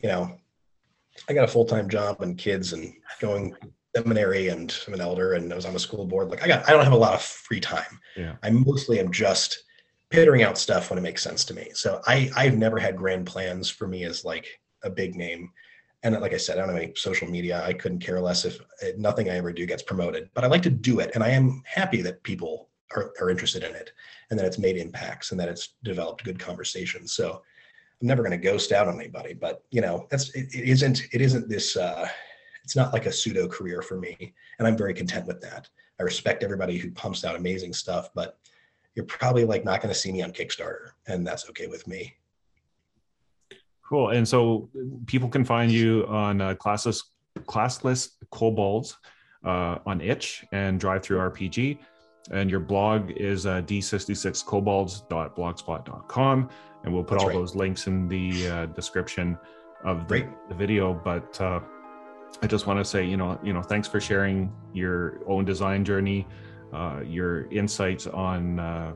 you 0.00 0.08
know, 0.08 0.36
I 1.28 1.32
got 1.32 1.44
a 1.44 1.52
full 1.52 1.64
time 1.64 1.88
job 1.88 2.20
and 2.20 2.36
kids 2.36 2.72
and 2.72 2.92
going 3.20 3.54
seminary, 3.96 4.48
and 4.48 4.74
I'm 4.86 4.94
an 4.94 5.00
elder, 5.00 5.34
and 5.34 5.52
I 5.52 5.56
was 5.56 5.66
on 5.66 5.72
the 5.72 5.78
school 5.78 6.06
board. 6.06 6.28
Like 6.28 6.42
I 6.42 6.48
got, 6.48 6.68
I 6.68 6.72
don't 6.72 6.84
have 6.84 6.92
a 6.92 6.96
lot 6.96 7.14
of 7.14 7.22
free 7.22 7.60
time. 7.60 8.00
Yeah. 8.16 8.34
I 8.42 8.50
mostly 8.50 8.98
am 8.98 9.12
just 9.12 9.64
pittering 10.10 10.42
out 10.42 10.58
stuff 10.58 10.90
when 10.90 10.98
it 10.98 11.02
makes 11.02 11.22
sense 11.22 11.44
to 11.44 11.54
me. 11.54 11.70
So 11.74 12.00
I, 12.06 12.30
I've 12.36 12.56
never 12.56 12.78
had 12.78 12.96
grand 12.96 13.26
plans 13.26 13.68
for 13.68 13.88
me 13.88 14.04
as 14.04 14.24
like 14.24 14.46
a 14.82 14.90
big 14.90 15.16
name 15.16 15.50
and 16.04 16.20
like 16.20 16.34
I 16.34 16.36
said, 16.36 16.58
I 16.58 16.60
don't 16.60 16.74
have 16.74 16.82
any 16.82 16.92
social 16.94 17.26
media. 17.26 17.64
I 17.64 17.72
couldn't 17.72 18.00
care 18.00 18.20
less 18.20 18.44
if 18.44 18.60
eh, 18.82 18.92
nothing 18.98 19.30
I 19.30 19.36
ever 19.36 19.52
do 19.52 19.64
gets 19.64 19.82
promoted, 19.82 20.28
but 20.34 20.44
I 20.44 20.48
like 20.48 20.62
to 20.62 20.70
do 20.70 21.00
it. 21.00 21.10
And 21.14 21.24
I 21.24 21.30
am 21.30 21.62
happy 21.64 22.02
that 22.02 22.22
people 22.22 22.68
are, 22.94 23.12
are 23.20 23.30
interested 23.30 23.64
in 23.64 23.74
it 23.74 23.92
and 24.30 24.38
that 24.38 24.44
it's 24.44 24.58
made 24.58 24.76
impacts 24.76 25.30
and 25.30 25.40
that 25.40 25.48
it's 25.48 25.74
developed 25.82 26.22
good 26.22 26.38
conversations. 26.38 27.12
So 27.12 27.42
I'm 28.00 28.06
never 28.06 28.22
going 28.22 28.38
to 28.38 28.44
ghost 28.44 28.70
out 28.70 28.86
on 28.86 29.00
anybody, 29.00 29.32
but 29.32 29.64
you 29.70 29.80
know, 29.80 30.06
that's, 30.10 30.28
it, 30.34 30.54
it 30.54 30.68
isn't, 30.68 31.02
it 31.10 31.22
isn't 31.22 31.48
this, 31.48 31.74
uh, 31.74 32.06
it's 32.62 32.76
not 32.76 32.92
like 32.92 33.06
a 33.06 33.12
pseudo 33.12 33.48
career 33.48 33.80
for 33.80 33.98
me. 33.98 34.34
And 34.58 34.68
I'm 34.68 34.76
very 34.76 34.92
content 34.92 35.26
with 35.26 35.40
that. 35.40 35.70
I 35.98 36.02
respect 36.02 36.42
everybody 36.44 36.76
who 36.76 36.90
pumps 36.90 37.24
out 37.24 37.34
amazing 37.34 37.72
stuff, 37.72 38.10
but 38.14 38.38
you're 38.94 39.06
probably 39.06 39.46
like 39.46 39.64
not 39.64 39.80
going 39.80 39.92
to 39.92 39.98
see 39.98 40.12
me 40.12 40.22
on 40.22 40.32
Kickstarter 40.32 40.90
and 41.06 41.26
that's 41.26 41.48
okay 41.48 41.66
with 41.66 41.86
me. 41.88 42.14
Cool. 43.94 44.08
And 44.08 44.26
so 44.26 44.68
people 45.06 45.28
can 45.28 45.44
find 45.44 45.70
you 45.70 46.04
on 46.08 46.40
uh, 46.40 46.56
classless, 46.56 47.04
classless 47.42 48.08
kobolds 48.32 48.96
uh, 49.44 49.78
on 49.86 50.00
itch 50.00 50.44
and 50.50 50.80
DriveThruRPG. 50.80 51.78
And 52.32 52.50
your 52.50 52.58
blog 52.58 53.12
is 53.12 53.46
uh, 53.46 53.62
d66kobolds.blogspot.com. 53.62 56.50
And 56.82 56.92
we'll 56.92 57.04
put 57.04 57.10
That's 57.10 57.22
all 57.22 57.28
right. 57.28 57.38
those 57.38 57.54
links 57.54 57.86
in 57.86 58.08
the 58.08 58.48
uh, 58.48 58.66
description 58.66 59.38
of 59.84 60.08
the, 60.08 60.28
the 60.48 60.56
video. 60.56 60.92
But 60.92 61.40
uh, 61.40 61.60
I 62.42 62.48
just 62.48 62.66
want 62.66 62.80
to 62.80 62.84
say, 62.84 63.04
you 63.04 63.16
know, 63.16 63.38
you 63.44 63.52
know, 63.52 63.62
thanks 63.62 63.86
for 63.86 64.00
sharing 64.00 64.52
your 64.72 65.20
own 65.28 65.44
design 65.44 65.84
journey, 65.84 66.26
uh, 66.72 67.02
your 67.06 67.48
insights 67.52 68.08
on 68.08 68.58
uh, 68.58 68.92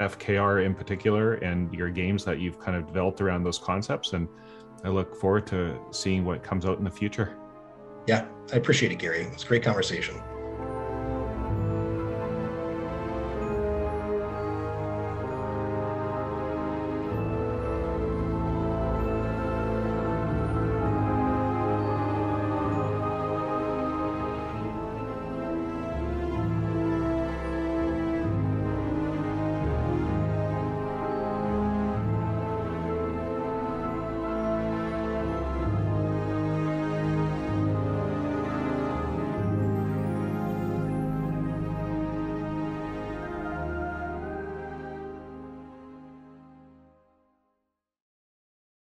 FKR 0.00 0.64
in 0.64 0.74
particular 0.74 1.34
and 1.34 1.72
your 1.74 1.90
games 1.90 2.24
that 2.24 2.38
you've 2.38 2.58
kind 2.58 2.76
of 2.76 2.86
developed 2.86 3.20
around 3.20 3.44
those 3.44 3.58
concepts. 3.58 4.12
And 4.12 4.28
I 4.84 4.88
look 4.88 5.16
forward 5.16 5.46
to 5.48 5.78
seeing 5.90 6.24
what 6.24 6.42
comes 6.42 6.66
out 6.66 6.78
in 6.78 6.84
the 6.84 6.90
future. 6.90 7.36
Yeah, 8.06 8.26
I 8.52 8.56
appreciate 8.56 8.92
it, 8.92 8.98
Gary. 8.98 9.22
It's 9.22 9.44
a 9.44 9.46
great 9.46 9.62
conversation. 9.62 10.20